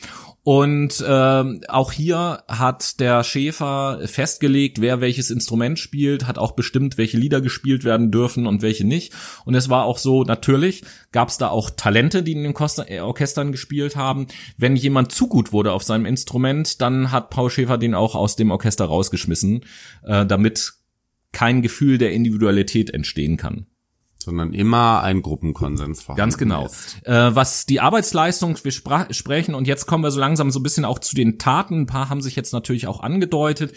[0.47, 6.99] Und ähm, auch hier hat der Schäfer festgelegt, wer welches Instrument spielt, hat auch bestimmt,
[6.99, 9.13] welche Lieder gespielt werden dürfen und welche nicht.
[9.45, 12.55] Und es war auch so, natürlich gab es da auch Talente, die in den
[12.87, 14.29] äh, Orchestern gespielt haben.
[14.57, 18.37] Wenn jemand zu gut wurde auf seinem Instrument, dann hat Paul Schäfer den auch aus
[18.37, 19.65] dem Orchester rausgeschmissen,
[20.05, 20.75] äh, damit
[21.33, 23.67] kein Gefühl der Individualität entstehen kann.
[24.27, 26.67] Sondern immer ein Gruppenkonsens vorhanden Ganz genau.
[27.05, 30.85] Äh, was die Arbeitsleistung, wir sprechen und jetzt kommen wir so langsam so ein bisschen
[30.85, 31.83] auch zu den Taten.
[31.83, 33.73] Ein paar haben sich jetzt natürlich auch angedeutet.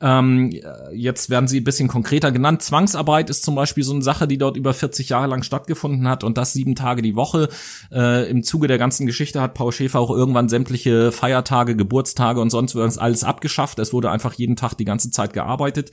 [0.00, 2.62] Ähm, äh, jetzt werden sie ein bisschen konkreter genannt.
[2.62, 6.24] Zwangsarbeit ist zum Beispiel so eine Sache, die dort über 40 Jahre lang stattgefunden hat
[6.24, 7.48] und das sieben Tage die Woche.
[7.92, 12.50] Äh, Im Zuge der ganzen Geschichte hat Paul Schäfer auch irgendwann sämtliche Feiertage, Geburtstage und
[12.50, 13.78] sonst was alles abgeschafft.
[13.78, 15.92] Es wurde einfach jeden Tag die ganze Zeit gearbeitet.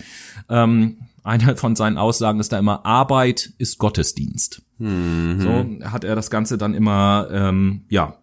[0.50, 4.62] Ähm, eine von seinen Aussagen ist da immer, Arbeit ist Gottesdienst.
[4.80, 8.16] So hat er das Ganze dann immer, ähm, ja,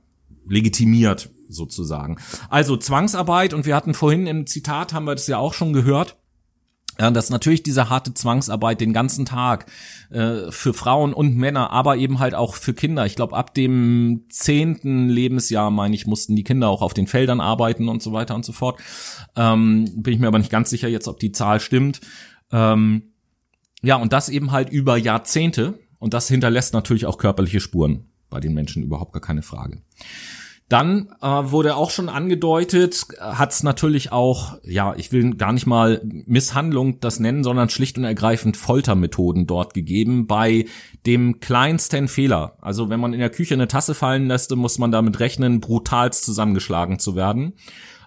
[0.48, 2.16] legitimiert sozusagen.
[2.48, 6.16] Also Zwangsarbeit und wir hatten vorhin im Zitat, haben wir das ja auch schon gehört,
[6.98, 9.66] Ja, dass natürlich diese harte Zwangsarbeit den ganzen Tag
[10.10, 13.04] äh, für Frauen und Männer, aber eben halt auch für Kinder.
[13.04, 17.40] Ich glaube, ab dem zehnten Lebensjahr, meine ich, mussten die Kinder auch auf den Feldern
[17.42, 18.80] arbeiten und so weiter und so fort.
[19.36, 22.00] Ähm, bin ich mir aber nicht ganz sicher jetzt, ob die Zahl stimmt.
[22.52, 23.12] Ähm,
[23.82, 25.78] ja, und das eben halt über Jahrzehnte.
[25.98, 29.82] Und das hinterlässt natürlich auch körperliche Spuren bei den Menschen, überhaupt gar keine Frage.
[30.68, 35.66] Dann äh, wurde auch schon angedeutet, hat es natürlich auch, ja, ich will gar nicht
[35.66, 40.66] mal Misshandlung das nennen, sondern schlicht und ergreifend Foltermethoden dort gegeben bei
[41.06, 42.58] dem kleinsten Fehler.
[42.60, 46.24] Also wenn man in der Küche eine Tasse fallen lässt, muss man damit rechnen, brutalst
[46.24, 47.52] zusammengeschlagen zu werden.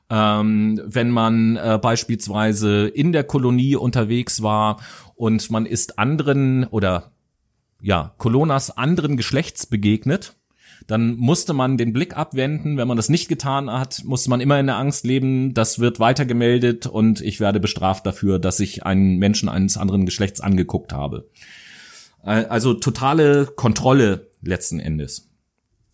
[0.10, 4.82] Ähm, wenn man äh, beispielsweise in der Kolonie unterwegs war
[5.16, 7.12] und man ist anderen oder
[7.82, 10.36] ja, Kolonas anderen Geschlechts begegnet,
[10.88, 12.78] dann musste man den Blick abwenden.
[12.78, 16.00] Wenn man das nicht getan hat, musste man immer in der Angst leben, das wird
[16.00, 21.30] weitergemeldet und ich werde bestraft dafür, dass ich einen Menschen eines anderen Geschlechts angeguckt habe.
[22.24, 25.29] Äh, Also totale Kontrolle letzten Endes.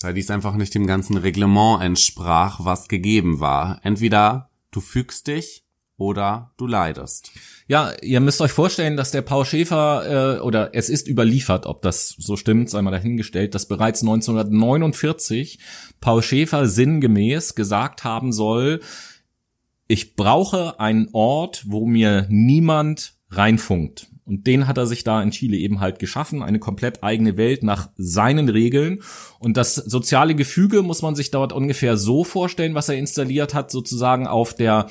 [0.02, 3.80] Weil dies einfach nicht dem ganzen Reglement entsprach, was gegeben war.
[3.84, 5.66] Entweder du fügst dich
[5.98, 7.32] oder du leidest.
[7.68, 11.82] Ja, ihr müsst euch vorstellen, dass der Paul Schäfer, äh, oder es ist überliefert, ob
[11.82, 15.60] das so stimmt, sei mal dahingestellt, dass bereits 1949
[16.02, 18.82] Paul Schäfer sinngemäß gesagt haben soll,
[19.88, 24.08] ich brauche einen Ort, wo mir niemand reinfunkt.
[24.26, 27.61] Und den hat er sich da in Chile eben halt geschaffen, eine komplett eigene Welt
[27.61, 29.01] nach seinen Regeln.
[29.38, 33.69] Und das soziale Gefüge muss man sich dort ungefähr so vorstellen, was er installiert hat,
[33.69, 34.88] sozusagen auf der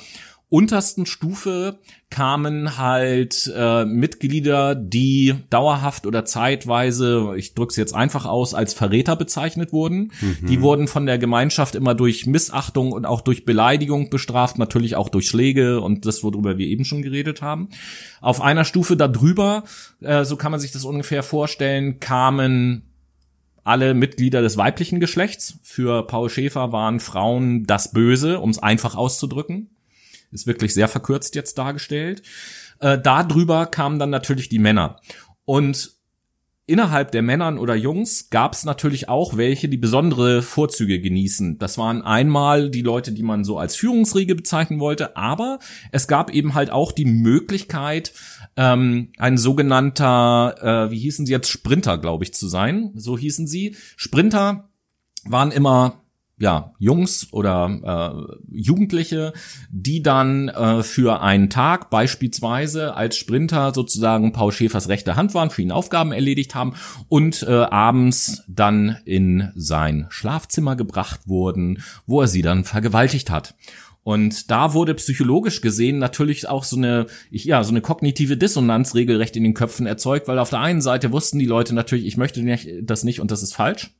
[0.55, 1.79] untersten Stufe
[2.09, 8.73] kamen halt äh, Mitglieder, die dauerhaft oder zeitweise, ich drücke es jetzt einfach aus, als
[8.73, 10.13] Verräter bezeichnet wurden.
[10.47, 15.09] Die wurden von der Gemeinschaft immer durch Missachtung und auch durch Beleidigung bestraft, natürlich auch
[15.09, 17.67] durch Schläge und das, worüber wir eben schon geredet haben.
[18.21, 19.65] Auf einer Stufe darüber,
[19.99, 22.83] äh, so kann man sich das ungefähr vorstellen, kamen
[23.65, 25.59] alle Mitglieder des weiblichen Geschlechts.
[25.63, 29.74] Für Paul Schäfer waren Frauen das Böse, um es einfach auszudrücken.
[30.35, 32.21] Ist wirklich sehr verkürzt jetzt dargestellt.
[32.79, 34.99] Äh, darüber kamen dann natürlich die Männer.
[35.45, 35.95] Und
[36.67, 41.59] innerhalb der Männern oder Jungs gab es natürlich auch welche, die besondere Vorzüge genießen.
[41.59, 45.59] Das waren einmal die Leute, die man so als Führungsriege bezeichnen wollte, aber
[45.91, 48.13] es gab eben halt auch die Möglichkeit,
[48.57, 52.91] ähm, ein sogenannter, äh, wie hießen sie jetzt, Sprinter, glaube ich, zu sein.
[52.95, 53.75] So hießen sie.
[53.95, 54.69] Sprinter
[55.25, 56.04] waren immer
[56.37, 59.33] ja, Jungs oder äh, Jugendliche,
[59.69, 65.49] die dann äh, für einen Tag beispielsweise als Sprinter sozusagen Paul Schäfers rechte Hand waren,
[65.49, 66.73] für ihn Aufgaben erledigt haben
[67.07, 73.55] und äh, abends dann in sein Schlafzimmer gebracht wurden, wo er sie dann vergewaltigt hat.
[74.03, 79.35] Und da wurde psychologisch gesehen natürlich auch so eine, ja, so eine kognitive Dissonanz regelrecht
[79.35, 82.45] in den Köpfen erzeugt, weil auf der einen Seite wussten die Leute natürlich, ich möchte
[82.83, 83.95] das nicht und das ist falsch.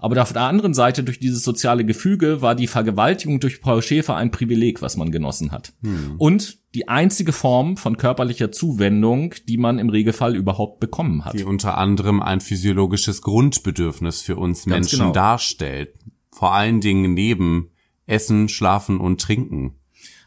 [0.00, 4.16] Aber auf der anderen Seite, durch dieses soziale Gefüge, war die Vergewaltigung durch Paul Schäfer
[4.16, 5.72] ein Privileg, was man genossen hat.
[6.18, 11.34] Und die einzige Form von körperlicher Zuwendung, die man im Regelfall überhaupt bekommen hat.
[11.34, 15.12] Die unter anderem ein physiologisches Grundbedürfnis für uns Ganz Menschen genau.
[15.12, 15.94] darstellt.
[16.30, 17.70] Vor allen Dingen neben
[18.06, 19.74] Essen, Schlafen und Trinken.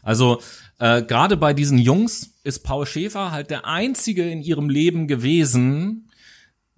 [0.02, 0.40] Also
[0.78, 6.10] äh, gerade bei diesen Jungs ist Paul Schäfer halt der einzige in ihrem Leben gewesen,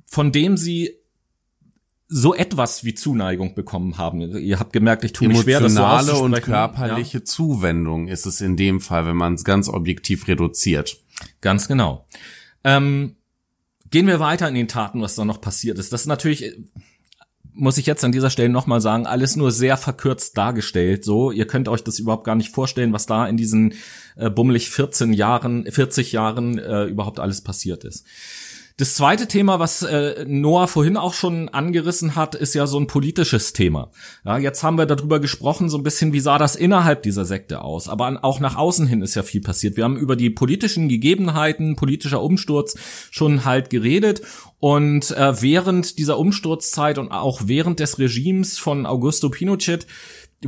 [0.06, 0.98] von dem sie
[2.08, 4.20] so etwas wie Zuneigung bekommen haben.
[4.20, 8.40] Ihr habt gemerkt, ich tue mich schwer, das so Emotionale und körperliche Zuwendung ist es
[8.40, 10.98] in dem Fall, wenn man es ganz objektiv reduziert.
[11.40, 12.06] Ganz genau.
[12.62, 13.16] Ähm,
[13.90, 15.92] gehen wir weiter in den Taten, was da noch passiert ist.
[15.92, 16.56] Das ist natürlich, äh,
[17.52, 21.04] muss ich jetzt an dieser Stelle nochmal sagen, alles nur sehr verkürzt dargestellt.
[21.04, 23.74] So, ihr könnt euch das überhaupt gar nicht vorstellen, was da in diesen
[24.16, 28.04] äh, bummelig 14 Jahren, 40 Jahren äh, überhaupt alles passiert ist.
[28.76, 32.88] Das zweite Thema, was äh, Noah vorhin auch schon angerissen hat, ist ja so ein
[32.88, 33.92] politisches Thema.
[34.24, 37.62] Ja, jetzt haben wir darüber gesprochen, so ein bisschen, wie sah das innerhalb dieser Sekte
[37.62, 37.88] aus.
[37.88, 39.76] Aber an, auch nach außen hin ist ja viel passiert.
[39.76, 42.74] Wir haben über die politischen Gegebenheiten, politischer Umsturz
[43.12, 44.22] schon halt geredet.
[44.58, 49.86] Und äh, während dieser Umsturzzeit und auch während des Regimes von Augusto Pinochet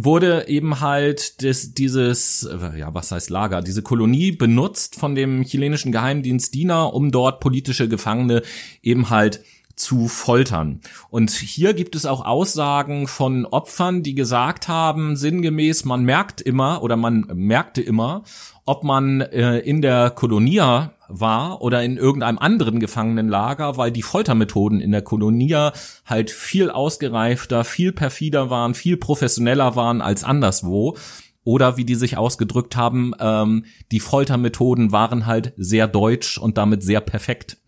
[0.05, 5.43] wurde eben halt das, dieses, äh, ja, was heißt Lager, diese Kolonie benutzt von dem
[5.43, 8.43] chilenischen Geheimdienst DINA, um dort politische Gefangene
[8.83, 9.43] eben halt
[9.77, 10.81] zu foltern.
[11.11, 16.83] Und hier gibt es auch Aussagen von Opfern, die gesagt haben, sinngemäß, man merkt immer
[16.83, 18.25] oder man merkte immer,
[18.65, 24.81] ob man äh, in der Kolonia war oder in irgendeinem anderen Gefangenenlager, weil die Foltermethoden
[24.81, 25.73] in der Kolonia
[26.05, 30.97] halt viel ausgereifter, viel perfider waren, viel professioneller waren als anderswo.
[31.45, 36.83] Oder wie die sich ausgedrückt haben, ähm, die Foltermethoden waren halt sehr deutsch und damit
[36.83, 37.59] sehr perfekt.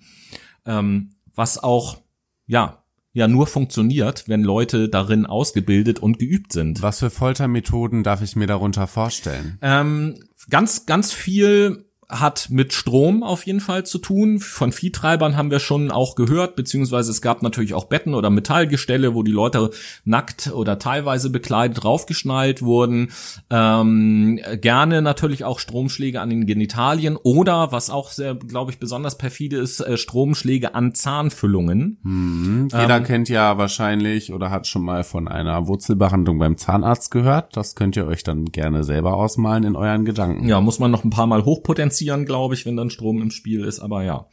[0.66, 1.99] Ähm, was auch,
[2.47, 2.82] ja,
[3.12, 6.82] ja nur funktioniert, wenn Leute darin ausgebildet und geübt sind.
[6.82, 9.59] Was für Foltermethoden darf ich mir darunter vorstellen?
[9.62, 10.20] Ähm,
[10.51, 14.38] ganz, ganz viel hat mit Strom auf jeden Fall zu tun.
[14.38, 19.14] Von Viehtreibern haben wir schon auch gehört, beziehungsweise es gab natürlich auch Betten oder Metallgestelle,
[19.14, 19.70] wo die Leute
[20.04, 23.11] nackt oder teilweise bekleidet draufgeschnallt wurden.
[23.50, 29.18] Ähm, gerne natürlich auch Stromschläge an den Genitalien oder, was auch sehr, glaube ich, besonders
[29.18, 31.98] perfide ist, äh, Stromschläge an Zahnfüllungen.
[32.02, 37.54] Hm, Jeder kennt ja wahrscheinlich oder hat schon mal von einer Wurzelbehandlung beim Zahnarzt gehört.
[37.54, 40.48] Das könnt ihr euch dann gerne selber ausmalen in euren Gedanken.
[40.48, 43.64] Ja, muss man noch ein paar Mal hochpotenzieren, glaube ich, wenn dann Strom im Spiel
[43.64, 44.26] ist, aber ja.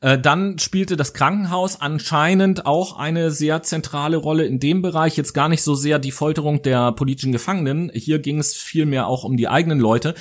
[0.00, 5.16] Äh, dann spielte das Krankenhaus anscheinend auch eine sehr zentrale Rolle in dem Bereich.
[5.16, 7.90] Jetzt gar nicht so sehr die Folterung der politischen Gefangenen.
[7.94, 10.14] Hier ging es vielmehr auch um die eigenen Leute,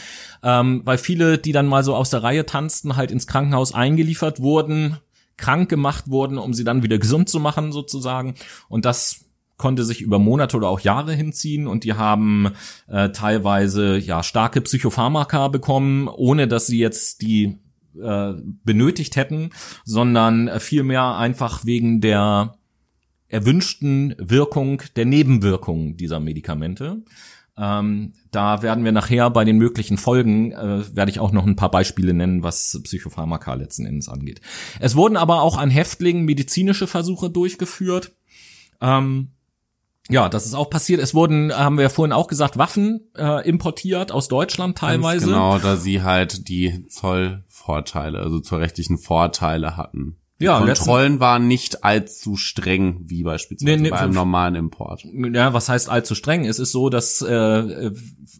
[0.43, 4.39] ähm, weil viele, die dann mal so aus der Reihe tanzten, halt ins Krankenhaus eingeliefert
[4.39, 4.97] wurden,
[5.37, 8.35] krank gemacht wurden, um sie dann wieder gesund zu machen sozusagen.
[8.69, 9.24] Und das
[9.57, 12.51] konnte sich über Monate oder auch Jahre hinziehen und die haben
[12.87, 17.57] äh, teilweise ja starke Psychopharmaka bekommen, ohne dass sie jetzt die
[18.01, 18.33] äh,
[18.63, 19.51] benötigt hätten,
[19.85, 22.57] sondern äh, vielmehr einfach wegen der
[23.27, 27.03] erwünschten Wirkung der Nebenwirkungen dieser Medikamente.
[27.57, 31.55] Ähm, da werden wir nachher bei den möglichen Folgen, äh, werde ich auch noch ein
[31.55, 34.41] paar Beispiele nennen, was Psychopharmaka letzten Endes angeht.
[34.79, 38.11] Es wurden aber auch an Häftlingen medizinische Versuche durchgeführt.
[38.81, 39.34] Ähm,
[40.09, 41.01] ja, das ist auch passiert.
[41.01, 45.25] Es wurden, haben wir ja vorhin auch gesagt, Waffen äh, importiert aus Deutschland teilweise.
[45.25, 50.17] Ganz genau, da sie halt die Zollvorteile, also zollrechtlichen Vorteile hatten.
[50.39, 55.03] Die Ja, Kontrollen waren nicht allzu streng, wie beispielsweise Nee, nee, bei einem normalen Import.
[55.33, 56.45] Ja, was heißt allzu streng?
[56.45, 57.91] Es ist so, dass äh, äh,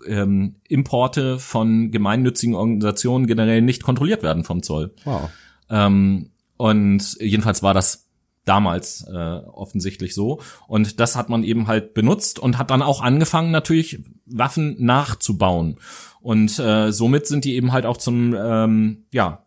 [0.06, 4.94] ähm, Importe von gemeinnützigen Organisationen generell nicht kontrolliert werden vom Zoll.
[5.06, 5.30] Wow.
[5.70, 8.05] Ähm, und jedenfalls war das
[8.46, 10.40] damals äh, offensichtlich so.
[10.68, 15.78] Und das hat man eben halt benutzt und hat dann auch angefangen, natürlich Waffen nachzubauen.
[16.22, 19.46] Und äh, somit sind die eben halt auch zum ähm, ja,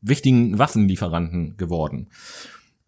[0.00, 2.08] wichtigen Waffenlieferanten geworden.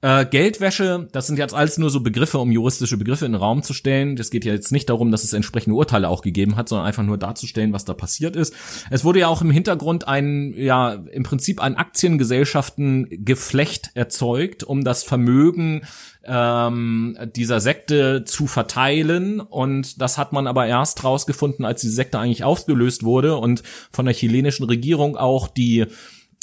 [0.04, 3.62] Äh, Geldwäsche, das sind jetzt alles nur so Begriffe, um juristische Begriffe in den Raum
[3.62, 4.16] zu stellen.
[4.16, 7.04] Das geht ja jetzt nicht darum, dass es entsprechende Urteile auch gegeben hat, sondern einfach
[7.04, 8.52] nur darzustellen, was da passiert ist.
[8.90, 15.04] Es wurde ja auch im Hintergrund ein, ja, im Prinzip ein Aktiengesellschaftengeflecht erzeugt, um das
[15.04, 15.82] Vermögen
[16.24, 19.38] ähm, dieser Sekte zu verteilen.
[19.38, 24.06] Und das hat man aber erst rausgefunden, als die Sekte eigentlich aufgelöst wurde und von
[24.06, 25.86] der chilenischen Regierung auch die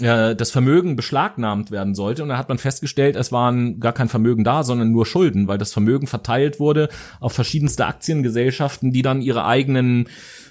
[0.01, 2.23] äh, das Vermögen beschlagnahmt werden sollte.
[2.23, 5.57] Und da hat man festgestellt, es waren gar kein Vermögen da, sondern nur Schulden, weil
[5.57, 6.89] das Vermögen verteilt wurde
[7.19, 10.07] auf verschiedenste Aktiengesellschaften, die dann ihre eigenen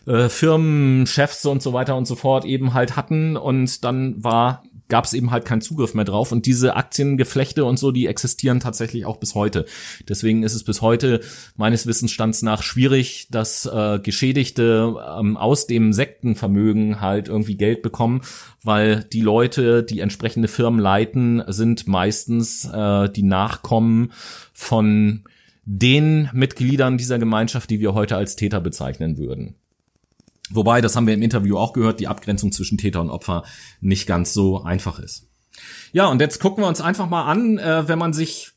[0.07, 3.37] äh, Firmen, Chefs und so weiter und so fort eben halt hatten.
[3.37, 6.33] Und dann war gab es eben halt keinen Zugriff mehr drauf.
[6.33, 9.67] Und diese Aktiengeflechte und so, die existieren tatsächlich auch bis heute.
[10.09, 11.21] Deswegen ist es bis heute
[11.57, 18.23] meines Wissensstands nach schwierig, dass äh, Geschädigte ähm, aus dem Sektenvermögen halt irgendwie Geld bekommen,
[18.63, 24.13] weil die Leute, die entsprechende Firmen leiten, sind meistens äh, die Nachkommen
[24.53, 25.25] von
[25.65, 29.55] den Mitgliedern dieser Gemeinschaft, die wir heute als Täter bezeichnen würden.
[30.51, 33.45] Wobei, das haben wir im Interview auch gehört, die Abgrenzung zwischen Täter und Opfer
[33.81, 35.29] nicht ganz so einfach ist.
[35.93, 38.53] Ja, und jetzt gucken wir uns einfach mal an, äh, wenn man sich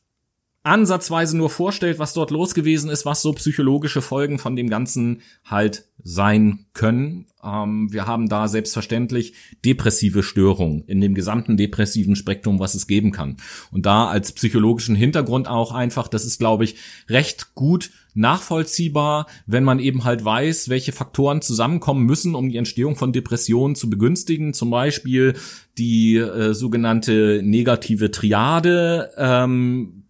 [0.63, 5.21] ansatzweise nur vorstellt, was dort los gewesen ist, was so psychologische Folgen von dem Ganzen
[5.43, 7.25] halt sein können.
[7.43, 9.33] Ähm, wir haben da selbstverständlich
[9.65, 13.37] depressive Störungen in dem gesamten depressiven Spektrum, was es geben kann.
[13.71, 16.75] Und da als psychologischen Hintergrund auch einfach, das ist, glaube ich,
[17.09, 22.95] recht gut nachvollziehbar, wenn man eben halt weiß, welche Faktoren zusammenkommen müssen, um die Entstehung
[22.95, 24.53] von Depressionen zu begünstigen.
[24.53, 25.35] Zum Beispiel
[25.77, 30.03] die äh, sogenannte negative Triade, ähm,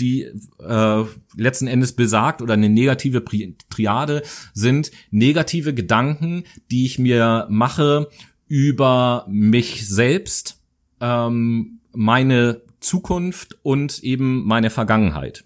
[0.00, 0.28] die
[0.58, 1.04] äh,
[1.36, 4.22] letzten Endes besagt oder eine negative Pri Triade
[4.52, 8.08] sind negative Gedanken, die ich mir mache
[8.48, 10.60] über mich selbst,
[11.00, 15.44] ähm, meine Zukunft und eben meine Vergangenheit.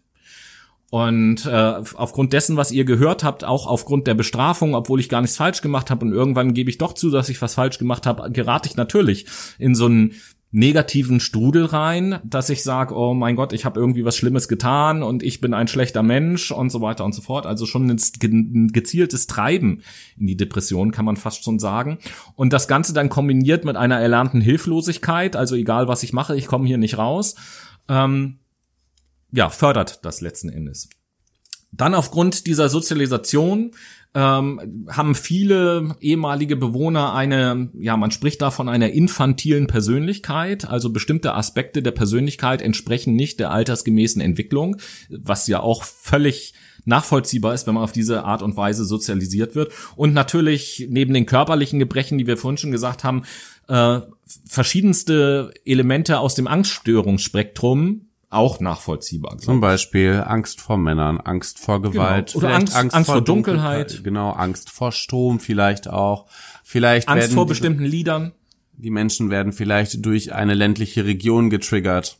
[0.92, 5.22] Und äh, aufgrund dessen, was ihr gehört habt, auch aufgrund der Bestrafung, obwohl ich gar
[5.22, 8.04] nichts falsch gemacht habe und irgendwann gebe ich doch zu, dass ich was falsch gemacht
[8.04, 9.24] habe, gerate ich natürlich
[9.58, 10.12] in so einen
[10.50, 15.02] negativen Strudel rein, dass ich sage, oh mein Gott, ich habe irgendwie was Schlimmes getan
[15.02, 17.46] und ich bin ein schlechter Mensch und so weiter und so fort.
[17.46, 19.80] Also schon ein ge- ein gezieltes Treiben
[20.18, 22.00] in die Depression, kann man fast schon sagen.
[22.34, 26.48] Und das Ganze dann kombiniert mit einer erlernten Hilflosigkeit, also egal was ich mache, ich
[26.48, 27.34] komme hier nicht raus.
[27.88, 28.40] Ähm,
[29.32, 30.88] ja, fördert das letzten Endes.
[31.72, 33.70] Dann aufgrund dieser Sozialisation
[34.14, 40.90] ähm, haben viele ehemalige Bewohner eine, ja, man spricht da von einer infantilen Persönlichkeit, also
[40.90, 44.76] bestimmte Aspekte der Persönlichkeit entsprechen nicht der altersgemäßen Entwicklung,
[45.08, 46.52] was ja auch völlig
[46.84, 49.72] nachvollziehbar ist, wenn man auf diese Art und Weise sozialisiert wird.
[49.96, 53.22] Und natürlich neben den körperlichen Gebrechen, die wir vorhin schon gesagt haben,
[53.68, 54.00] äh,
[54.46, 59.38] verschiedenste Elemente aus dem Angststörungsspektrum auch nachvollziehbar.
[59.38, 62.38] Zum Beispiel Angst vor Männern, Angst vor Gewalt, Genau.
[62.38, 64.02] Oder vielleicht Angst- Angst vor Dunkelheit.
[64.04, 66.26] Genau, Angst vor Strom vielleicht auch.
[66.64, 68.32] Vielleicht Angst werden vor bestimmten Liedern.
[68.74, 72.18] die Menschen werden vielleicht durch eine ländliche Region getriggert.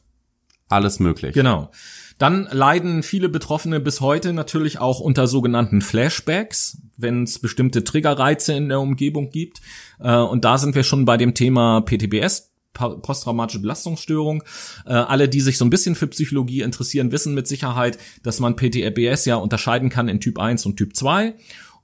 [0.69, 1.35] Alles möglich.
[1.35, 1.71] Genau.
[2.19, 8.53] Dann leiden viele Betroffene bis heute natürlich auch unter sogenannten Flashbacks, wenn es bestimmte Triggerreize
[8.55, 9.61] in der Umgebung gibt.
[9.99, 14.43] Äh, Und da sind wir schon bei dem Thema PTBS, posttraumatische Belastungsstörung.
[14.87, 18.57] Äh, alle, die sich so ein bisschen für Psychologie interessieren, wissen mit Sicherheit, dass man
[18.57, 21.35] PTBS ja unterscheiden kann in Typ 1 und Typ 2.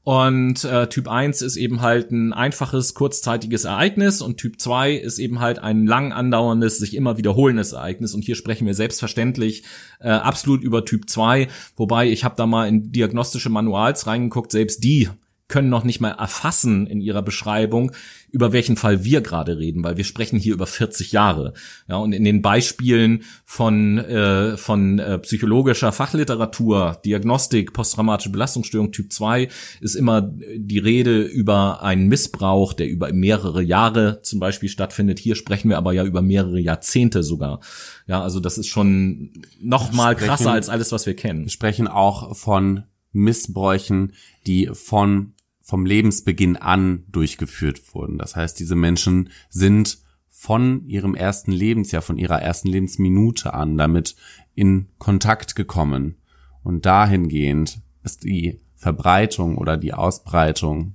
[0.09, 5.19] Und äh, Typ 1 ist eben halt ein einfaches, kurzzeitiges Ereignis und Typ 2 ist
[5.19, 8.15] eben halt ein lang andauerndes, sich immer wiederholendes Ereignis.
[8.15, 9.65] Und hier sprechen wir selbstverständlich
[10.01, 14.83] äh, absolut über Typ 2, wobei ich habe da mal in diagnostische Manuals reingeguckt, selbst
[14.83, 15.11] die
[15.49, 17.93] können noch nicht mal erfassen in ihrer Beschreibung,
[18.31, 21.55] über welchen Fall wir gerade reden, weil wir sprechen hier über 40 Jahre.
[21.89, 29.11] Ja, und in den Beispielen von, äh, von äh, psychologischer Fachliteratur, Diagnostik, posttraumatische Belastungsstörung Typ
[29.11, 29.49] 2
[29.81, 35.19] ist immer die Rede über einen Missbrauch, der über mehrere Jahre zum Beispiel stattfindet.
[35.19, 37.61] Hier sprechen wir aber ja über mehrere Jahrzehnte sogar.
[38.07, 41.45] Ja, also das ist schon noch mal Sprechen- krasser als alles, was wir kennen.
[41.45, 44.13] Wir sprechen auch von Missbräuchen,
[44.47, 45.33] die von
[45.69, 48.17] vom Lebensbeginn an durchgeführt wurden.
[48.17, 49.99] Das heißt, diese Menschen sind
[50.31, 54.17] von ihrem ersten Lebensjahr, von ihrer ersten Lebensminute an damit
[54.55, 56.17] in Kontakt gekommen.
[56.63, 60.95] Und dahingehend ist die Verbreitung oder die Ausbreitung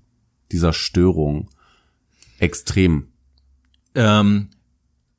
[0.51, 1.51] dieser Störung
[2.39, 3.09] extrem.
[3.93, 4.49] ähm,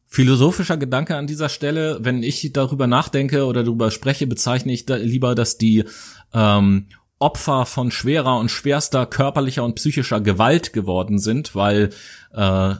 [0.09, 1.98] philosophischer Gedanke an dieser Stelle.
[2.01, 5.85] Wenn ich darüber nachdenke oder darüber spreche, bezeichne ich da lieber, dass die
[6.32, 6.86] ähm,
[7.25, 11.89] Opfer von schwerer und schwerster körperlicher und psychischer Gewalt geworden sind, weil
[12.35, 12.75] äh,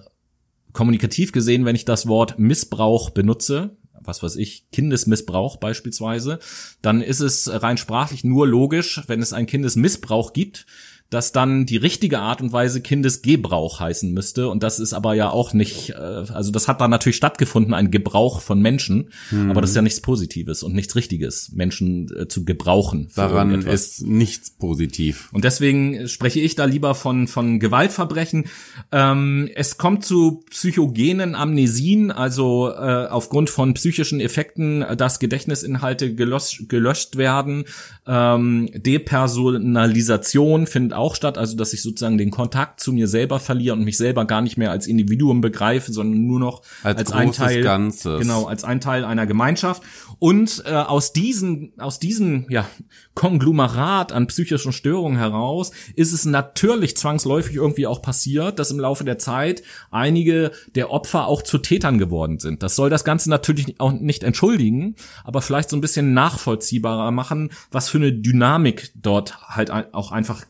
[0.75, 6.41] kommunikativ gesehen, wenn ich das Wort Missbrauch benutze, was weiß ich, Kindesmissbrauch beispielsweise,
[6.83, 10.67] dann ist es rein sprachlich nur logisch, wenn es einen Kindesmissbrauch gibt,
[11.15, 14.49] dass dann die richtige Art und Weise Kindesgebrauch heißen müsste.
[14.49, 17.91] Und das ist aber ja auch nicht, äh, also das hat dann natürlich stattgefunden, ein
[17.93, 19.11] Gebrauch von Menschen,
[19.49, 23.11] aber das ist ja nichts Positives und nichts Richtiges, Menschen äh, zu gebrauchen.
[23.15, 25.29] Daran ist nichts positiv.
[25.33, 28.47] Und deswegen spreche ich da lieber von, von Gewaltverbrechen.
[28.91, 36.15] Ähm, es kommt zu psychogenen Amnesien, also äh, aufgrund von psychischen Effekten, äh, dass Gedächtnisinhalte
[36.15, 37.67] gelöscht, gelöscht werden.
[38.07, 43.77] Ähm, Depersonalisation findet auch statt, also dass ich sozusagen den Kontakt zu mir selber verliere
[43.77, 47.33] und mich selber gar nicht mehr als Individuum begreife, sondern nur noch Als als, ein
[47.33, 48.21] Teil, Ganzes.
[48.21, 49.83] genau, als ein Teil einer Gemeinschaft.
[50.19, 52.67] Und äh, aus diesen, aus diesem ja,
[53.15, 59.05] Konglomerat an psychischen Störungen heraus ist es natürlich zwangsläufig irgendwie auch passiert, dass im Laufe
[59.05, 62.63] der Zeit einige der Opfer auch zu Tätern geworden sind.
[62.63, 67.51] Das soll das Ganze natürlich auch nicht entschuldigen, aber vielleicht so ein bisschen nachvollziehbarer machen,
[67.71, 70.45] was für eine Dynamik dort halt auch einfach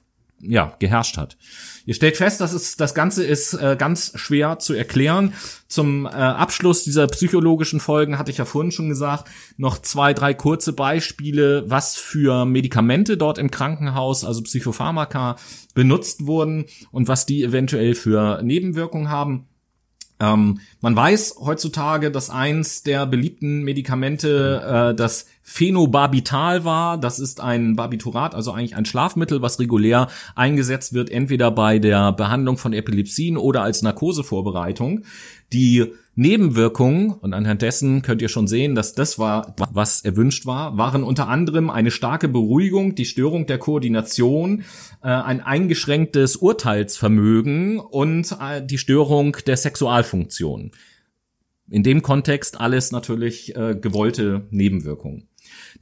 [0.47, 1.37] ja, geherrscht hat.
[1.87, 5.35] Ihr stellt fest, dass es das Ganze ist äh, ganz schwer zu erklären.
[5.69, 10.35] Zum äh, Abschluss dieser psychologischen Folgen hatte ich ja vorhin schon gesagt, noch zwei, drei
[10.35, 15.37] kurze Beispiele, was für Medikamente dort im Krankenhaus, also Psychopharmaka,
[15.75, 19.47] benutzt wurden und was die eventuell für Nebenwirkungen haben.
[20.21, 26.99] Ähm, man weiß heutzutage, dass eins der beliebten Medikamente äh, das Phenobarbital war.
[26.99, 32.13] Das ist ein Barbiturat, also eigentlich ein Schlafmittel, was regulär eingesetzt wird, entweder bei der
[32.13, 35.03] Behandlung von Epilepsien oder als Narkosevorbereitung.
[35.53, 40.79] Die Nebenwirkungen, und anhand dessen könnt ihr schon sehen, dass das war, was erwünscht war,
[40.79, 44.63] waren unter anderem eine starke Beruhigung, die Störung der Koordination,
[45.05, 50.71] äh, ein eingeschränktes Urteilsvermögen und äh, die Störung der Sexualfunktion.
[51.69, 55.29] In dem Kontext alles natürlich äh, gewollte Nebenwirkungen.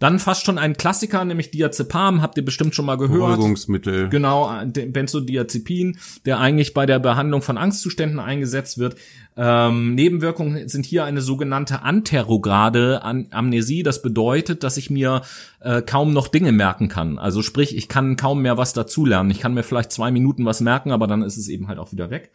[0.00, 3.36] Dann fast schon ein Klassiker, nämlich Diazepam, habt ihr bestimmt schon mal gehört.
[3.36, 4.08] Beruhigungsmittel.
[4.08, 8.96] Genau, den Benzodiazepin, der eigentlich bei der Behandlung von Angstzuständen eingesetzt wird.
[9.36, 13.82] Ähm, Nebenwirkungen sind hier eine sogenannte anterograde An Amnesie.
[13.82, 15.22] Das bedeutet, dass ich mir
[15.60, 17.18] äh, kaum noch Dinge merken kann.
[17.18, 19.30] Also sprich, ich kann kaum mehr was dazulernen.
[19.30, 21.92] Ich kann mir vielleicht zwei Minuten was merken, aber dann ist es eben halt auch
[21.92, 22.30] wieder weg.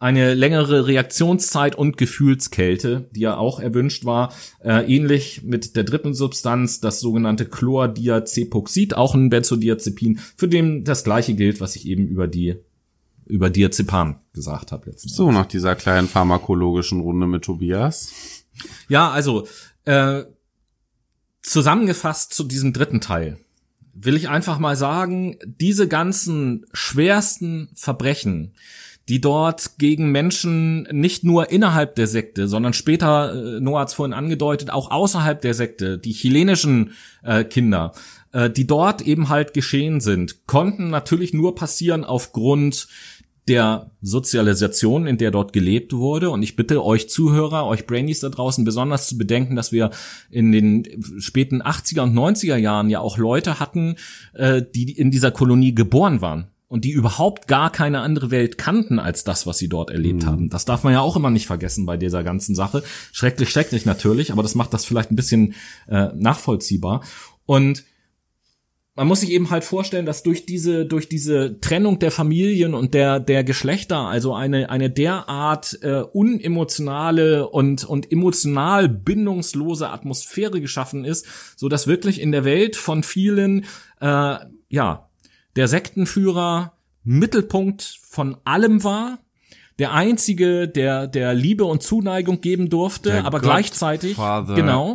[0.00, 6.14] Eine längere Reaktionszeit und Gefühlskälte, die ja auch erwünscht war, äh, ähnlich mit der dritten
[6.14, 12.06] Substanz, das sogenannte Chlordiazepoxid, auch ein Benzodiazepin, für den das gleiche gilt, was ich eben
[12.06, 12.56] über die
[13.28, 15.14] über Diazepam gesagt habe letztens.
[15.14, 18.10] So, nach dieser kleinen pharmakologischen Runde mit Tobias.
[18.88, 19.46] Ja, also
[19.84, 20.24] äh,
[21.42, 23.38] zusammengefasst zu diesem dritten Teil
[24.00, 28.54] will ich einfach mal sagen, diese ganzen schwersten Verbrechen,
[29.08, 33.94] die dort gegen Menschen nicht nur innerhalb der Sekte, sondern später, äh, Noah hat es
[33.94, 36.92] vorhin angedeutet, auch außerhalb der Sekte, die chilenischen
[37.22, 37.92] äh, Kinder,
[38.32, 42.88] äh, die dort eben halt geschehen sind, konnten natürlich nur passieren aufgrund
[43.48, 46.30] der Sozialisation, in der dort gelebt wurde.
[46.30, 49.90] Und ich bitte euch Zuhörer, euch Brainies da draußen besonders zu bedenken, dass wir
[50.30, 50.86] in den
[51.18, 53.96] späten 80er und 90er Jahren ja auch Leute hatten,
[54.34, 58.98] äh, die in dieser Kolonie geboren waren und die überhaupt gar keine andere Welt kannten
[58.98, 60.50] als das, was sie dort erlebt haben.
[60.50, 62.82] Das darf man ja auch immer nicht vergessen bei dieser ganzen Sache.
[63.12, 65.54] Schrecklich, schrecklich natürlich, aber das macht das vielleicht ein bisschen
[65.88, 67.02] äh, nachvollziehbar.
[67.46, 67.84] Und
[68.98, 72.94] man muss sich eben halt vorstellen, dass durch diese durch diese Trennung der Familien und
[72.94, 81.04] der der Geschlechter also eine eine derart äh, unemotionale und und emotional bindungslose Atmosphäre geschaffen
[81.04, 81.26] ist,
[81.56, 83.66] so dass wirklich in der Welt von vielen
[84.00, 84.36] äh,
[84.68, 85.08] ja
[85.54, 86.72] der Sektenführer
[87.04, 89.20] Mittelpunkt von allem war,
[89.78, 94.92] der einzige, der der Liebe und Zuneigung geben durfte, Der aber gleichzeitig Godfather genau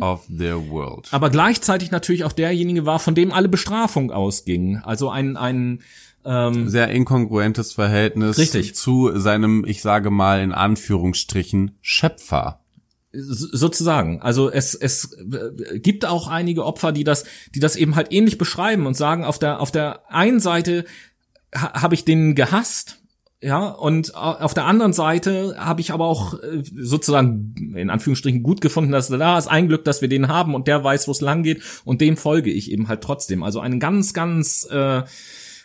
[1.10, 4.78] aber gleichzeitig natürlich auch derjenige war, von dem alle Bestrafung ausging.
[4.78, 5.80] Also ein, ein
[6.26, 8.74] ähm, Sehr inkongruentes Verhältnis Richtig.
[8.74, 12.60] zu seinem, ich sage mal in Anführungsstrichen, Schöpfer.
[13.12, 14.20] so- sozusagen.
[14.22, 17.24] Also es, es äh, gibt auch einige Opfer, die das,
[17.54, 20.84] die das eben halt ähnlich beschreiben und sagen, auf der, auf der einen Seite
[21.54, 23.00] ha, habe ich den gehasst,
[23.44, 28.42] ja, und au- auf der anderen Seite habe ich aber auch äh, sozusagen in Anführungsstrichen
[28.42, 31.12] gut gefunden, dass da ist ein Glück, dass wir den haben und der weiß, wo
[31.12, 33.42] es lang geht und dem folge ich eben halt trotzdem.
[33.42, 35.02] Also eine ganz, ganz äh,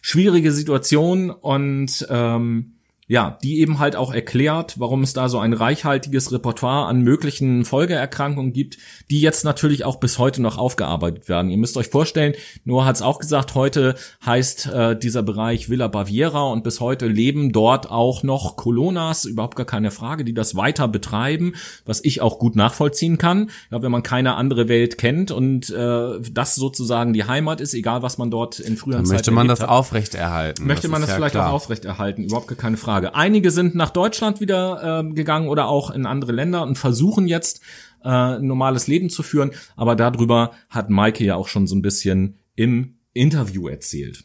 [0.01, 2.78] schwierige Situation und ähm,
[3.09, 7.65] ja, die eben halt auch erklärt, warum es da so ein reichhaltiges Repertoire an möglichen
[7.65, 8.77] Folgeerkrankungen gibt,
[9.09, 11.49] die jetzt natürlich auch bis heute noch aufgearbeitet werden.
[11.49, 15.87] Ihr müsst euch vorstellen, Noah hat es auch gesagt, heute heißt äh, dieser Bereich Villa
[15.87, 20.55] Baviera und bis heute leben dort auch noch Colonas, überhaupt gar keine Frage, die das
[20.55, 21.53] weiter betreiben,
[21.85, 23.49] was ich auch gut nachvollziehen kann.
[23.71, 28.03] Ja, wenn man keine andere Welt kennt und äh, das sozusagen die Heimat ist, egal
[28.03, 29.69] was man dort in früheren Zeiten möchte man das hat.
[29.69, 30.67] aufrechterhalten.
[30.67, 31.49] Möchte man ist das ja vielleicht klar.
[31.49, 32.98] auch aufrechterhalten, überhaupt gar keine Frage.
[33.07, 37.61] Einige sind nach Deutschland wieder ähm, gegangen oder auch in andere Länder und versuchen jetzt
[38.03, 41.81] äh, ein normales Leben zu führen, aber darüber hat Maike ja auch schon so ein
[41.81, 44.23] bisschen im Interview erzählt.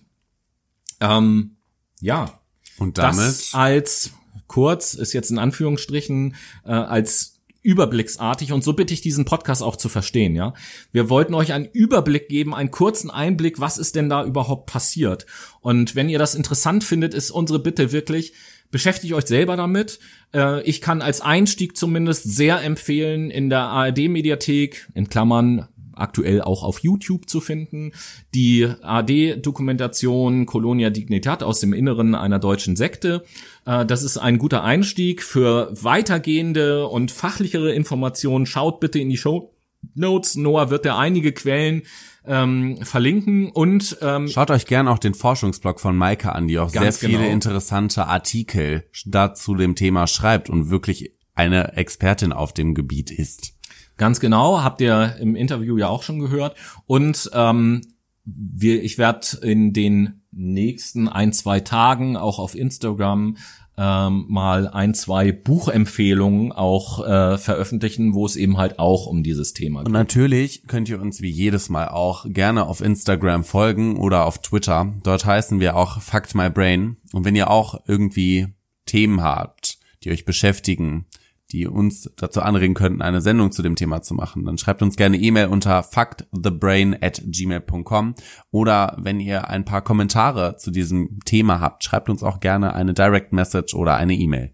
[1.01, 1.56] Ähm,
[2.01, 2.38] ja,
[2.78, 4.12] Und damit das als
[4.46, 9.76] kurz ist jetzt in Anführungsstrichen äh, als überblicksartig und so bitte ich diesen Podcast auch
[9.76, 10.52] zu verstehen, ja.
[10.92, 15.24] Wir wollten euch einen Überblick geben, einen kurzen Einblick, was ist denn da überhaupt passiert?
[15.60, 18.34] Und wenn ihr das interessant findet, ist unsere Bitte wirklich
[18.70, 20.01] Beschäftigt euch selber damit.
[20.35, 26.62] Äh, ich kann als Einstieg zumindest sehr empfehlen, in der ARD-Mediathek, in Klammern aktuell auch
[26.62, 27.93] auf YouTube zu finden.
[28.35, 33.24] Die AD-Dokumentation Colonia Dignitat aus dem Inneren einer deutschen Sekte.
[33.66, 38.47] Äh, Das ist ein guter Einstieg für weitergehende und fachlichere Informationen.
[38.47, 39.55] Schaut bitte in die Show
[39.95, 40.35] Notes.
[40.36, 41.82] Noah wird da einige Quellen
[42.26, 46.70] ähm, verlinken und ähm, Schaut euch gern auch den Forschungsblog von Maike an, die auch
[46.70, 47.30] sehr viele genau.
[47.30, 53.55] interessante Artikel dazu dem Thema schreibt und wirklich eine Expertin auf dem Gebiet ist.
[53.96, 56.56] Ganz genau, habt ihr im Interview ja auch schon gehört.
[56.86, 57.82] Und ähm,
[58.24, 63.36] wir, ich werde in den nächsten ein, zwei Tagen auch auf Instagram
[63.76, 69.52] ähm, mal ein, zwei Buchempfehlungen auch äh, veröffentlichen, wo es eben halt auch um dieses
[69.52, 69.94] Thema Und geht.
[69.94, 74.92] natürlich könnt ihr uns wie jedes Mal auch gerne auf Instagram folgen oder auf Twitter.
[75.02, 76.96] Dort heißen wir auch Fact My Brain.
[77.12, 78.48] Und wenn ihr auch irgendwie
[78.86, 81.06] Themen habt, die euch beschäftigen,
[81.55, 84.97] die uns dazu anregen könnten, eine Sendung zu dem Thema zu machen, dann schreibt uns
[84.97, 88.16] gerne E-Mail unter factthebrain at gmail.com
[88.51, 92.93] oder wenn ihr ein paar Kommentare zu diesem Thema habt, schreibt uns auch gerne eine
[92.93, 94.52] Direct Message oder eine E-Mail.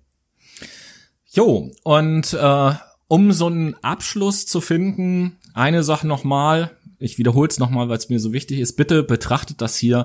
[1.33, 2.73] Jo, und äh,
[3.09, 8.11] um so einen Abschluss zu finden, eine Sache nochmal, ich wiederhole es nochmal, weil es
[8.11, 10.05] mir so wichtig ist, bitte betrachtet das hier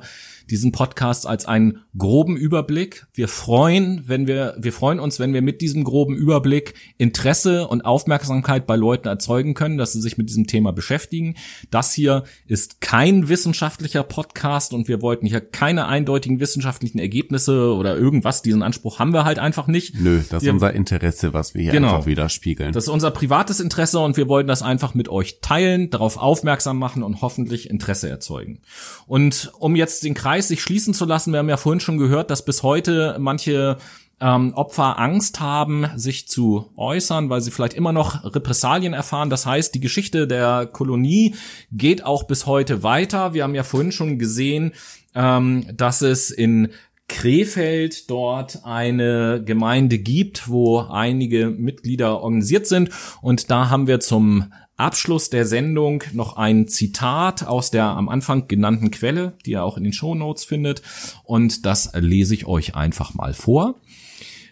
[0.49, 3.07] diesen Podcast als einen groben Überblick.
[3.13, 7.83] Wir freuen, wenn wir, wir freuen uns, wenn wir mit diesem groben Überblick Interesse und
[7.85, 11.35] Aufmerksamkeit bei Leuten erzeugen können, dass sie sich mit diesem Thema beschäftigen.
[11.71, 17.97] Das hier ist kein wissenschaftlicher Podcast und wir wollten hier keine eindeutigen wissenschaftlichen Ergebnisse oder
[17.97, 18.41] irgendwas.
[18.41, 19.95] Diesen Anspruch haben wir halt einfach nicht.
[19.99, 21.95] Nö, das ist Wir- unser Interesse, was wir hier Genau.
[21.95, 22.73] einfach widerspiegeln.
[22.73, 26.77] Das ist unser privates Interesse und wir wollen das einfach mit euch teilen, darauf aufmerksam
[26.77, 28.59] machen und hoffentlich Interesse erzeugen.
[29.07, 32.29] Und um jetzt den Kreis sich schließen zu lassen, wir haben ja vorhin schon gehört,
[32.29, 33.77] dass bis heute manche
[34.19, 39.29] ähm, Opfer Angst haben, sich zu äußern, weil sie vielleicht immer noch Repressalien erfahren.
[39.29, 41.35] Das heißt, die Geschichte der Kolonie
[41.71, 43.33] geht auch bis heute weiter.
[43.33, 44.71] Wir haben ja vorhin schon gesehen,
[45.13, 46.69] ähm, dass es in
[47.07, 52.89] Krefeld dort eine Gemeinde gibt, wo einige Mitglieder organisiert sind.
[53.21, 58.47] Und da haben wir zum Abschluss der Sendung noch ein Zitat aus der am Anfang
[58.47, 60.81] genannten Quelle, die ihr auch in den Shownotes findet.
[61.23, 63.75] Und das lese ich euch einfach mal vor.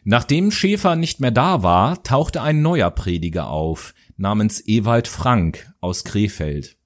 [0.05, 6.03] Nachdem Schäfer nicht mehr da war, tauchte ein neuer Prediger auf, namens Ewald Frank aus
[6.03, 6.77] Krefeld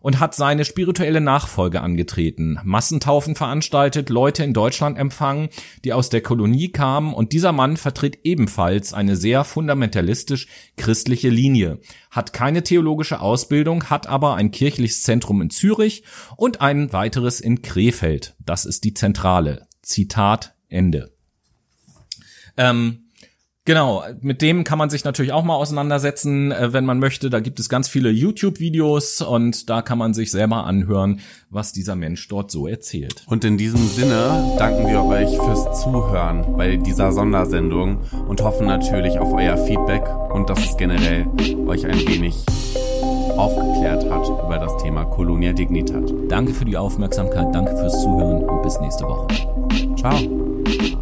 [0.00, 5.48] und hat seine spirituelle Nachfolge angetreten, Massentaufen veranstaltet, Leute in Deutschland empfangen,
[5.84, 11.80] die aus der Kolonie kamen und dieser Mann vertritt ebenfalls eine sehr fundamentalistisch christliche Linie,
[12.10, 16.04] hat keine theologische Ausbildung, hat aber ein kirchliches Zentrum in Zürich
[16.36, 18.34] und ein weiteres in Krefeld.
[18.44, 19.66] Das ist die Zentrale.
[19.82, 21.12] Zitat Ende.
[22.56, 23.07] Ähm,
[23.68, 27.28] Genau, mit dem kann man sich natürlich auch mal auseinandersetzen, äh, wenn man möchte.
[27.28, 31.20] Da gibt es ganz viele YouTube-Videos und da kann man sich selber anhören,
[31.50, 33.24] was dieser Mensch dort so erzählt.
[33.26, 39.18] Und in diesem Sinne danken wir euch fürs Zuhören bei dieser Sondersendung und hoffen natürlich
[39.18, 41.26] auf euer Feedback und dass es generell
[41.66, 42.36] euch ein wenig
[43.36, 46.10] aufgeklärt hat über das Thema Colonia Dignitat.
[46.30, 49.26] Danke für die Aufmerksamkeit, danke fürs Zuhören und bis nächste Woche.
[49.94, 50.97] Ciao.